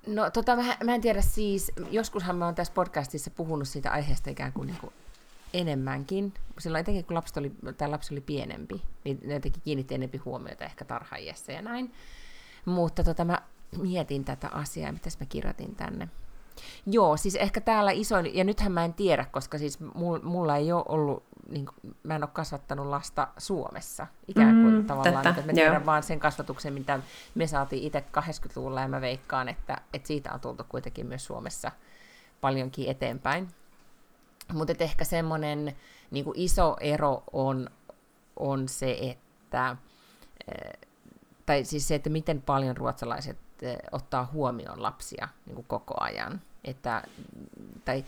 No 0.07 0.29
tota, 0.29 0.55
mä, 0.55 0.77
mä 0.83 0.95
en 0.95 1.01
tiedä 1.01 1.21
siis, 1.21 1.71
joskushan 1.91 2.35
mä 2.35 2.45
oon 2.45 2.55
tässä 2.55 2.73
podcastissa 2.73 3.31
puhunut 3.31 3.67
siitä 3.67 3.91
aiheesta 3.91 4.29
ikään 4.29 4.53
kuin, 4.53 4.67
niin 4.67 4.77
kuin 4.81 4.93
enemmänkin. 5.53 6.33
Silloin 6.59 6.81
etenkin 6.81 7.05
kun 7.05 7.15
lapsi 7.15 7.39
oli, 7.39 7.51
tai 7.77 7.89
lapsi 7.89 8.13
oli 8.13 8.21
pienempi, 8.21 8.81
niin 9.03 9.19
ne 9.25 9.33
jotenkin 9.33 9.61
kiinnitti 9.65 9.95
enempi 9.95 10.17
huomiota 10.17 10.65
ehkä 10.65 10.85
tarhaajassa 10.85 11.51
ja 11.51 11.61
näin. 11.61 11.93
Mutta 12.65 13.03
tota, 13.03 13.25
mä 13.25 13.41
mietin 13.77 14.25
tätä 14.25 14.49
asiaa, 14.51 14.91
mitä 14.91 15.09
mä 15.19 15.25
kirjoitin 15.25 15.75
tänne. 15.75 16.09
Joo, 16.85 17.17
siis 17.17 17.35
ehkä 17.35 17.61
täällä 17.61 17.91
isoin, 17.91 18.35
ja 18.35 18.43
nythän 18.43 18.71
mä 18.71 18.85
en 18.85 18.93
tiedä, 18.93 19.25
koska 19.25 19.57
siis 19.57 19.79
mulla 20.23 20.55
ei 20.55 20.71
ole 20.71 20.83
ollut, 20.87 21.23
niin 21.49 21.65
kuin, 21.65 21.95
mä 22.03 22.15
en 22.15 22.23
ole 22.23 22.29
kasvattanut 22.33 22.87
lasta 22.87 23.27
Suomessa, 23.37 24.07
ikään 24.27 24.61
kuin 24.61 24.73
mm, 24.73 24.85
tavallaan, 24.85 25.23
tätä, 25.23 25.29
että 25.29 25.51
mä 25.51 25.53
tiedän 25.53 25.73
joo. 25.73 25.85
vaan 25.85 26.03
sen 26.03 26.19
kasvatuksen, 26.19 26.73
mitä 26.73 26.99
me 27.35 27.47
saatiin 27.47 27.83
itse 27.83 28.03
80-luvulla, 28.17 28.81
ja 28.81 28.87
mä 28.87 29.01
veikkaan, 29.01 29.49
että, 29.49 29.77
että 29.93 30.07
siitä 30.07 30.33
on 30.33 30.39
tultu 30.39 30.63
kuitenkin 30.69 31.05
myös 31.05 31.25
Suomessa 31.25 31.71
paljonkin 32.41 32.89
eteenpäin. 32.89 33.47
Mutta 34.53 34.73
ehkä 34.79 35.03
semmoinen 35.03 35.75
niin 36.11 36.25
iso 36.35 36.75
ero 36.79 37.23
on, 37.33 37.69
on 38.35 38.67
se, 38.67 38.97
että, 39.01 39.75
eh, 40.47 40.71
tai 41.45 41.63
siis 41.63 41.87
se, 41.87 41.95
että 41.95 42.09
miten 42.09 42.41
paljon 42.41 42.77
ruotsalaiset 42.77 43.37
ottaa 43.91 44.29
huomioon 44.33 44.81
lapsia 44.83 45.27
niin 45.45 45.55
kuin 45.55 45.65
koko 45.67 45.93
ajan. 45.99 46.41
Että, 46.63 47.03
tai 47.85 48.05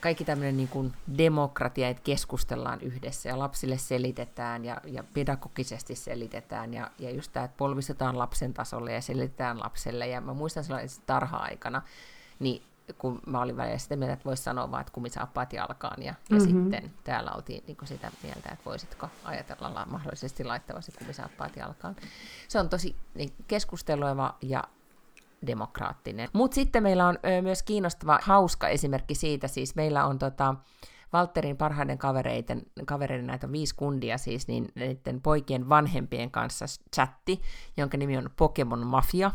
kaikki 0.00 0.24
tämmöinen 0.24 0.56
niin 0.56 0.68
kuin 0.68 0.92
demokratia, 1.18 1.88
että 1.88 2.02
keskustellaan 2.02 2.80
yhdessä 2.80 3.28
ja 3.28 3.38
lapsille 3.38 3.78
selitetään 3.78 4.64
ja, 4.64 4.80
ja 4.84 5.04
pedagogisesti 5.14 5.94
selitetään 5.94 6.74
ja, 6.74 6.90
ja 6.98 7.10
just 7.10 7.32
tämä, 7.32 7.44
että 7.44 7.56
polvistetaan 7.56 8.18
lapsen 8.18 8.54
tasolle 8.54 8.92
ja 8.92 9.00
selitetään 9.00 9.60
lapselle. 9.60 10.06
Ja 10.06 10.20
mä 10.20 10.34
muistan 10.34 10.64
silloin 10.64 10.88
tarha-aikana, 11.06 11.82
niin 12.38 12.62
kun 12.98 13.20
mä 13.26 13.40
olin 13.40 13.56
välillä 13.56 13.78
sitä 13.78 13.96
mieltä, 13.96 14.12
että 14.12 14.24
voisi 14.24 14.42
sanoa 14.42 14.70
vaan, 14.70 14.80
että 14.80 14.92
kumisaappaat 14.92 15.52
jalkaan, 15.52 16.02
ja, 16.02 16.14
ja 16.30 16.36
mm-hmm. 16.36 16.70
sitten 16.70 16.92
täällä 17.04 17.30
oltiin 17.30 17.64
niin 17.66 17.76
kuin 17.76 17.88
sitä 17.88 18.10
mieltä, 18.22 18.48
että 18.52 18.64
voisitko 18.64 19.08
ajatella 19.24 19.86
mahdollisesti 19.90 20.44
laittavasi 20.44 20.92
kumisaappaat 20.98 21.56
jalkaan. 21.56 21.96
Se 22.48 22.58
on 22.58 22.68
tosi 22.68 22.96
niin, 23.14 23.32
keskustelua 23.48 24.36
ja 24.42 24.64
demokraattinen. 25.46 26.28
Mutta 26.32 26.54
sitten 26.54 26.82
meillä 26.82 27.06
on 27.06 27.18
myös 27.42 27.62
kiinnostava, 27.62 28.18
hauska 28.22 28.68
esimerkki 28.68 29.14
siitä, 29.14 29.48
siis 29.48 29.74
meillä 29.74 30.06
on 30.06 30.18
tota, 30.18 30.54
Walterin 31.14 31.56
parhaiden 31.56 31.98
kavereiden, 31.98 32.62
kavereiden 32.86 33.26
näitä 33.26 33.52
viisi 33.52 33.74
kundia, 33.74 34.18
siis 34.18 34.48
niin 34.48 34.68
niiden 34.74 35.20
poikien 35.20 35.68
vanhempien 35.68 36.30
kanssa 36.30 36.64
chatti, 36.96 37.40
jonka 37.76 37.96
nimi 37.96 38.18
on 38.18 38.30
Pokemon 38.36 38.86
Mafia. 38.86 39.30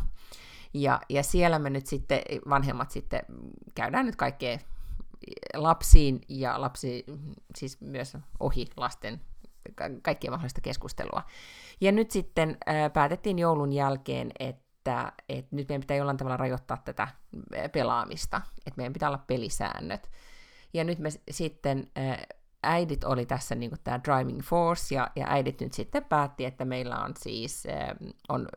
Ja, 0.74 1.00
ja 1.08 1.22
siellä 1.22 1.58
me 1.58 1.70
nyt 1.70 1.86
sitten, 1.86 2.22
vanhemmat 2.48 2.90
sitten, 2.90 3.20
käydään 3.74 4.06
nyt 4.06 4.16
kaikkea 4.16 4.58
lapsiin 5.54 6.20
ja 6.28 6.60
lapsi, 6.60 7.04
siis 7.56 7.80
myös 7.80 8.16
ohi 8.40 8.66
lasten 8.76 9.20
kaikkia 10.02 10.30
mahdollista 10.30 10.60
keskustelua. 10.60 11.22
Ja 11.80 11.92
nyt 11.92 12.10
sitten 12.10 12.56
ää, 12.66 12.90
päätettiin 12.90 13.38
joulun 13.38 13.72
jälkeen, 13.72 14.32
että 14.38 14.61
että, 14.82 15.12
että 15.28 15.56
nyt 15.56 15.68
meidän 15.68 15.80
pitää 15.80 15.96
jollain 15.96 16.16
tavalla 16.16 16.36
rajoittaa 16.36 16.76
tätä 16.76 17.08
pelaamista, 17.72 18.40
että 18.66 18.76
meidän 18.76 18.92
pitää 18.92 19.08
olla 19.08 19.24
pelisäännöt. 19.26 20.10
Ja 20.74 20.84
nyt 20.84 20.98
me 20.98 21.08
sitten, 21.30 21.90
äidit 22.62 23.04
oli 23.04 23.26
tässä 23.26 23.54
niin 23.54 23.70
tämä 23.84 24.00
driving 24.04 24.42
force, 24.42 24.94
ja, 24.94 25.10
ja 25.16 25.26
äidit 25.28 25.60
nyt 25.60 25.72
sitten 25.72 26.04
päätti, 26.04 26.44
että 26.44 26.64
meillä 26.64 26.96
on 26.96 27.12
siis 27.18 27.64
on 28.28 28.48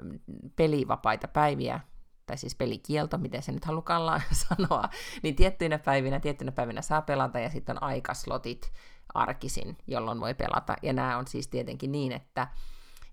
pelivapaita 0.55 1.27
päiviä, 1.27 1.79
tai 2.25 2.37
siis 2.37 2.55
pelikielto, 2.55 3.17
miten 3.17 3.43
se 3.43 3.51
nyt 3.51 3.65
halukaan 3.65 4.21
sanoa, 4.47 4.89
niin 5.23 5.35
tiettyinä 5.35 5.79
päivinä, 5.79 6.19
tiettyinä 6.19 6.51
päivinä 6.51 6.81
saa 6.81 7.01
pelata, 7.01 7.39
ja 7.39 7.49
sitten 7.49 7.75
on 7.75 7.83
aikaslotit 7.83 8.71
arkisin, 9.13 9.77
jolloin 9.87 10.19
voi 10.19 10.33
pelata. 10.33 10.75
Ja 10.81 10.93
nämä 10.93 11.17
on 11.17 11.27
siis 11.27 11.47
tietenkin 11.47 11.91
niin, 11.91 12.11
että 12.11 12.47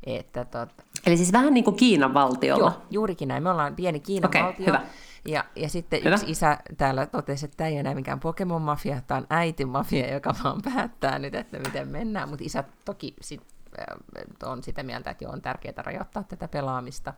että 0.07 0.45
tot... 0.45 0.69
Eli 1.07 1.17
siis 1.17 1.33
vähän 1.33 1.55
niin 1.55 1.65
kuin 1.65 1.77
Kiinan 1.77 2.15
valtiolla. 2.15 2.71
Joo, 2.71 2.83
juurikin 2.91 3.29
näin. 3.29 3.43
Me 3.43 3.51
ollaan 3.51 3.77
pieni 3.77 4.01
Kiinan 4.01 4.29
Okei, 4.29 4.43
valtio. 4.43 4.67
hyvä. 4.67 4.81
Ja, 5.29 5.45
ja 5.57 5.69
sitten 5.69 6.05
Hyvä. 6.05 6.15
yksi 6.15 6.31
isä 6.31 6.59
täällä 6.77 7.07
totesi, 7.07 7.45
että 7.45 7.57
tämä 7.57 7.69
ei 7.69 7.77
enää 7.77 7.95
mikään 7.95 8.21
Pokemon-mafia, 8.21 9.01
tämä 9.07 9.19
on 9.19 9.27
äitimafia, 9.31 10.13
joka 10.13 10.35
vaan 10.45 10.63
päättää 10.63 11.19
nyt, 11.19 11.35
että 11.35 11.59
miten 11.59 11.89
mennään. 11.89 12.29
Mutta 12.29 12.45
isä 12.45 12.65
toki 12.85 13.15
sit, 13.21 13.43
äh, 13.79 14.51
on 14.51 14.63
sitä 14.63 14.83
mieltä, 14.83 15.11
että 15.11 15.25
joo, 15.25 15.33
on 15.33 15.43
tärkeää 15.43 15.83
rajoittaa 15.83 16.23
tätä 16.23 16.49
pelaamista. 16.49 17.15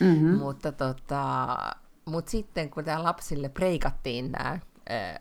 Mm-hmm. 0.00 0.38
Mutta 0.38 0.72
tota, 0.72 1.56
mut 2.04 2.28
sitten 2.28 2.70
kun 2.70 2.84
tämä 2.84 3.02
lapsille 3.02 3.48
preikattiin 3.48 4.32
tämä 4.32 4.58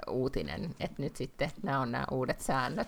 uutinen, 0.08 0.76
että 0.80 1.02
nyt 1.02 1.16
sitten 1.16 1.52
nämä 1.64 1.80
on 1.80 1.92
nämä 1.92 2.06
uudet 2.12 2.42
säännöt, 2.42 2.88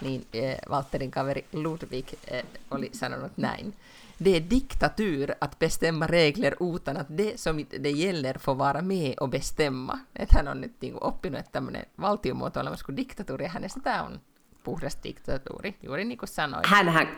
niin 0.00 0.26
äh, 0.34 0.56
Walterin 0.70 1.10
kaveri 1.10 1.44
Ludwig 1.52 2.06
äh, 2.32 2.42
oli 2.70 2.90
sanonut 2.92 3.32
näin. 3.36 3.74
Det 4.18 4.36
är 4.36 4.40
diktatur 4.40 5.34
att 5.38 5.58
bestämma 5.58 6.06
regler 6.06 6.54
utan 6.60 6.96
att 6.96 7.06
det 7.08 7.40
som 7.40 7.66
det 7.78 7.90
gäller 7.90 8.34
får 8.38 8.54
vara 8.54 8.82
med 8.82 9.14
och 9.20 9.28
bestämma. 9.28 9.98
Että 10.16 10.36
hän 10.36 10.48
on 10.48 10.60
nyt 10.60 10.72
niinku 10.80 10.98
oppinut, 11.00 11.40
että 11.40 11.52
tämmöinen 11.52 11.86
valtiomuoto 12.00 12.60
olemassa 12.60 12.86
kuin 12.86 12.96
diktatuuri, 12.96 13.44
ja 13.44 13.50
hänestä 13.50 13.80
tämä 13.80 14.02
on 14.02 14.20
puhdas 14.64 14.98
diktatuuri, 15.04 15.74
juuri 15.82 16.04
niin 16.04 16.18
kuin 16.18 16.28
sanoit. 16.28 16.66
Hänhän, 16.66 17.08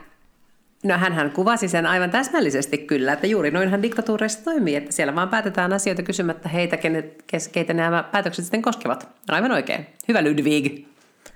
no 0.84 0.98
hänhän 0.98 1.30
kuvasi 1.30 1.68
sen 1.68 1.86
aivan 1.86 2.10
täsmällisesti 2.10 2.78
kyllä, 2.78 3.12
että 3.12 3.26
juuri 3.26 3.50
noinhan 3.50 3.82
diktatuureissa 3.82 4.44
toimii, 4.44 4.76
että 4.76 4.92
siellä 4.92 5.14
vaan 5.14 5.28
päätetään 5.28 5.72
asioita 5.72 6.02
kysymättä 6.02 6.48
heitä, 6.48 6.76
kenet, 6.76 7.24
kes- 7.26 7.48
keitä 7.48 7.74
nämä 7.74 8.02
päätökset 8.02 8.44
sitten 8.44 8.62
koskevat. 8.62 9.08
Aivan 9.28 9.52
oikein. 9.52 9.86
Hyvä 10.08 10.22
Ludwig. 10.22 10.86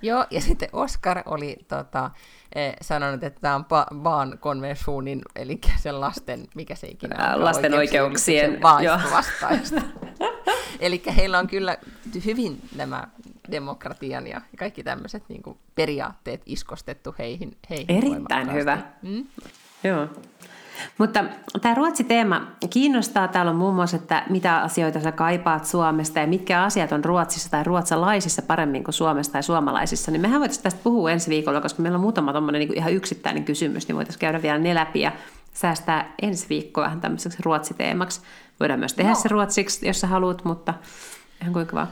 Joo, 0.03 0.25
ja 0.31 0.41
sitten 0.47 0.69
Oscar 0.73 1.23
oli 1.25 1.57
tota, 1.67 2.11
eh, 2.55 2.73
sanonut, 2.81 3.23
että 3.23 3.41
tämä 3.41 3.55
on 3.55 3.65
pa- 3.65 3.95
Baan-konventionin, 3.95 5.21
eli 5.35 5.59
sen 5.77 6.01
lasten, 6.01 6.47
mikä 6.55 6.75
se 6.75 6.87
ikinä 6.87 7.15
Ää, 7.17 7.25
onkaan, 7.27 7.45
lasten 7.45 7.73
oikeuksien, 7.73 8.61
vastaista. 9.11 9.81
eli 10.79 11.03
heillä 11.17 11.39
on 11.39 11.47
kyllä 11.47 11.77
hyvin 12.25 12.61
nämä 12.75 13.07
demokratian 13.51 14.27
ja 14.27 14.41
kaikki 14.57 14.83
tämmöiset 14.83 15.23
niin 15.29 15.43
periaatteet 15.75 16.41
iskostettu 16.45 17.15
heihin, 17.19 17.57
heihin 17.69 17.97
Erittäin 17.97 18.53
hyvä. 18.53 18.77
Mm? 19.01 19.25
Joo. 19.83 20.07
Mutta 20.97 21.23
tämä 21.61 21.75
Ruotsi-teema 21.75 22.47
kiinnostaa. 22.69 23.27
Täällä 23.27 23.49
on 23.49 23.57
muun 23.57 23.75
muassa, 23.75 23.97
että 23.97 24.23
mitä 24.29 24.61
asioita 24.61 24.99
sä 24.99 25.11
kaipaat 25.11 25.65
Suomesta 25.65 26.19
ja 26.19 26.27
mitkä 26.27 26.63
asiat 26.63 26.91
on 26.91 27.05
Ruotsissa 27.05 27.51
tai 27.51 27.63
ruotsalaisissa 27.63 28.41
paremmin 28.41 28.83
kuin 28.83 28.93
Suomessa 28.93 29.31
tai 29.31 29.43
suomalaisissa. 29.43 30.11
Niin 30.11 30.21
mehän 30.21 30.39
voitaisiin 30.39 30.63
tästä 30.63 30.81
puhua 30.83 31.11
ensi 31.11 31.29
viikolla, 31.29 31.61
koska 31.61 31.81
meillä 31.81 31.95
on 31.95 32.01
muutama 32.01 32.33
tommonen 32.33 32.59
niin 32.59 32.77
ihan 32.77 32.93
yksittäinen 32.93 33.45
kysymys, 33.45 33.87
niin 33.87 33.95
voitaisiin 33.95 34.19
käydä 34.19 34.41
vielä 34.41 34.57
ne 34.57 34.75
läpi 34.75 35.01
ja 35.01 35.11
säästää 35.53 36.13
ensi 36.21 36.49
viikkoa 36.49 36.83
vähän 36.83 37.01
tämmöiseksi 37.01 37.37
ruotsiteemaksi. 37.43 38.21
Voidaan 38.59 38.79
myös 38.79 38.93
tehdä 38.93 39.11
Joo. 39.11 39.21
se 39.21 39.29
ruotsiksi, 39.29 39.87
jos 39.87 40.01
sä 40.01 40.07
haluat, 40.07 40.45
mutta 40.45 40.73
ihan 41.41 41.53
kuinka 41.53 41.75
vaan. 41.75 41.87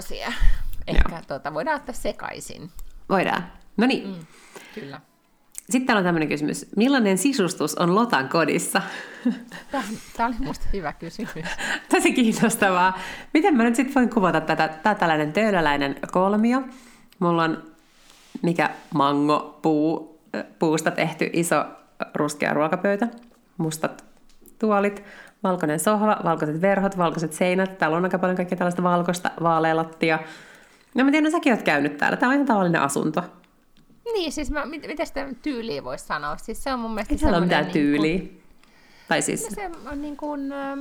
Se. 0.00 0.24
Ehkä 0.86 1.22
tuota, 1.28 1.54
voidaan 1.54 1.76
ottaa 1.76 1.94
sekaisin. 1.94 2.70
Voidaan. 3.08 3.46
No 3.76 3.86
niin. 3.86 4.08
Mm. 4.08 4.26
Kyllä. 4.74 5.00
Sitten 5.70 5.86
täällä 5.86 5.98
on 5.98 6.04
tämmöinen 6.04 6.28
kysymys. 6.28 6.66
Millainen 6.76 7.18
sisustus 7.18 7.74
on 7.74 7.94
Lotan 7.94 8.28
kodissa? 8.28 8.82
Tämä, 9.70 9.84
tämä 10.16 10.28
oli 10.28 10.36
minusta 10.38 10.66
hyvä 10.72 10.92
kysymys. 10.92 11.46
Tosi 11.94 12.12
kiinnostavaa. 12.12 12.98
Miten 13.34 13.56
mä 13.56 13.62
nyt 13.62 13.74
sitten 13.74 13.94
voin 13.94 14.10
kuvata 14.10 14.40
tätä? 14.40 14.68
Tämä 14.68 14.92
on 14.92 15.00
tällainen 15.00 15.32
töölöläinen 15.32 15.96
kolmio. 16.12 16.62
Mulla 17.18 17.44
on 17.44 17.62
mikä 18.42 18.70
mango 18.94 19.58
puu, 19.62 20.20
puusta 20.58 20.90
tehty 20.90 21.30
iso 21.32 21.64
ruskea 22.14 22.54
ruokapöytä, 22.54 23.08
mustat 23.58 24.04
tuolit, 24.58 25.02
valkoinen 25.42 25.80
sohva, 25.80 26.16
valkoiset 26.24 26.60
verhot, 26.60 26.98
valkoiset 26.98 27.32
seinät. 27.32 27.78
Täällä 27.78 27.96
on 27.96 28.04
aika 28.04 28.18
paljon 28.18 28.36
kaikkea 28.36 28.58
tällaista 28.58 28.82
valkoista, 28.82 29.30
vaalea 29.42 29.76
lattia. 29.76 30.18
No 30.94 31.04
mä 31.04 31.10
tiedän, 31.10 31.32
säkin 31.32 31.52
oot 31.52 31.62
käynyt 31.62 31.98
täällä. 31.98 32.16
Tämä 32.16 32.30
on 32.30 32.34
ihan 32.34 32.46
tavallinen 32.46 32.82
asunto. 32.82 33.22
Niin, 34.14 34.32
siis 34.32 34.50
mä, 34.50 34.66
mit, 34.66 34.86
miten 34.86 35.06
sitä 35.06 35.26
tyyliä 35.42 35.84
voisi 35.84 36.06
sanoa? 36.06 36.36
Siis 36.36 36.62
se 36.64 36.72
on 36.72 36.78
mun 36.80 36.90
mielestä 36.94 37.14
Ei 37.14 37.18
täällä 37.18 37.36
ole 37.38 37.46
mitään 37.46 37.64
semmoinen 37.64 37.92
niin 37.92 38.00
tyyliä. 38.02 38.18
kuin- 38.18 38.42
Tai 39.08 39.22
siis, 39.22 39.42
No 39.44 39.50
se 39.54 39.70
on 39.90 40.02
niin 40.02 40.16
kuin... 40.16 40.52
ähm, 40.52 40.80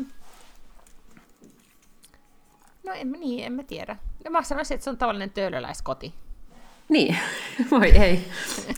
No 2.86 2.92
en, 2.94 3.12
niin, 3.12 3.46
en 3.46 3.54
mä 3.54 3.64
tiedä. 3.64 3.96
No 4.26 4.32
mä 4.32 4.42
sanoisin, 4.44 4.76
että 4.76 4.84
se 4.84 4.90
on 4.90 4.98
tavallinen 4.98 5.30
töölöläiskoti. 5.30 6.14
Niin, 6.90 7.18
voi 7.72 7.90
ei. 7.90 8.26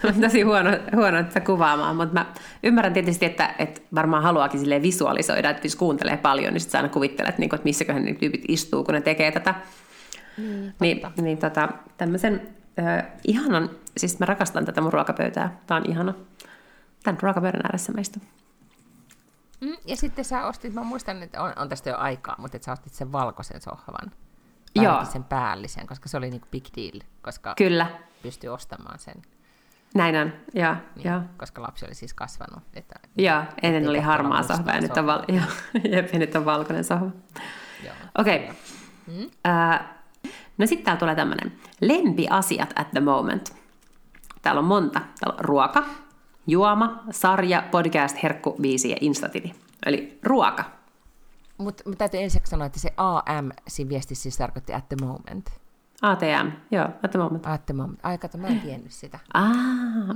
On 0.03 0.21
tosi 0.21 0.41
huono, 0.41 0.69
huono 0.95 1.19
että 1.19 1.39
kuvaamaan, 1.39 1.95
mutta 1.95 2.13
mä 2.13 2.25
ymmärrän 2.63 2.93
tietysti, 2.93 3.25
että, 3.25 3.55
että 3.59 3.81
varmaan 3.95 4.23
haluaakin 4.23 4.59
silleen 4.59 4.81
visualisoida, 4.81 5.49
että 5.49 5.65
jos 5.67 5.75
kuuntelee 5.75 6.17
paljon, 6.17 6.53
niin 6.53 6.61
sitten 6.61 6.71
sä 6.71 6.77
aina 6.77 6.89
kuvittelet, 6.89 7.37
niin 7.37 7.49
kuin, 7.49 7.57
että 7.57 7.63
missäköhän 7.67 8.05
ne 8.05 8.13
tyypit 8.13 8.43
istuu, 8.47 8.83
kun 8.83 8.93
ne 8.93 9.01
tekee 9.01 9.31
tätä. 9.31 9.55
Niin, 10.37 10.73
Niin, 10.81 11.01
niin 11.21 11.37
tota, 11.37 11.69
tämmöisen 11.97 12.47
äh, 12.79 13.03
ihanan, 13.27 13.69
siis 13.97 14.19
mä 14.19 14.25
rakastan 14.25 14.65
tätä 14.65 14.81
mun 14.81 14.93
ruokapöytää, 14.93 15.59
tää 15.67 15.77
on 15.77 15.89
ihana. 15.89 16.13
Tän 17.03 17.17
ruokapöydän 17.21 17.61
ääressä 17.65 17.91
mä 17.91 18.01
istun. 18.01 18.21
Mm, 19.61 19.77
ja 19.85 19.95
sitten 19.95 20.25
sä 20.25 20.47
ostit, 20.47 20.73
mä 20.73 20.83
muistan, 20.83 21.23
että 21.23 21.41
on, 21.41 21.53
on 21.55 21.69
tästä 21.69 21.89
jo 21.89 21.97
aikaa, 21.97 22.35
mutta 22.37 22.57
että 22.57 22.65
sä 22.65 22.71
ostit 22.71 22.93
sen 22.93 23.11
valkoisen 23.11 23.61
sohvan. 23.61 24.11
Joo. 24.75 25.05
sen 25.05 25.23
päällisen, 25.23 25.87
koska 25.87 26.09
se 26.09 26.17
oli 26.17 26.29
niinku 26.29 26.47
big 26.51 26.65
deal, 26.75 27.01
koska 27.21 27.53
Kyllä, 27.57 27.87
pystyi 28.21 28.49
ostamaan 28.49 28.99
sen, 28.99 29.21
näin 29.95 30.15
on. 30.15 30.33
Ja, 30.53 30.77
niin, 30.95 31.07
ja, 31.07 31.21
koska 31.37 31.61
lapsi 31.61 31.85
oli 31.85 31.95
siis 31.95 32.13
kasvanut. 32.13 32.63
Että, 32.73 32.99
ja 33.17 33.45
ennen 33.61 33.89
oli 33.89 33.99
harmaa 33.99 34.43
sohva 34.43 34.71
ja 34.71 34.81
nyt 34.81 34.97
on, 34.97 35.05
val- 35.05 35.23
jep, 35.91 36.13
ja 36.13 36.19
nyt 36.19 36.35
on 36.35 36.45
valkoinen 36.45 36.83
sohva. 36.83 37.11
joo. 37.85 37.95
Okei. 38.17 38.43
Okay. 38.43 38.55
Mm. 39.07 39.29
no 40.57 40.67
sitten 40.67 40.85
täällä 40.85 40.99
tulee 40.99 41.15
tämmöinen. 41.15 41.59
Lempiasiat 41.81 42.73
at 42.75 42.91
the 42.91 42.99
moment. 42.99 43.56
Täällä 44.41 44.59
on 44.59 44.65
monta. 44.65 44.99
Täällä 44.99 45.37
on 45.39 45.45
ruoka, 45.45 45.83
juoma, 46.47 47.03
sarja, 47.11 47.63
podcast, 47.71 48.23
herkku, 48.23 48.55
biisi 48.61 48.89
ja 48.89 48.97
instatili. 49.01 49.53
Eli 49.85 50.19
ruoka. 50.23 50.63
Mutta 51.57 51.83
täytyy 51.97 52.19
ensiksi 52.21 52.49
sanoa, 52.49 52.65
että 52.65 52.79
se 52.79 52.93
AM 52.97 53.49
siinä 53.67 53.89
viestissä 53.89 54.23
siis 54.23 54.37
tarkoitti 54.37 54.73
at 54.73 54.89
the 54.89 54.97
moment. 55.05 55.49
ATM, 56.01 56.51
joo, 56.71 56.85
at 57.03 57.11
the 57.11 57.19
moment. 57.19 57.45
At 57.47 57.65
the 57.65 57.73
moment. 57.73 57.99
Ai 58.03 58.17
kato, 58.17 58.37
mä 58.37 58.47
en 58.47 58.59
tiennyt 58.61 58.91
sitä. 58.91 59.19
Ah, 59.33 59.55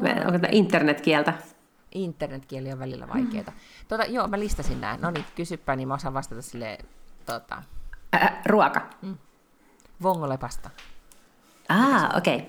me- 0.02 0.26
onko 0.26 0.40
tämä 0.40 0.48
internetkieltä? 0.52 1.34
Internetkieli 1.92 2.72
on 2.74 2.80
välillä 2.80 3.08
vaikeaa. 3.08 3.52
Tota, 3.88 4.06
joo, 4.06 4.28
mä 4.28 4.40
listasin 4.40 4.82
nämä. 4.82 4.98
No 5.02 5.12
niin, 5.12 5.26
kysypä, 5.36 5.76
niin 5.76 5.88
mä 5.88 5.94
osaan 5.94 6.14
vastata 6.14 6.42
sille 6.42 6.78
tota, 7.26 7.64
ruoka. 8.46 8.82
vongolepasta. 10.04 10.70
Ah, 11.72 12.18
okei. 12.18 12.36
Okay. 12.36 12.48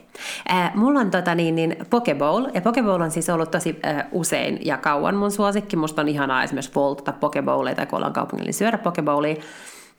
Äh, 0.50 0.74
mulla 0.74 1.00
on 1.00 1.10
tota, 1.10 1.34
niin, 1.34 1.54
niin, 1.54 1.76
Pokeball, 1.90 2.48
ja 2.54 2.60
Pokeball 2.60 3.00
on 3.00 3.10
siis 3.10 3.30
ollut 3.30 3.50
tosi 3.50 3.80
äh, 3.86 4.04
usein 4.12 4.58
ja 4.62 4.76
kauan 4.76 5.16
mun 5.16 5.30
suosikki. 5.30 5.76
Musta 5.76 6.02
on 6.02 6.08
ihanaa 6.08 6.42
esimerkiksi 6.42 6.74
voltata 6.74 7.12
Pokeballia 7.12 7.74
tai 7.74 7.86
kun 7.86 7.96
ollaan 7.96 8.12
kaupungilla, 8.12 8.46
niin 8.46 8.54
syödä 8.54 8.78
Pokeballia. 8.78 9.36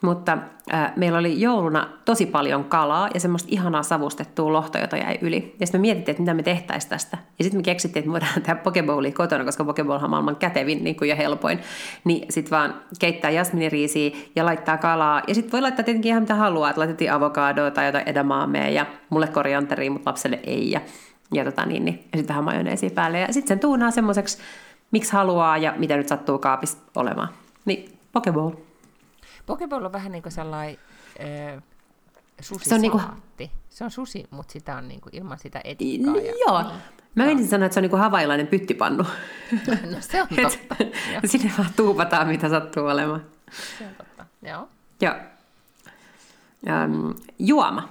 Mutta 0.01 0.37
äh, 0.73 0.91
meillä 0.95 1.17
oli 1.19 1.41
jouluna 1.41 1.89
tosi 2.05 2.25
paljon 2.25 2.63
kalaa 2.63 3.09
ja 3.13 3.19
semmoista 3.19 3.49
ihanaa 3.51 3.83
savustettua 3.83 4.53
lohta, 4.53 4.79
jota 4.79 4.97
jäi 4.97 5.17
yli. 5.21 5.55
Ja 5.59 5.65
sitten 5.67 5.81
me 5.81 5.87
mietittiin, 5.87 6.13
että 6.13 6.21
mitä 6.21 6.33
me 6.33 6.43
tehtäisiin 6.43 6.89
tästä. 6.89 7.17
Ja 7.39 7.43
sitten 7.43 7.59
me 7.59 7.63
keksittiin, 7.63 8.01
että 8.01 8.07
me 8.09 8.11
voidaan 8.11 8.41
tehdä 8.41 8.55
Pokeballia 8.55 9.11
kotona, 9.11 9.45
koska 9.45 9.65
Pokeball 9.65 10.03
on 10.03 10.09
maailman 10.09 10.35
kätevin 10.35 10.83
niin 10.83 10.95
kuin, 10.95 11.09
ja 11.09 11.15
helpoin. 11.15 11.59
Niin 12.03 12.25
sitten 12.29 12.51
vaan 12.51 12.75
keittää 12.99 13.31
jasminiriisiä 13.31 14.11
ja 14.35 14.45
laittaa 14.45 14.77
kalaa. 14.77 15.21
Ja 15.27 15.35
sitten 15.35 15.51
voi 15.51 15.61
laittaa 15.61 15.85
tietenkin 15.85 16.09
ihan 16.09 16.23
mitä 16.23 16.35
haluaa. 16.35 16.69
Että 16.69 16.79
laitettiin 16.79 17.11
avokadoa 17.11 17.71
tai 17.71 17.85
jotain 17.85 18.09
edamaamea 18.09 18.69
ja 18.69 18.85
mulle 19.09 19.27
korianteria, 19.27 19.91
mutta 19.91 20.09
lapselle 20.09 20.39
ei. 20.43 20.71
Ja, 20.71 20.81
ja, 21.33 21.45
tota, 21.45 21.65
niin, 21.65 21.85
niin. 21.85 21.95
ja 22.11 22.17
sitten 22.17 22.27
vähän 22.27 22.43
majoneesia 22.43 22.89
päälle. 22.89 23.19
Ja 23.19 23.33
sitten 23.33 23.47
sen 23.47 23.59
tuunaa 23.59 23.91
semmoiseksi, 23.91 24.37
miksi 24.91 25.13
haluaa 25.13 25.57
ja 25.57 25.73
mitä 25.77 25.97
nyt 25.97 26.07
sattuu 26.07 26.39
kaapissa 26.39 26.77
olemaan. 26.95 27.29
Niin 27.65 27.99
Pokeball. 28.11 28.51
Pokeball 29.45 29.85
on 29.85 29.91
vähän 29.91 30.11
niin 30.11 30.23
kuin 30.23 30.33
sellainen 30.33 30.77
äh, 31.55 31.63
Se 32.41 32.75
on 32.75 32.81
niinku-. 32.81 33.01
Se 33.69 33.83
on 33.83 33.91
susi, 33.91 34.25
mutta 34.31 34.51
sitä 34.51 34.75
on 34.75 34.87
niin 34.87 35.01
kuin 35.01 35.15
ilman 35.15 35.39
sitä 35.39 35.61
etikkaa. 35.63 36.15
Ja, 36.15 36.33
Joo. 36.47 36.61
Niin. 36.61 36.81
Mä 37.15 37.25
menisin 37.25 37.49
sanoa, 37.49 37.65
että 37.65 37.73
se 37.73 37.79
on 37.79 37.89
niin 37.89 37.99
havailainen 37.99 38.47
pyttipannu. 38.47 39.03
No 39.91 39.97
se 39.99 40.21
on 40.21 40.27
totta. 40.27 40.75
Et 41.23 41.31
Sinne 41.31 41.51
vaan 41.57 41.69
tuupataan, 41.75 42.27
mitä 42.27 42.49
sattuu 42.49 42.85
olemaan. 42.85 43.25
se 43.77 43.87
on 43.87 43.95
totta. 43.95 44.25
Joo. 44.41 44.67
Joo. 45.01 45.13
Ähm, 46.69 47.11
juoma. 47.39 47.89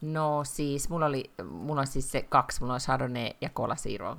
No 0.00 0.44
siis, 0.44 0.88
mulla, 0.88 1.06
oli, 1.06 1.30
mulla 1.50 1.80
on 1.80 1.86
siis 1.86 2.12
se 2.12 2.22
kaksi, 2.22 2.60
mulla 2.60 2.74
on 2.74 2.80
Chardonnay 2.80 3.28
ja 3.40 3.48
Cola 3.48 3.76
Zero. 3.76 4.16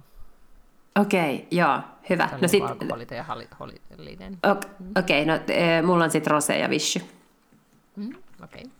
Okei, 0.99 1.35
okay, 1.35 1.47
joo, 1.51 1.79
hyvä. 2.09 2.27
Se 2.27 2.33
No 2.33 2.39
niin 2.41 2.49
sit, 2.49 2.63
alkoholiton 2.63 3.17
ja 3.17 3.25
ok- 4.51 4.65
okei, 4.99 5.23
okay, 5.23 5.25
no 5.25 5.43
e, 5.47 5.81
mulla 5.81 6.03
on 6.03 6.11
sitten 6.11 6.31
rose 6.31 6.57
ja 6.57 6.69
vishy. 6.69 7.01
Mm, 7.95 8.09
Okei. 8.43 8.61
Okay. 8.63 8.71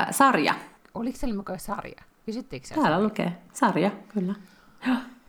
Äh, 0.00 0.06
sarja. 0.10 0.54
Oliko 0.94 1.18
siellä 1.18 1.36
mukaan 1.36 1.58
sarja? 1.60 2.02
Kysyttiinkö 2.26 2.68
se? 2.68 2.74
Täällä 2.74 3.02
lukee. 3.02 3.32
Sarja, 3.52 3.90
kyllä. 4.08 4.34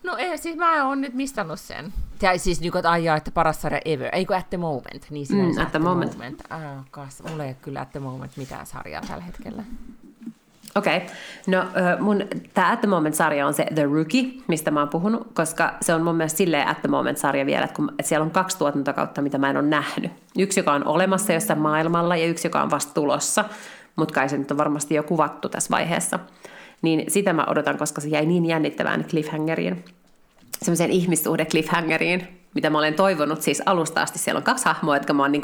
No 0.03 0.16
ei, 0.18 0.38
siis 0.38 0.55
mä 0.55 0.88
oon 0.88 1.01
nyt 1.01 1.13
mistannut 1.13 1.59
sen. 1.59 1.93
Tai 2.20 2.39
siis 2.39 2.61
niin 2.61 2.72
kuin, 2.72 2.86
ajaa, 2.86 3.18
että 3.18 3.32
paras 3.32 3.61
sarja 3.61 3.82
ever. 3.86 4.09
Ei 4.16 4.26
kun 4.26 4.36
at 4.36 4.49
the 4.49 4.57
moment. 4.57 5.09
Niin 5.09 5.28
Mm, 5.30 5.36
sinänsä 5.36 5.61
at 5.61 5.72
the 5.72 5.80
moment. 5.80 6.13
moment. 6.13 6.43
Ah, 6.49 6.86
kas, 6.91 7.24
mulla 7.30 7.43
ei 7.43 7.49
ole 7.49 7.57
kyllä 7.61 7.82
at 7.82 7.91
the 7.91 7.99
moment 7.99 8.38
mitään 8.38 8.66
sarjaa 8.66 9.01
tällä 9.01 9.24
hetkellä. 9.24 9.63
Okei. 10.76 10.97
Okay. 10.97 11.09
No 11.47 11.65
mun 11.99 12.23
tämä 12.53 12.71
At 12.71 12.82
the 12.82 12.88
Moment-sarja 12.88 13.47
on 13.47 13.53
se 13.53 13.65
The 13.76 13.84
Rookie, 13.84 14.23
mistä 14.47 14.71
mä 14.71 14.80
oon 14.80 14.89
puhunut, 14.89 15.28
koska 15.34 15.73
se 15.82 15.93
on 15.93 16.01
mun 16.01 16.15
mielestä 16.15 16.38
silleen 16.38 16.67
At 16.67 16.82
the 16.82 16.89
Moment-sarja 16.89 17.45
vielä, 17.45 17.63
että, 17.63 17.76
kun, 17.76 17.89
että 17.89 18.09
siellä 18.09 18.23
on 18.23 18.32
kaksi 18.32 18.57
tuotantokautta, 18.57 19.21
mitä 19.21 19.38
mä 19.38 19.49
en 19.49 19.57
ole 19.57 19.67
nähnyt. 19.67 20.11
Yksi, 20.38 20.59
joka 20.59 20.73
on 20.73 20.88
olemassa 20.88 21.34
jossain 21.34 21.59
maailmalla 21.59 22.15
ja 22.15 22.26
yksi, 22.26 22.47
joka 22.47 22.61
on 22.61 22.71
vasta 22.71 22.93
tulossa, 22.93 23.45
mutta 23.95 24.13
kai 24.13 24.30
se 24.30 24.38
nyt 24.38 24.51
on 24.51 24.57
varmasti 24.57 24.95
jo 24.95 25.03
kuvattu 25.03 25.49
tässä 25.49 25.69
vaiheessa. 25.71 26.19
Niin 26.82 27.11
sitä 27.11 27.34
mä 27.34 27.45
odotan, 27.47 27.78
koska 27.78 28.01
se 28.01 28.07
jäi 28.07 28.26
niin 28.26 28.45
jännittävään 28.45 29.05
cliffhangeriin, 29.09 29.86
semmoiseen 30.61 30.91
ihmissuhde 30.91 31.45
cliffhangeriin, 31.45 32.28
mitä 32.55 32.69
mä 32.69 32.78
olen 32.78 32.93
toivonut 32.93 33.41
siis 33.41 33.63
alusta 33.65 34.01
asti. 34.01 34.19
Siellä 34.19 34.38
on 34.38 34.43
kaksi 34.43 34.65
hahmoa, 34.65 34.95
jotka 34.95 35.13
mä 35.13 35.23
oon 35.23 35.32
niin 35.32 35.43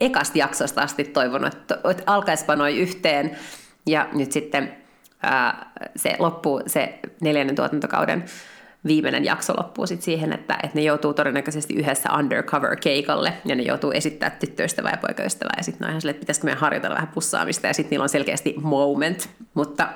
ekasta 0.00 0.38
jaksosta 0.38 0.82
asti 0.82 1.04
toivonut, 1.04 1.54
että, 1.54 1.78
että 1.90 2.02
alkaispa 2.06 2.56
noin 2.56 2.76
yhteen. 2.76 3.36
Ja 3.90 4.08
nyt 4.12 4.32
sitten 4.32 4.76
ää, 5.22 5.72
se 5.96 6.16
loppuu, 6.18 6.62
se 6.66 6.98
neljännen 7.20 7.56
tuotantokauden 7.56 8.24
viimeinen 8.86 9.24
jakso 9.24 9.54
loppuu 9.56 9.86
sitten 9.86 10.04
siihen, 10.04 10.32
että, 10.32 10.54
että 10.62 10.78
ne 10.78 10.82
joutuu 10.82 11.14
todennäköisesti 11.14 11.74
yhdessä 11.74 12.08
undercover-keikalle, 12.18 13.32
ja 13.44 13.54
ne 13.54 13.62
joutuu 13.62 13.90
esittämään 13.90 14.38
tyttöystävää 14.38 14.90
ja 14.90 15.06
poikaystävää, 15.06 15.54
ja 15.56 15.62
sitten 15.62 15.80
ne 15.80 15.86
on 15.86 15.90
ihan 15.90 16.00
silleen, 16.00 16.14
että 16.14 16.20
pitäisikö 16.20 16.44
meidän 16.44 16.60
harjoitella 16.60 16.94
vähän 16.94 17.08
pussaamista, 17.08 17.66
ja 17.66 17.74
sitten 17.74 17.90
niillä 17.90 18.02
on 18.02 18.08
selkeästi 18.08 18.54
moment, 18.62 19.30
mutta 19.54 19.88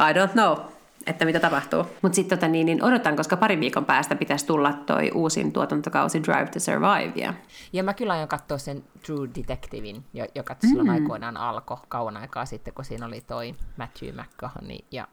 I 0.00 0.12
don't 0.12 0.32
know, 0.32 0.58
että 1.06 1.24
mitä 1.24 1.40
tapahtuu. 1.40 1.86
Mutta 2.02 2.16
sitten 2.16 2.38
tota, 2.38 2.48
niin, 2.48 2.66
niin 2.66 2.84
odotan, 2.84 3.16
koska 3.16 3.36
pari 3.36 3.60
viikon 3.60 3.84
päästä 3.84 4.14
pitäisi 4.14 4.46
tulla 4.46 4.72
toi 4.72 5.10
uusin 5.14 5.52
tuotantokausi 5.52 6.22
Drive 6.22 6.46
to 6.46 6.60
Survive. 6.60 7.12
Ja... 7.14 7.34
Ja 7.72 7.82
mä 7.82 7.94
kyllä 7.94 8.12
aion 8.12 8.28
katsoa 8.28 8.58
sen 8.58 8.84
True 9.06 9.28
Detectivein, 9.34 10.04
jo- 10.14 10.26
joka 10.34 10.56
silloin 10.60 10.88
mm. 10.88 10.94
aikoinaan 10.94 11.36
alkoi 11.36 11.76
kauan 11.88 12.16
aikaa 12.16 12.44
sitten, 12.46 12.74
kun 12.74 12.84
siinä 12.84 13.06
oli 13.06 13.20
toi 13.20 13.54
Matthew 13.76 14.14
McConaughey 14.14 14.78
ja 14.90 15.08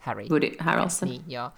Harry. 0.00 0.24
Woody 0.30 0.50
Harrelson. 0.58 1.08
Niin, 1.08 1.22
joo. 1.26 1.50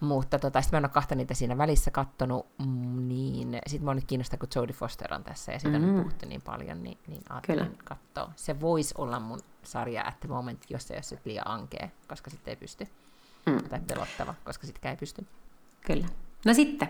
Mutta 0.00 0.38
tota, 0.38 0.62
sitten 0.62 0.76
mä 0.76 0.78
en 0.78 0.84
ole 0.84 0.92
kahta 0.92 1.14
niitä 1.14 1.34
siinä 1.34 1.58
välissä 1.58 1.90
kattonut, 1.90 2.46
mm, 2.58 3.08
niin 3.08 3.58
sitten 3.66 3.84
mä 3.84 3.94
nyt 3.94 4.04
kiinnostaa, 4.04 4.38
kun 4.38 4.48
Jodie 4.54 4.76
Foster 4.76 5.14
on 5.14 5.24
tässä 5.24 5.52
ja 5.52 5.58
sitä 5.58 5.78
mm. 5.78 5.86
nyt 5.86 5.96
puhuttu 5.96 6.26
niin 6.26 6.42
paljon, 6.42 6.82
niin, 6.82 6.98
niin 7.06 7.22
ajattelin 7.28 7.78
katsoa. 7.84 8.32
Se 8.36 8.60
voisi 8.60 8.94
olla 8.98 9.20
mun 9.20 9.40
sarja 9.62 10.04
at 10.06 10.20
the 10.20 10.28
moment, 10.28 10.64
jos 10.70 10.88
se 10.88 10.94
ei 10.94 11.00
ole 11.12 11.20
liian 11.24 11.48
ankea, 11.48 11.88
koska 12.08 12.30
sitten 12.30 12.52
ei 12.52 12.56
pysty. 12.56 12.88
Mm. 13.46 13.68
Tai 13.68 13.80
pelottava, 13.86 14.34
koska 14.44 14.66
sitten 14.66 14.90
ei 14.90 14.96
pysty. 14.96 15.26
Kyllä. 15.86 16.06
No 16.46 16.54
sitten, 16.54 16.88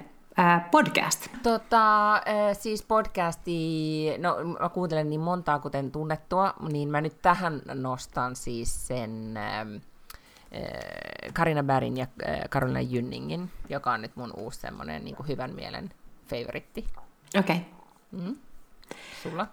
podcast. 0.71 1.29
Tota, 1.43 2.21
siis 2.53 2.83
podcasti, 2.83 4.07
no 4.19 4.37
mä 4.61 4.69
kuuntelen 4.69 5.11
niin 5.11 5.21
montaa 5.21 5.59
kuten 5.59 5.91
tunnettua, 5.91 6.55
niin 6.73 6.89
mä 6.89 7.01
nyt 7.01 7.23
tähän 7.23 7.63
nostan 7.75 8.37
siis 8.37 8.87
sen 8.87 9.35
Karina 11.33 11.63
Bärin 11.63 11.97
ja 11.97 12.07
äh, 12.29 12.41
Karolina 12.51 12.81
Jynningin, 12.81 13.51
joka 13.69 13.93
on 13.93 14.03
nyt 14.03 14.17
mun 14.17 14.33
uusi 14.37 14.61
semmoinen 14.61 15.05
niin 15.05 15.17
hyvän 15.29 15.55
mielen 15.55 15.91
favoritti. 16.27 16.85
Okei. 17.39 17.57
Okay. 17.57 18.25
Mm. 18.27 18.37
Sulla? 19.23 19.47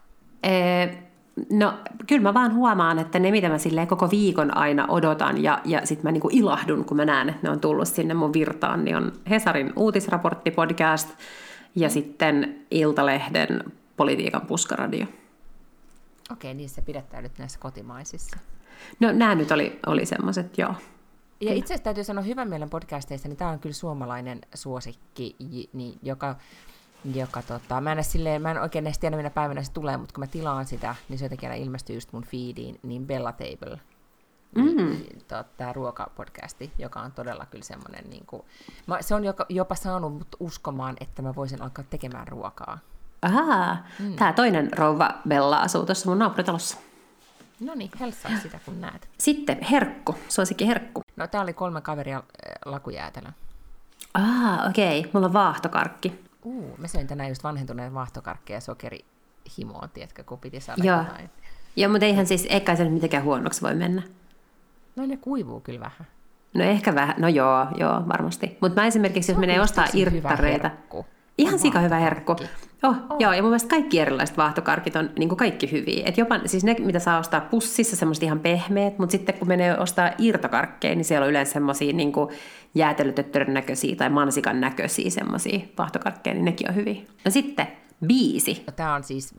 Ee, 0.44 1.04
no, 1.50 1.74
kyllä 2.08 2.22
mä 2.22 2.34
vaan 2.34 2.54
huomaan, 2.54 3.00
että 3.00 3.20
ne, 3.20 3.32
mitä 3.32 3.50
mä 3.50 3.58
silleen 3.58 3.88
koko 3.88 4.12
viikon 4.12 4.58
aina 4.58 4.86
odotan 4.88 5.44
ja, 5.44 5.62
ja 5.66 5.86
sitten 5.86 6.04
mä 6.04 6.12
niinku 6.12 6.30
ilahdun, 6.32 6.86
kun 6.86 6.98
mä 6.98 7.06
näen, 7.06 7.30
että 7.30 7.42
ne 7.44 7.50
on 7.50 7.60
tullut 7.60 7.88
sinne 7.88 8.14
mun 8.14 8.34
virtaan, 8.34 8.86
niin 8.86 8.98
on 8.98 9.12
Hesarin 9.30 9.74
uutisraporttipodcast 9.76 11.10
ja 11.76 11.90
sitten 11.90 12.66
Iltalehden 12.72 13.64
politiikan 13.98 14.42
puskaradio. 14.42 15.06
Okei, 16.32 16.54
niin 16.54 16.70
se 16.70 16.82
pidettäydyt 16.82 17.38
näissä 17.38 17.60
kotimaisissa. 17.60 18.38
No 19.00 19.12
nämä 19.12 19.36
nyt 19.36 19.52
oli, 19.52 19.80
oli 19.86 20.06
semmoiset, 20.06 20.58
joo. 20.58 20.74
Ja 21.42 21.54
itse 21.54 21.74
asiassa 21.74 21.84
täytyy 21.84 22.04
sanoa 22.04 22.24
hyvän 22.24 22.50
mielen 22.50 22.70
podcasteista, 22.70 23.28
niin 23.28 23.38
tämä 23.38 23.52
on 23.52 23.60
kyllä 23.60 23.74
suomalainen 23.74 24.42
suosikki, 24.54 25.36
niin, 25.74 26.00
joka, 26.04 26.36
joka 27.16 27.42
tota, 27.42 27.82
mä 27.82 27.92
en, 27.92 28.04
silleen, 28.04 28.42
mä 28.42 28.52
en 28.52 28.62
oikein 28.62 28.88
edes 28.88 29.00
tiedä, 29.00 29.18
minä 29.18 29.30
päivänä 29.30 29.64
se 29.64 29.72
tulee, 29.72 29.98
mutta 29.98 30.14
kun 30.14 30.22
mä 30.22 30.28
tilaan 30.28 30.66
sitä, 30.66 30.96
niin 31.10 31.20
se 31.20 31.26
jotenkin 31.26 31.50
aina 31.50 31.64
ilmestyy 31.64 31.96
just 31.96 32.14
mun 32.14 32.24
feediin, 32.24 32.80
niin 32.84 33.08
Bella 33.08 33.32
Table, 33.32 33.80
Mm. 34.56 34.98
tämä 35.58 35.74
ruokapodcasti, 35.74 36.72
joka 36.78 37.00
on 37.00 37.12
todella 37.12 37.46
kyllä 37.46 37.64
semmoinen, 37.64 38.10
niin 38.10 38.26
kuin, 38.26 38.42
mä, 38.88 39.02
se 39.02 39.16
on 39.16 39.24
jopa, 39.26 39.46
jopa 39.50 39.76
saanut 39.76 40.14
mut 40.14 40.36
uskomaan, 40.40 40.96
että 41.00 41.22
mä 41.22 41.36
voisin 41.36 41.62
alkaa 41.62 41.86
tekemään 41.90 42.28
ruokaa. 42.28 42.80
Ahaa, 43.22 43.78
mm. 44.00 44.16
tämä 44.16 44.34
toinen 44.34 44.78
rouva 44.78 45.10
Bella 45.28 45.58
asuu 45.58 45.86
tuossa 45.86 46.10
mun 46.10 46.20
naapuritalossa. 46.20 46.78
No 47.60 47.76
niin, 47.76 47.92
helsaa 48.00 48.32
sitä 48.42 48.60
kun 48.66 48.82
näet. 48.82 49.10
Sitten 49.18 49.62
herkku, 49.72 50.16
suosikki 50.30 50.68
herkku. 50.68 51.02
No 51.16 51.28
tää 51.28 51.42
oli 51.42 51.54
kolme 51.54 51.82
kaveria 51.82 52.18
äh, 52.18 52.24
lakujäätelö. 52.66 53.28
Ah, 54.14 54.70
okei, 54.70 55.00
okay. 55.00 55.12
mulla 55.14 55.28
on 55.28 55.34
vaahtokarkki. 55.34 56.26
Uu, 56.44 56.76
mä 56.78 56.88
söin 56.88 57.08
tänään 57.08 57.30
just 57.30 57.44
vanhentuneen 57.44 57.94
vaahtokarkkeja 57.94 58.62
sokerihimoon, 58.62 59.90
tiedätkö, 59.94 60.24
kun 60.24 60.40
piti 60.40 60.60
saada 60.60 60.84
Joo. 60.84 60.98
jotain. 60.98 61.30
Joo, 61.76 61.92
mutta 61.92 62.06
eihän 62.06 62.28
siis, 62.28 62.48
eikä 62.50 62.76
se 62.76 62.84
nyt 62.84 62.94
mitenkään 62.94 63.24
huonoksi 63.24 63.62
voi 63.62 63.76
mennä. 63.76 64.02
No 64.96 65.06
ne 65.06 65.18
kuivuu 65.18 65.60
kyllä 65.60 65.80
vähän. 65.80 66.08
No 66.54 66.64
ehkä 66.64 66.96
vähän, 66.96 67.16
no 67.18 67.28
joo, 67.28 67.68
joo, 67.78 68.04
varmasti. 68.08 68.58
Mutta 68.62 68.82
mä 68.82 68.88
esimerkiksi, 68.88 69.32
jos 69.32 69.40
menee 69.40 69.62
ostaa 69.62 69.86
tosi 69.86 70.00
hyvä 70.00 70.30
irttareita, 70.30 70.70
herkku. 70.70 71.06
Ihan 71.38 71.60
sika 71.60 71.80
hyvä 71.80 72.00
herkku. 72.00 72.36
Oh, 72.84 72.96
oh. 73.10 73.18
Joo, 73.20 73.34
ja 73.34 73.42
mun 73.42 73.52
mielestä 73.52 73.70
kaikki 73.70 74.00
erilaiset 74.00 74.38
vaahtokarkit 74.38 74.96
on 74.96 75.10
niin 75.20 75.30
kuin 75.30 75.38
kaikki 75.38 75.72
hyviä. 75.72 76.04
Et 76.06 76.18
jopa, 76.18 76.40
siis 76.46 76.64
ne, 76.64 76.76
mitä 76.80 77.00
saa 77.00 77.20
ostaa 77.20 77.42
pussissa, 77.42 77.96
semmoiset 77.96 78.24
ihan 78.24 78.40
pehmeät, 78.40 79.00
mutta 79.00 79.12
sitten 79.12 79.36
kun 79.36 79.48
menee 79.48 79.78
ostaa 79.80 80.12
irtokarkkeja, 80.18 80.96
niin 80.96 81.06
siellä 81.06 81.24
on 81.24 81.30
yleensä 81.30 81.54
semmoisia 81.54 81.94
niin 81.94 82.14
jäätelötöttörön 82.76 83.54
näköisiä 83.54 83.96
tai 83.96 84.10
mansikan 84.10 84.62
näköisiä 84.62 85.10
semmoisia 85.10 85.60
vaahtokarkkeja, 85.78 86.34
niin 86.34 86.46
nekin 86.46 86.70
on 86.70 86.76
hyviä. 86.76 87.02
No 87.26 87.32
sitten 87.32 87.68
biisi. 88.08 88.64
Tämä 88.76 88.96
on 88.96 89.04
siis, 89.04 89.34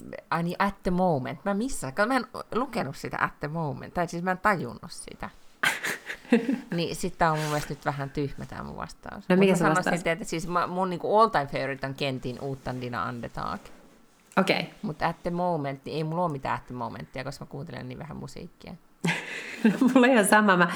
at 0.59 0.83
the 0.83 0.91
moment. 0.91 1.45
Mä 1.45 1.55
kato, 1.95 2.09
mä 2.09 2.17
en 2.17 2.27
lukenut 2.55 2.97
sitä 2.97 3.17
at 3.21 3.41
the 3.41 3.49
moment, 3.49 3.95
tai 3.95 4.09
siis 4.09 4.23
mä 4.23 4.31
en 4.31 4.39
tajunnut 4.39 4.91
sitä. 4.91 5.31
niin 6.77 6.97
sitten 6.97 7.19
tää 7.19 7.33
on 7.33 7.39
mun 7.39 7.47
mielestä 7.47 7.75
nyt 7.75 7.85
vähän 7.85 8.11
tyhmä 8.11 8.47
tämä 8.47 8.63
mun 8.63 8.77
vastaus. 8.77 9.29
No 9.29 9.37
mikä 9.37 9.55
se 9.55 9.59
sanoisin, 9.59 9.93
vastaus? 9.93 10.07
että, 10.07 10.25
siis 10.25 10.49
mä, 10.49 10.67
mun 10.67 10.91
niinku 10.91 11.19
all 11.19 11.29
time 11.29 11.47
favorite 11.47 11.87
on 11.87 11.95
Kentin 11.95 12.41
Uuttan 12.41 12.81
Dina 12.81 13.03
Andetag. 13.03 13.61
Okei. 14.37 14.61
Okay. 14.61 14.73
Mutta 14.83 15.07
at 15.07 15.23
the 15.23 15.31
moment, 15.31 15.85
niin 15.85 15.97
ei 15.97 16.05
mulla 16.05 16.25
ole 16.25 16.33
mitään 16.33 16.55
at 16.55 16.67
the 16.67 16.75
momenttia, 16.75 17.25
koska 17.25 17.45
mä 17.45 17.49
kuuntelen 17.49 17.89
niin 17.89 17.99
vähän 17.99 18.17
musiikkia. 18.17 18.75
Mulla 19.81 20.07
on 20.07 20.13
ihan 20.13 20.25
sama. 20.25 20.57
Mä, 20.57 20.69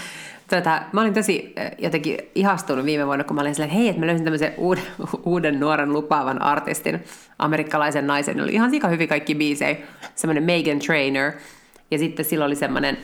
tota, 0.51 0.82
mä 0.93 1.01
olin 1.01 1.14
tosi 1.14 1.55
äh, 1.59 1.70
jotenkin 1.78 2.18
ihastunut 2.34 2.84
viime 2.84 3.07
vuonna, 3.07 3.24
kun 3.24 3.36
mä 3.36 3.41
olin 3.41 3.55
silleen, 3.55 3.70
että 3.70 3.78
hei, 3.78 3.88
että 3.88 4.01
mä 4.01 4.07
löysin 4.07 4.24
tämmöisen 4.24 4.55
uuden, 4.57 4.84
uuden 5.24 5.61
nuoren 5.61 5.93
lupaavan 5.93 6.43
artistin, 6.43 7.05
amerikkalaisen 7.38 8.07
naisen. 8.07 8.36
Ne 8.36 8.43
oli 8.43 8.53
ihan 8.53 8.70
sika 8.70 8.88
hyvin 8.88 9.09
kaikki 9.09 9.34
biisejä. 9.34 9.76
Semmoinen 10.14 10.45
Megan 10.45 10.78
Trainer. 10.78 11.32
Ja 11.91 11.99
sitten 11.99 12.24
sillä 12.24 12.45
oli 12.45 12.57
semmoinen 12.57 12.99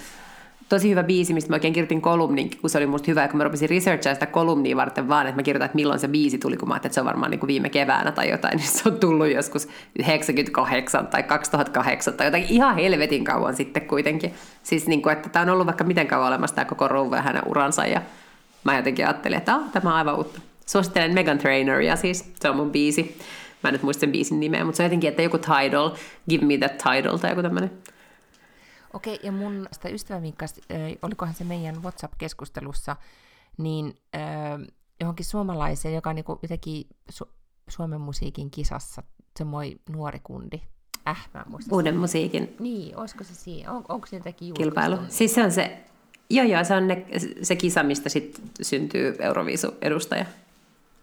tosi 0.69 0.91
hyvä 0.91 1.03
biisi, 1.03 1.35
mistä 1.35 1.51
mä 1.51 1.57
oikein 1.57 1.73
kirjoitin 1.73 2.01
kolumnin, 2.01 2.51
kun 2.61 2.71
se 2.71 2.79
oli 2.79 2.87
musta 2.87 3.11
hyvä, 3.11 3.29
kun 3.29 3.39
mä 3.39 3.45
rupesin 3.45 3.71
researchaa 3.71 4.15
sitä 4.15 4.27
kolumnia 4.27 4.77
varten 4.77 5.09
vaan, 5.09 5.27
että 5.27 5.37
mä 5.37 5.43
kirjoitan, 5.43 5.67
että 5.67 5.77
milloin 5.77 6.01
se 6.01 6.09
biisi 6.09 6.39
tuli, 6.39 6.57
kun 6.57 6.69
mä 6.69 6.77
että 6.77 6.89
se 6.89 7.01
on 7.01 7.07
varmaan 7.07 7.31
niin 7.31 7.41
kuin 7.41 7.49
viime 7.49 7.69
keväänä 7.69 8.13
tai 8.13 8.31
jotain, 8.31 8.57
niin 8.57 8.69
se 8.69 8.89
on 8.89 9.01
tullut 9.01 9.29
joskus 9.29 9.69
98 9.99 11.07
tai 11.07 11.23
2008 11.23 12.15
tai 12.15 12.27
jotakin 12.27 12.49
ihan 12.49 12.75
helvetin 12.77 13.25
kauan 13.25 13.57
sitten 13.57 13.87
kuitenkin. 13.87 14.35
Siis 14.63 14.87
niin 14.87 15.03
kuin, 15.03 15.13
että 15.13 15.29
tämä 15.29 15.43
on 15.43 15.49
ollut 15.49 15.67
vaikka 15.67 15.85
miten 15.85 16.07
kauan 16.07 16.29
olemassa 16.29 16.57
tämä 16.57 16.65
koko 16.65 16.89
rouva 16.89 17.17
ja 17.17 17.23
hänen 17.23 17.43
uransa, 17.47 17.87
ja 17.87 18.03
mä 18.65 18.77
jotenkin 18.77 19.07
ajattelin, 19.07 19.39
että 19.39 19.59
tämä 19.73 19.91
on 19.91 19.97
aivan 19.97 20.17
uutta. 20.17 20.41
Suosittelen 20.67 21.15
Megan 21.15 21.39
Traineria 21.39 21.97
siis, 21.97 22.33
se 22.41 22.51
on 22.51 22.57
mun 22.57 22.71
biisi. 22.71 23.19
Mä 23.63 23.69
en 23.69 23.73
nyt 23.73 23.83
muista 23.83 24.01
sen 24.01 24.13
biisin 24.13 24.41
nimeä, 24.41 24.65
mutta 24.65 24.77
se 24.77 24.83
on 24.83 24.85
jotenkin, 24.85 25.11
että 25.11 25.23
joku 25.23 25.39
title, 25.39 25.91
give 26.31 26.45
me 26.47 26.59
that 26.59 26.79
title 26.79 27.19
tai 27.19 27.31
joku 27.31 27.43
tämmöinen. 27.43 27.71
Okei, 28.97 29.21
ja 29.23 29.33
mun 29.33 29.69
sitä 29.73 29.89
ystäväni 29.89 30.33
kanssa, 30.33 30.61
äh, 30.73 30.79
olikohan 31.03 31.35
se 31.35 31.45
meidän 31.45 31.83
WhatsApp-keskustelussa, 31.83 32.97
niin 33.59 33.95
äh, 34.15 34.21
johonkin 35.01 35.27
suomalaiseen, 35.27 35.95
joka 35.95 36.11
on 36.11 36.17
niinku 36.17 36.39
jotenkin 36.43 36.85
su- 37.13 37.31
Suomen 37.69 38.01
musiikin 38.01 38.51
kisassa, 38.51 39.03
semmoinen 39.39 39.79
nuori 39.91 40.21
kundi. 40.23 40.61
Äh, 41.09 41.29
mä 41.35 41.41
en 41.41 41.51
muista. 41.51 41.75
Uuden 41.75 41.97
musiikin 41.97 42.57
Niin, 42.61 42.97
olisiko 42.97 43.25
se 43.25 43.35
siinä? 43.35 43.73
On, 43.73 43.85
onko 43.89 44.07
se 44.07 44.17
jotenkin 44.17 44.55
kilpailu. 44.55 44.97
Siis 45.09 45.35
se 45.35 45.43
on 45.45 45.53
se, 45.53 45.85
joo 46.31 46.47
joo, 46.47 46.65
se 46.65 46.75
on 46.75 46.89
ne, 46.89 47.07
se 47.43 47.57
kisa, 47.57 47.83
mistä 47.83 48.09
sit 48.09 48.43
syntyy 48.63 49.17
Euroviisu-edustaja. 49.21 50.27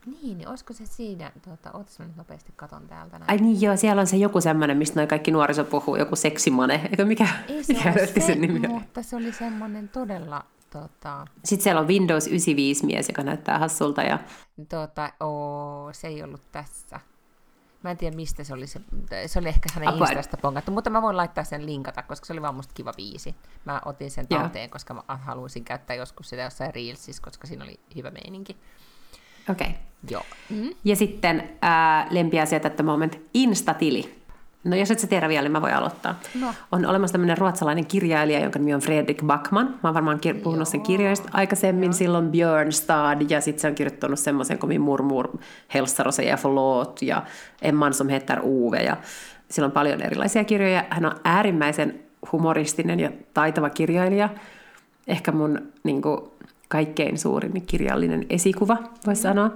Niin, 0.06 0.38
niin 0.38 0.48
olisiko 0.48 0.74
se 0.74 0.86
siinä, 0.86 1.32
tuota, 1.44 1.72
ootas 1.74 2.00
mä 2.00 2.06
nyt 2.06 2.16
nopeasti 2.16 2.54
katon 2.56 2.88
täältä 2.88 3.20
näin. 3.20 3.32
Ai 3.32 3.38
niin 3.38 3.62
joo, 3.62 3.78
siellä 3.78 4.00
on 4.00 4.08
se 4.08 4.18
joku 4.18 4.42
semmoinen, 4.42 4.78
mistä 4.78 5.00
noi 5.00 5.08
kaikki 5.08 5.32
nuoriso 5.32 5.64
puhuu, 5.64 5.96
joku 5.96 6.16
seksimane. 6.16 6.88
Eikö 6.92 7.06
mikä, 7.06 7.28
Ei 7.48 7.64
se 7.64 7.74
mikä 7.74 7.94
se, 7.94 8.22
sen 8.22 8.42
nimi 8.42 8.68
mutta 8.68 9.04
se 9.04 9.16
oli 9.16 9.32
semmoinen 9.32 9.90
todella, 9.90 10.46
tota, 10.70 11.26
Sitten 11.44 11.64
siellä 11.64 11.82
on 11.82 11.88
Windows 11.88 12.28
95 12.28 12.86
mies, 12.86 13.08
joka 13.08 13.24
näyttää 13.24 13.60
hassulta. 13.60 14.02
Ja... 14.02 14.20
tota, 14.70 15.14
oo, 15.20 15.90
se 15.94 16.08
ei 16.08 16.24
ollut 16.24 16.52
tässä. 16.52 17.00
Mä 17.84 17.92
en 17.92 17.98
tiedä, 17.98 18.16
mistä 18.16 18.44
se 18.44 18.54
oli. 18.54 18.68
Se, 18.68 18.82
se 19.26 19.40
oli 19.40 19.48
ehkä 19.48 19.70
hänen 19.74 19.90
Apua. 19.90 20.08
Instasta 20.08 20.38
pongattu, 20.38 20.72
mutta 20.72 20.90
mä 20.90 21.02
voin 21.02 21.18
laittaa 21.18 21.44
sen 21.44 21.66
linkata, 21.66 22.04
koska 22.04 22.26
se 22.26 22.34
oli 22.34 22.42
vaan 22.42 22.56
musta 22.56 22.74
kiva 22.74 22.94
biisi. 22.94 23.36
Mä 23.66 23.82
otin 23.86 24.12
sen 24.12 24.26
Joo. 24.30 24.40
talteen, 24.42 24.70
koska 24.70 24.94
mä 24.94 25.04
haluaisin 25.08 25.64
käyttää 25.64 25.96
joskus 25.96 26.30
sitä 26.30 26.42
jossain 26.42 26.76
Reelsissa, 26.76 27.24
koska 27.24 27.48
siinä 27.48 27.64
oli 27.64 27.80
hyvä 27.96 28.12
meininki. 28.12 28.58
Okei. 29.50 29.68
Okay. 29.68 29.80
Joo. 30.10 30.24
Mm. 30.50 30.70
Ja 30.84 30.96
sitten 30.96 31.50
ää, 31.62 32.08
lempiasia 32.10 32.60
at 32.66 32.76
the 32.76 32.84
moment, 32.84 33.20
Instatili. 33.34 34.24
No 34.64 34.76
jos 34.76 34.92
et 34.92 35.00
sä 35.00 35.08
tiedä 35.08 35.30
vielä, 35.30 35.42
niin 35.42 35.52
mä 35.52 35.62
voin 35.62 35.74
aloittaa. 35.74 36.20
No. 36.40 36.54
On 36.72 36.86
olemassa 36.86 37.12
tämmöinen 37.12 37.38
ruotsalainen 37.38 37.86
kirjailija, 37.86 38.40
jonka 38.40 38.60
nimi 38.60 38.74
on 38.74 38.82
Fredrik 38.82 39.24
Backman. 39.26 39.66
Mä 39.66 39.90
oon 39.90 39.94
varmaan 39.94 40.20
kir- 40.28 40.44
puhunut 40.44 40.68
sen 40.68 40.78
Joo. 40.78 40.86
kirjoista 40.86 41.30
aikaisemmin. 41.34 41.94
Silloin 41.94 42.32
Björnstad 42.32 43.30
ja 43.30 43.42
sitten 43.42 43.62
se 43.62 43.68
on 43.68 43.76
kirjoittanut 43.76 44.20
semmoisen 44.20 44.58
kuin 44.58 44.82
hälsar 45.68 46.08
och 46.08 46.14
säger 46.14 46.38
förlåt 46.38 47.02
ja 47.02 47.24
Emman 47.62 47.94
som 47.94 48.10
heter 48.10 48.40
Ove. 48.44 48.84
Ja 48.84 48.98
sillä 49.50 49.66
on 49.66 49.72
paljon 49.72 50.02
erilaisia 50.02 50.44
kirjoja. 50.44 50.86
Hän 50.90 51.06
on 51.06 51.16
äärimmäisen 51.24 52.00
humoristinen 52.32 53.00
ja 53.00 53.12
taitava 53.34 53.70
kirjailija. 53.70 54.30
Ehkä 55.08 55.32
mun 55.32 55.62
niin 55.84 56.02
kuin, 56.02 56.20
kaikkein 56.74 57.18
suurin 57.18 57.66
kirjallinen 57.68 58.26
esikuva, 58.30 58.78
voisi 59.08 59.22
sanoa. 59.22 59.52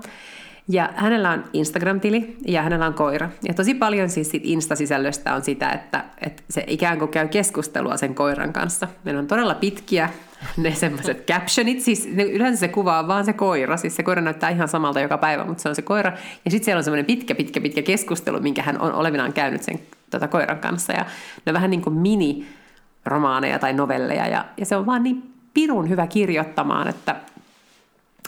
Ja 0.70 0.90
hänellä 0.96 1.32
on 1.32 1.44
Instagram-tili 1.54 2.38
ja 2.48 2.62
hänellä 2.62 2.88
on 2.88 2.94
koira. 2.94 3.30
Ja 3.48 3.54
tosi 3.54 3.74
paljon 3.74 4.10
siis 4.10 4.32
siitä 4.32 4.48
Insta-sisällöstä 4.50 5.34
on 5.34 5.44
sitä, 5.44 5.70
että, 5.70 6.04
että 6.22 6.44
se 6.50 6.64
ikään 6.68 7.00
kuin 7.00 7.12
käy 7.12 7.28
keskustelua 7.28 7.98
sen 7.98 8.16
koiran 8.16 8.54
kanssa. 8.54 8.88
Meillä 9.04 9.20
on 9.20 9.28
todella 9.28 9.56
pitkiä 9.56 10.10
ne 10.58 10.76
semmoiset 10.76 11.28
captionit, 11.28 11.82
siis 11.82 12.10
ne, 12.14 12.24
yleensä 12.24 12.60
se 12.60 12.68
kuva 12.68 13.00
on 13.00 13.08
vaan 13.08 13.26
se 13.26 13.34
koira, 13.34 13.78
siis 13.78 13.96
se 13.96 14.04
koira 14.04 14.22
näyttää 14.22 14.50
ihan 14.50 14.68
samalta 14.68 15.00
joka 15.00 15.18
päivä, 15.18 15.46
mutta 15.46 15.64
se 15.64 15.70
on 15.70 15.76
se 15.76 15.82
koira. 15.82 16.12
Ja 16.46 16.52
sitten 16.52 16.66
siellä 16.66 16.80
on 16.80 16.84
semmoinen 16.84 17.06
pitkä, 17.06 17.36
pitkä, 17.36 17.62
pitkä 17.62 17.82
keskustelu, 17.82 18.40
minkä 18.40 18.62
hän 18.62 18.82
on 18.82 18.94
olevinaan 18.94 19.34
käynyt 19.34 19.64
sen 19.64 19.80
tota, 20.10 20.28
koiran 20.28 20.60
kanssa. 20.60 20.94
Ja 20.94 21.06
ne 21.46 21.50
on 21.50 21.54
vähän 21.54 21.70
niin 21.70 21.82
kuin 21.82 21.96
mini-romaaneja 21.96 23.60
tai 23.60 23.74
novelleja, 23.74 24.28
ja, 24.28 24.46
ja 24.58 24.66
se 24.66 24.76
on 24.76 24.86
vaan 24.86 25.04
niin 25.04 25.37
pirun 25.58 25.90
hyvä 25.90 26.08
kirjoittamaan, 26.08 26.88
että 26.88 27.16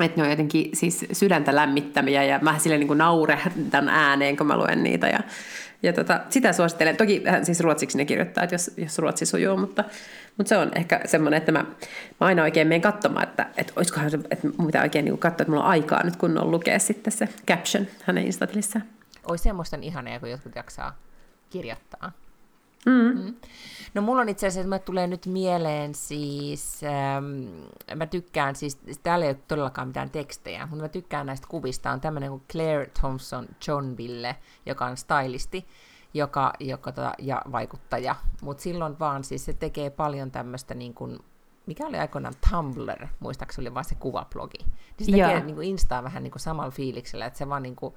että 0.05 0.17
ne 0.17 0.23
on 0.23 0.30
jotenkin 0.30 0.69
siis 0.73 1.05
sydäntä 1.11 1.55
lämmittämiä 1.55 2.23
ja 2.23 2.39
mä 2.41 2.59
sille 2.59 2.77
niin 2.77 2.97
naurehdan 2.97 3.89
ääneen, 3.89 4.38
kun 4.38 4.47
mä 4.47 4.57
luen 4.57 4.84
niitä. 4.84 5.07
Ja, 5.07 5.19
ja 5.84 5.93
tota, 5.93 6.19
sitä 6.30 6.53
suosittelen. 6.53 6.97
Toki 6.97 7.23
hän 7.27 7.45
siis 7.45 7.59
ruotsiksi 7.59 7.97
ne 7.97 8.05
kirjoittaa, 8.05 8.43
että 8.43 8.53
jos, 8.53 8.71
jos 8.77 8.99
ruotsi 8.99 9.25
sujuu, 9.25 9.57
mutta, 9.57 9.84
mutta 10.38 10.49
se 10.49 10.57
on 10.57 10.71
ehkä 10.75 11.01
semmoinen, 11.05 11.38
että 11.38 11.51
mä, 11.51 11.59
mä 12.19 12.27
aina 12.27 12.43
oikein 12.43 12.67
menen 12.67 12.82
katsomaan, 12.82 13.27
että, 13.27 13.47
että 13.57 13.73
olisikohan 13.75 14.11
se, 14.11 14.19
että 14.32 14.47
mun 14.57 14.67
pitää 14.67 14.84
oikein 14.84 15.05
niin 15.05 15.17
katsoa, 15.17 15.43
että 15.43 15.51
mulla 15.51 15.63
on 15.63 15.69
aikaa 15.69 16.03
nyt 16.03 16.15
kun 16.15 16.38
on 16.38 16.51
lukea 16.51 16.80
sitten 16.80 17.13
se 17.13 17.30
caption 17.47 17.88
hänen 18.03 18.25
instatilissään. 18.25 18.86
Oi 19.23 19.38
semmoista 19.38 19.77
ihanaa, 19.82 20.19
kun 20.19 20.32
jotkut 20.32 20.55
jaksaa 20.55 20.97
kirjoittaa. 21.49 22.11
Mm. 22.86 23.21
Mm. 23.23 23.36
No 23.93 24.01
mulla 24.01 24.21
on 24.21 24.30
itse 24.30 24.47
asiassa, 24.47 24.75
että 24.75 24.86
tulee 24.86 25.07
nyt 25.07 25.25
mieleen 25.25 25.95
siis, 25.95 26.82
ähm, 26.84 27.95
mä 27.95 28.05
tykkään 28.05 28.55
siis, 28.55 28.80
täällä 29.03 29.25
ei 29.25 29.32
ole 29.32 29.39
todellakaan 29.47 29.88
mitään 29.88 30.09
tekstejä, 30.09 30.65
mutta 30.65 30.82
mä 30.82 30.89
tykkään 30.89 31.25
näistä 31.25 31.47
kuvista. 31.47 31.91
On 31.91 32.01
tämmöinen 32.01 32.30
kuin 32.30 32.43
Claire 32.51 32.86
Thompson 32.99 33.47
Johnville, 33.67 34.36
joka 34.65 34.86
on 34.86 34.97
stylisti 34.97 35.65
joka, 36.13 36.53
joka 36.59 36.91
tota, 36.91 37.13
ja 37.19 37.41
vaikuttaja, 37.51 38.15
mutta 38.41 38.63
silloin 38.63 38.99
vaan 38.99 39.23
siis 39.23 39.45
se 39.45 39.53
tekee 39.53 39.89
paljon 39.89 40.32
tämmöistä 40.32 40.73
niin 40.73 40.93
kuin, 40.93 41.19
mikä 41.65 41.88
oli 41.88 41.97
aikoinaan 41.97 42.34
Tumblr, 42.49 43.07
muistaakseni 43.19 43.67
oli 43.67 43.73
vaan 43.73 43.86
se 43.86 43.95
kuvablogi. 43.95 44.57
Niin 44.57 45.05
se 45.05 45.11
tekee 45.11 45.39
niin 45.39 45.55
kuin 45.55 45.67
Instaa 45.67 46.03
vähän 46.03 46.23
niin 46.23 46.32
kuin 46.32 46.41
samalla 46.41 46.71
fiiliksellä, 46.71 47.25
että 47.25 47.39
se 47.39 47.49
vaan 47.49 47.63
niin 47.63 47.75
kuin, 47.75 47.93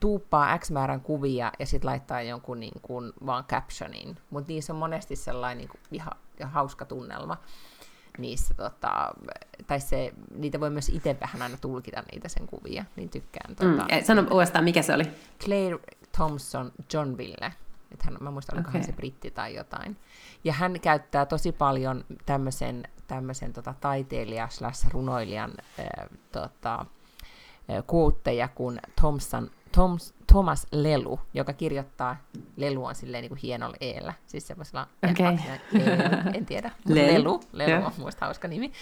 tuuppaa 0.00 0.58
X 0.58 0.70
määrän 0.70 1.00
kuvia 1.00 1.52
ja 1.58 1.66
sitten 1.66 1.90
laittaa 1.90 2.22
jonkun 2.22 2.60
niin 2.60 2.80
kuin 2.82 3.12
vaan 3.26 3.44
captionin. 3.44 4.16
Mutta 4.30 4.52
niissä 4.52 4.72
on 4.72 4.78
monesti 4.78 5.16
sellainen 5.16 5.58
niin 5.58 5.68
kuin 5.68 5.80
ihan, 5.92 6.12
ihan 6.40 6.52
hauska 6.52 6.84
tunnelma 6.84 7.36
niissä, 8.18 8.54
tota, 8.54 9.14
tai 9.66 9.80
se, 9.80 10.12
niitä 10.34 10.60
voi 10.60 10.70
myös 10.70 10.88
itse 10.88 11.16
vähän 11.20 11.42
aina 11.42 11.56
tulkita 11.60 12.02
niitä 12.12 12.28
sen 12.28 12.46
kuvia, 12.46 12.84
niin 12.96 13.08
tykkään. 13.08 13.50
Mm. 13.50 13.56
Tota, 13.56 13.86
Eh, 13.88 14.04
Sano 14.04 14.26
uudestaan, 14.30 14.64
mikä 14.64 14.82
se 14.82 14.94
oli? 14.94 15.04
Claire 15.44 15.78
Thompson 16.16 16.72
Johnville. 16.92 17.52
Että 17.92 18.04
hän, 18.04 18.16
mä 18.20 18.30
muistan, 18.30 18.56
olikohan 18.56 18.76
Okei. 18.76 18.86
se 18.86 18.92
britti 18.92 19.30
tai 19.30 19.54
jotain. 19.54 19.96
Ja 20.44 20.52
hän 20.52 20.80
käyttää 20.80 21.26
tosi 21.26 21.52
paljon 21.52 22.04
tämmöisen, 22.26 22.82
tämmöisen 23.06 23.52
tota, 23.52 23.74
taiteilija 23.80 24.48
slash 24.48 24.90
runoilijan 24.90 25.52
äh, 25.80 26.08
tota, 26.32 26.86
kuutteja 27.86 28.48
kuin 28.48 28.80
Thompson, 28.96 29.50
Toms, 29.72 30.14
Thomas 30.26 30.66
Lelu, 30.72 31.20
joka 31.34 31.52
kirjoittaa, 31.52 32.16
Lelu 32.56 32.84
on 32.84 32.94
silleen 32.94 33.22
niin 33.22 33.28
kuin 33.28 33.38
hienolla 33.42 33.76
eellä, 33.80 34.12
siis 34.26 34.46
semmoisella, 34.46 34.88
Okei. 35.10 35.26
en, 35.26 35.40
en 36.34 36.46
tiedä, 36.46 36.70
Lelu. 36.88 37.40
Lelu, 37.52 37.86
on 37.86 37.92
muista 37.98 38.26
hauska 38.26 38.48
nimi, 38.48 38.72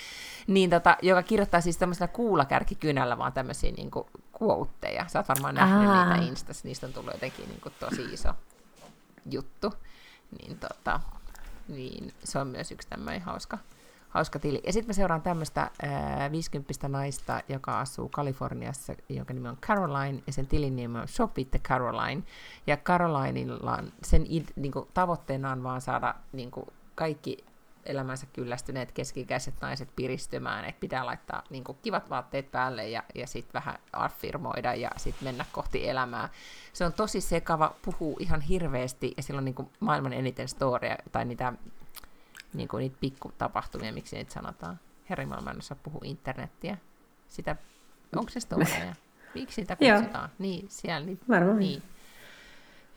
niin 0.47 0.71
tota, 0.71 0.97
joka 1.03 1.23
kirjoittaa 1.23 1.61
siis 1.61 1.77
tämmöisellä 1.77 2.09
kuulakärkikynällä 2.09 3.19
vaan 3.19 3.33
tämmöisiä 3.33 3.73
niin 3.73 3.91
kuin 3.91 4.07
quoteja. 4.43 5.05
Sä 5.09 5.19
oot 5.19 5.29
varmaan 5.29 5.55
nähnyt 5.55 5.89
Aa. 5.89 6.15
niitä 6.17 6.27
Instassa, 6.27 6.69
niistä 6.69 6.87
on 6.87 6.93
tullut 6.93 7.15
jotenkin 7.15 7.49
niin 7.49 7.61
kuin 7.61 7.75
tosi 7.81 8.03
iso 8.03 8.35
juttu. 9.31 9.75
Niin, 10.41 10.59
tota, 10.59 11.01
niin 11.69 12.15
se 12.25 12.39
on 12.39 12.47
myös 12.47 12.73
yksi 12.73 12.89
tämmöinen 12.89 13.23
hauska, 13.23 13.59
hauska 14.11 14.39
tili. 14.39 14.61
Ja 14.67 14.73
sitten 14.73 14.89
mä 14.89 14.93
seuraan 14.93 15.23
tämmöistä 15.23 15.71
ää, 15.83 16.31
50 16.31 16.89
naista, 16.89 17.41
joka 17.49 17.81
asuu 17.81 18.09
Kaliforniassa, 18.09 18.95
jonka 19.09 19.35
nimi 19.35 19.49
on 19.49 19.57
Caroline, 19.57 20.23
ja 20.27 20.33
sen 20.33 20.47
tilin 20.47 20.77
nimi 20.77 20.99
on 20.99 21.09
Shop 21.09 21.35
the 21.35 21.59
Caroline. 21.59 22.23
Ja 22.67 22.77
Carolinella 22.77 23.73
on, 23.73 23.93
sen 24.03 24.27
id, 24.29 24.45
niin 24.57 24.73
kuin, 24.73 24.89
tavoitteena 24.95 25.53
on 25.53 25.63
vaan 25.63 25.81
saada 25.81 26.15
niin 26.33 26.51
kuin, 26.51 26.67
kaikki 26.95 27.45
elämänsä 27.87 28.27
kyllästyneet 28.33 28.93
keski-ikäiset 28.93 29.55
naiset 29.61 29.89
piristymään, 29.97 30.65
että 30.65 30.81
pitää 30.81 31.07
laittaa 31.07 31.43
niin 31.51 31.65
kuin, 31.65 31.79
kivat 31.83 32.11
vaatteet 32.11 32.51
päälle 32.51 32.89
ja, 32.89 33.03
ja 33.15 33.27
sitten 33.27 33.53
vähän 33.55 33.79
affirmoida 33.93 34.75
ja 34.75 34.91
sitten 34.97 35.25
mennä 35.29 35.45
kohti 35.53 35.89
elämää. 35.89 36.29
Se 36.73 36.85
on 36.85 36.93
tosi 36.93 37.21
sekava, 37.21 37.75
puhuu 37.85 38.17
ihan 38.21 38.41
hirveästi 38.41 39.15
ja 39.17 39.23
sillä 39.23 39.39
on 39.39 39.45
niin 39.45 39.55
kuin, 39.55 39.71
maailman 39.81 40.13
eniten 40.13 40.49
storia 40.49 40.97
tai 41.13 41.25
niitä, 41.25 41.53
niin 42.55 42.69
kuin, 42.69 42.81
niitä 42.81 42.97
pikkutapahtumia, 43.01 43.93
miksi 43.93 44.17
niitä 44.17 44.33
sanotaan. 44.33 44.81
Jumala, 45.23 45.41
mä 45.41 45.51
en 45.51 45.59
osaa 45.59 45.77
puhua 45.83 46.01
internettiä. 46.05 46.77
Sitä, 47.29 47.57
onko 48.17 48.31
se 48.31 48.41
storia? 48.41 48.95
Miksi 49.35 49.55
sitä 49.63 49.77
kutsutaan? 49.77 50.31
niin, 50.39 50.67
siellä 50.69 51.07
niitä, 51.07 51.25
Varmaan. 51.29 51.59
niin. 51.59 51.83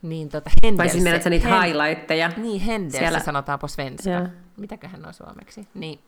Niin, 0.02 0.28
tota, 0.28 0.50
Vai 0.76 0.88
siis 0.88 1.04
menet 1.04 1.24
niitä 1.24 1.48
Hen- 1.48 1.64
highlightteja? 1.64 2.28
niin, 2.36 2.60
Hendels 2.60 2.98
Siellä- 2.98 3.20
sanotaan 3.20 3.58
på 3.58 3.68
svenska. 3.68 4.10
Joo. 4.10 4.28
Mitäköhän 4.56 5.06
on 5.06 5.14
suomeksi? 5.14 5.68
Niin, 5.74 5.98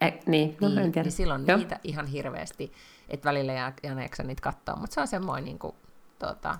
Eh, 0.00 0.18
niin, 0.26 0.56
no, 0.60 0.68
en 0.68 0.74
niin, 0.74 0.92
tiedä. 0.92 1.04
niin 1.04 1.12
silloin 1.12 1.44
Joo. 1.46 1.58
niitä 1.58 1.80
ihan 1.84 2.06
hirveästi, 2.06 2.72
että 3.08 3.24
välillä 3.28 3.52
jää, 3.52 3.72
jää 3.82 4.02
jaksa 4.02 4.22
niitä 4.22 4.42
katsoa, 4.42 4.76
mutta 4.76 4.94
se 4.94 5.00
on 5.00 5.08
semmoinen, 5.08 5.44
niin 5.44 5.58
kuin, 5.58 5.74
tota, 6.18 6.58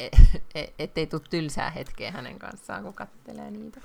e- 0.00 0.04
e- 0.06 0.10
e- 0.60 0.72
ettei 0.78 1.06
tule 1.06 1.22
tylsää 1.30 1.70
hetkeä 1.70 2.10
hänen 2.10 2.38
kanssaan, 2.38 2.82
kun 2.82 2.94
kattelee 2.94 3.50
niitä. 3.50 3.80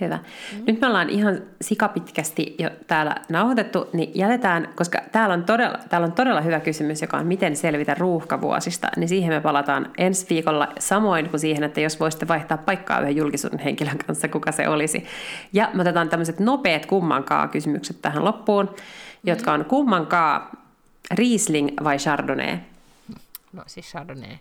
Hyvä. 0.00 0.16
Mm. 0.16 0.62
Nyt 0.66 0.80
me 0.80 0.86
ollaan 0.86 1.10
ihan 1.10 1.42
sikapitkästi 1.60 2.54
jo 2.58 2.70
täällä 2.86 3.14
nauhoitettu, 3.28 3.88
niin 3.92 4.10
jätetään, 4.14 4.68
koska 4.76 5.00
täällä 5.12 5.32
on, 5.32 5.44
todella, 5.44 5.78
täällä 5.88 6.04
on 6.04 6.12
todella 6.12 6.40
hyvä 6.40 6.60
kysymys, 6.60 7.02
joka 7.02 7.16
on 7.16 7.26
miten 7.26 7.56
selvitä 7.56 7.94
ruuhkavuosista, 7.94 8.88
niin 8.96 9.08
siihen 9.08 9.34
me 9.34 9.40
palataan 9.40 9.92
ensi 9.98 10.26
viikolla 10.30 10.72
samoin 10.78 11.30
kuin 11.30 11.40
siihen, 11.40 11.64
että 11.64 11.80
jos 11.80 12.00
voisitte 12.00 12.28
vaihtaa 12.28 12.58
paikkaa 12.58 13.00
yhden 13.00 13.16
julkisuuden 13.16 13.58
henkilön 13.58 13.98
kanssa, 13.98 14.28
kuka 14.28 14.52
se 14.52 14.68
olisi. 14.68 15.04
Ja 15.52 15.70
me 15.74 15.80
otetaan 15.80 16.08
tämmöiset 16.08 16.40
nopeat 16.40 16.86
kummankaa 16.86 17.48
kysymykset 17.48 18.02
tähän 18.02 18.24
loppuun, 18.24 18.74
jotka 19.24 19.52
on 19.52 19.64
kummankaa 19.64 20.50
Riesling 21.10 21.68
vai 21.84 21.96
Chardonnay. 21.96 22.56
No 23.52 23.62
siis 23.66 23.86
Chardonnay. 23.86 24.36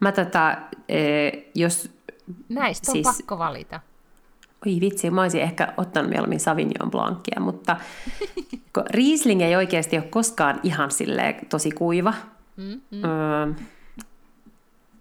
Mä 0.00 0.12
tota, 0.12 0.56
eh, 0.88 1.32
jos 1.54 1.97
Näistä 2.48 2.90
on 2.90 2.92
Siis- 2.92 3.06
pakko 3.18 3.38
valita. 3.38 3.80
Oi 4.66 4.80
vitsi, 4.80 5.10
mä 5.10 5.22
olisin 5.22 5.40
ehkä 5.40 5.72
ottanut 5.76 6.10
mieluummin 6.10 6.40
Savignon 6.40 6.90
Blancia, 6.90 7.40
mutta 7.40 7.76
Riesling 8.90 9.42
ei 9.42 9.56
oikeasti 9.56 9.96
ole 9.96 10.04
koskaan 10.04 10.60
ihan 10.62 10.90
silleen 10.90 11.46
tosi 11.48 11.70
kuiva. 11.70 12.14
Mm, 12.56 12.80
Mm. 12.90 13.04
Öö, 13.04 13.46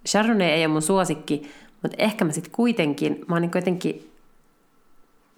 Chardonnay 0.07 0.47
ei 0.47 0.65
ole 0.65 0.71
mun 0.73 0.81
suosikki, 0.81 1.51
mutta 1.81 1.95
ehkä 1.99 2.25
mä 2.25 2.31
sitten 2.31 2.51
kuitenkin, 2.51 3.25
mä 3.27 3.35
oon 3.35 3.41
niin 3.41 3.51
jotenkin 3.55 4.11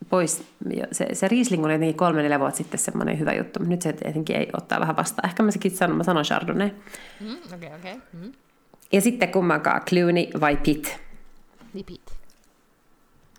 pois. 0.10 0.44
Se, 0.92 1.08
se 1.16 1.28
Riesling 1.28 1.66
oli 1.66 1.74
jotenkin 1.74 1.98
kolme 1.98 2.22
neljä 2.22 2.40
vuotta 2.40 2.58
sitten 2.58 2.80
semmoinen 2.80 3.20
hyvä 3.20 3.34
juttu, 3.34 3.60
mutta 3.60 3.70
nyt 3.70 3.82
se 3.82 3.94
tietenkin 3.94 4.36
ei 4.36 4.48
ottaa 4.58 4.80
vähän 4.80 4.96
vastaan. 4.96 5.30
Ehkä 5.30 5.44
mä 5.44 5.52
sekin 5.52 5.72
sanon, 5.72 5.98
mä 5.98 6.04
sanon 6.04 6.24
Chardonnay. 6.24 6.70
Mm, 7.20 7.28
okei, 7.54 7.56
okay, 7.56 7.80
okei. 7.80 7.94
Okay. 7.94 7.98
Mm. 8.14 8.32
Ja 8.92 9.02
sitten 9.02 9.30
kummankaan, 9.30 9.82
Clooney 9.82 10.26
vai 10.40 10.58
Pitt? 10.58 10.88
Lipit. 11.74 12.20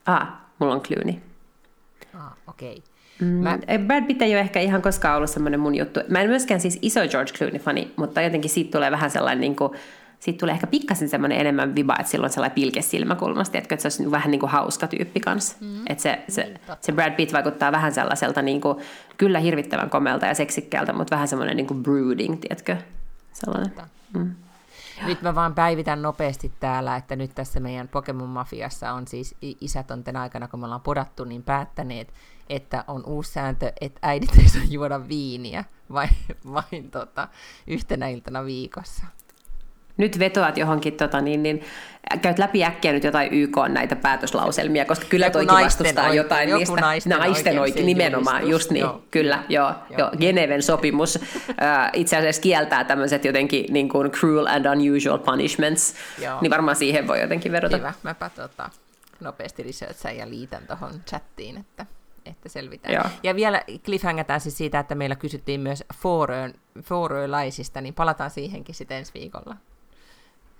Ah, 0.07 0.29
mulla 0.59 0.75
on 0.75 0.81
Clooney. 0.81 1.15
Ah, 2.15 2.33
okei. 2.47 2.71
Okay. 2.71 2.91
Mm, 3.21 3.27
mä... 3.27 3.59
Brad 3.87 4.05
Pitt 4.07 4.23
ei 4.23 4.33
ole 4.33 4.41
ehkä 4.41 4.61
ihan 4.61 4.83
koskaan 4.83 5.17
ollut 5.17 5.31
semmoinen 5.31 5.61
mun 5.61 5.75
juttu. 5.75 6.01
Mä 6.09 6.21
en 6.21 6.29
myöskään 6.29 6.61
siis 6.61 6.79
iso 6.83 7.01
George 7.09 7.33
Clooney-fani, 7.33 7.93
mutta 7.97 8.23
jotenkin 8.23 8.51
siitä 8.51 8.71
tulee 8.71 8.91
vähän 8.91 9.11
sellainen 9.11 9.41
niin 9.41 9.57
kuin, 9.57 9.73
siitä 10.21 10.39
tulee 10.39 10.55
ehkä 10.55 10.67
pikkasen 10.67 11.09
semmoinen 11.09 11.39
enemmän 11.39 11.75
viba, 11.75 11.97
että 11.99 12.11
silloin 12.11 12.33
sellainen 12.33 12.55
pilke 12.55 12.83
silmäkulmasta, 12.83 13.59
että 13.59 13.77
se 13.77 13.87
olisi 13.87 14.11
vähän 14.11 14.31
niin 14.31 14.41
kuin 14.41 14.51
hauska 14.51 14.87
tyyppi 14.87 15.21
kanssa. 15.21 15.57
Mm. 15.61 15.83
Että 15.87 16.03
se, 16.03 16.19
se, 16.29 16.43
niin, 16.43 16.59
se 16.81 16.93
Brad 16.93 17.13
Pitt 17.13 17.33
vaikuttaa 17.33 17.73
vähän 17.73 17.93
sellaiselta 17.93 18.43
niin 18.43 18.61
kuin, 18.61 18.79
kyllä 19.19 19.39
hirvittävän 19.39 19.91
komelta 19.91 20.27
ja 20.27 20.35
seksikkäältä, 20.35 20.93
mutta 20.93 21.15
vähän 21.15 21.29
semmoinen 21.29 21.57
niin 21.57 21.67
kuin 21.67 21.83
brooding, 21.83 22.41
tiedätkö? 22.41 22.77
Sellainen. 23.33 23.73
Mm. 24.15 24.35
Nyt 25.07 25.23
mä 25.23 25.35
vaan 25.35 25.55
päivitän 25.55 26.03
nopeasti 26.03 26.53
täällä, 26.61 26.97
että 26.97 27.17
nyt 27.17 27.35
tässä 27.35 27.61
meidän 27.61 27.89
Pokemon 27.89 28.29
Mafiassa 28.29 28.93
on 28.93 29.09
siis 29.09 29.35
isät 29.41 29.91
on 29.91 30.05
aikana, 30.17 30.49
kun 30.49 30.61
me 30.61 30.65
ollaan 30.65 30.81
podattu, 30.81 31.25
niin 31.25 31.43
päättäneet, 31.43 32.15
että 32.49 32.85
on 32.89 33.07
uusi 33.07 33.33
sääntö, 33.33 33.73
että 33.81 33.99
äidit 34.03 34.37
ei 34.39 34.49
saa 34.49 34.63
juoda 34.69 35.09
viiniä 35.09 35.65
vain, 35.93 36.17
vain 36.53 36.91
tota, 36.91 37.29
yhtenä 37.67 38.09
iltana 38.09 38.45
viikossa 38.45 39.07
nyt 40.01 40.19
vetoat 40.19 40.57
johonkin, 40.57 40.93
tota, 40.93 41.21
niin, 41.21 41.43
niin, 41.43 41.63
käyt 42.23 42.39
läpi 42.39 42.65
äkkiä 42.65 42.93
nyt 42.93 43.05
jotain 43.05 43.33
YK 43.33 43.57
näitä 43.69 43.97
päätöslauselmia, 43.97 44.85
koska 44.85 45.07
kyllä 45.09 45.27
joku 45.27 45.33
toikin 45.33 45.65
vastustaa 45.65 46.05
oikein, 46.05 46.17
jotain 46.17 46.49
joku 46.49 46.59
niistä. 46.59 46.81
Naisten, 46.81 47.19
naisten 47.19 47.59
oikein, 47.59 47.87
nimenomaan, 47.87 48.49
just 48.49 48.71
niin, 48.71 48.81
joo, 48.81 49.03
kyllä, 49.11 49.43
joo, 49.49 49.73
joo, 49.91 49.99
joo. 49.99 50.11
Geneven 50.19 50.63
sopimus 50.63 51.17
uh, 51.17 51.23
itse 51.93 52.17
asiassa 52.17 52.43
kieltää 52.43 52.85
tämmöiset 52.85 53.25
jotenkin 53.25 53.65
niin 53.69 53.89
kuin 53.89 54.11
cruel 54.11 54.47
and 54.47 54.67
unusual 54.67 55.19
punishments, 55.19 55.95
joo. 56.19 56.39
niin 56.41 56.51
varmaan 56.51 56.77
siihen 56.77 57.09
voi 57.09 57.21
jotenkin 57.21 57.53
vedota. 57.53 57.77
Hyvä, 57.77 57.93
mäpä 58.03 58.31
tota, 58.37 58.71
nopeasti 59.21 59.63
researchaan 59.63 60.17
ja 60.17 60.29
liitän 60.29 60.63
tuohon 60.67 60.91
chattiin, 61.09 61.57
että 61.57 61.87
että 62.27 62.49
selvitään. 62.49 62.95
Joo. 62.95 63.05
Ja 63.23 63.35
vielä 63.35 63.63
cliffhangataan 63.85 64.41
siis 64.41 64.59
siitä, 64.59 64.79
että 64.79 64.95
meillä 64.95 65.17
kysyttiin 65.17 65.61
myös 65.61 65.85
Fooröölaisista, 66.83 67.81
niin 67.81 67.95
palataan 67.95 68.31
siihenkin 68.31 68.75
sitten 68.75 68.97
ensi 68.97 69.15
viikolla 69.15 69.57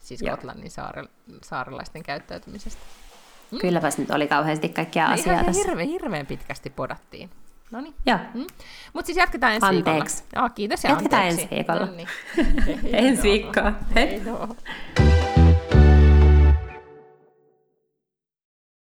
siis 0.01 0.23
Gotlannin 0.23 0.71
saare, 0.71 1.05
saarelaisten 1.43 2.03
käyttäytymisestä. 2.03 2.83
Mm. 3.51 3.59
Kylläpäs 3.59 3.99
nyt 3.99 4.11
oli 4.11 4.27
kauheasti 4.27 4.69
kaikkia 4.69 5.07
no, 5.07 5.15
asiaa 5.15 5.45
tässä. 5.45 5.63
Hirveän, 5.63 5.89
hirveän 5.89 6.27
pitkästi 6.27 6.71
podattiin. 6.71 7.31
No 7.71 7.81
niin. 7.81 7.95
Mm. 8.35 8.47
Mutta 8.93 9.07
siis 9.07 9.19
jatketaan 9.19 9.55
ensi 9.55 9.67
anteeksi. 9.67 10.23
viikolla. 10.23 10.45
Oh, 10.47 10.55
kiitos 10.55 10.85
ja 10.85 10.91
Jatketaan 10.91 11.23
anteeksi. 11.23 11.43
ensi 11.43 11.55
viikolla. 11.55 11.87
No 11.87 11.93
niin. 11.93 12.09
ensi 13.07 13.23
viikkoa. 13.23 13.73
Hei. 13.95 14.09
Hei 14.11 15.30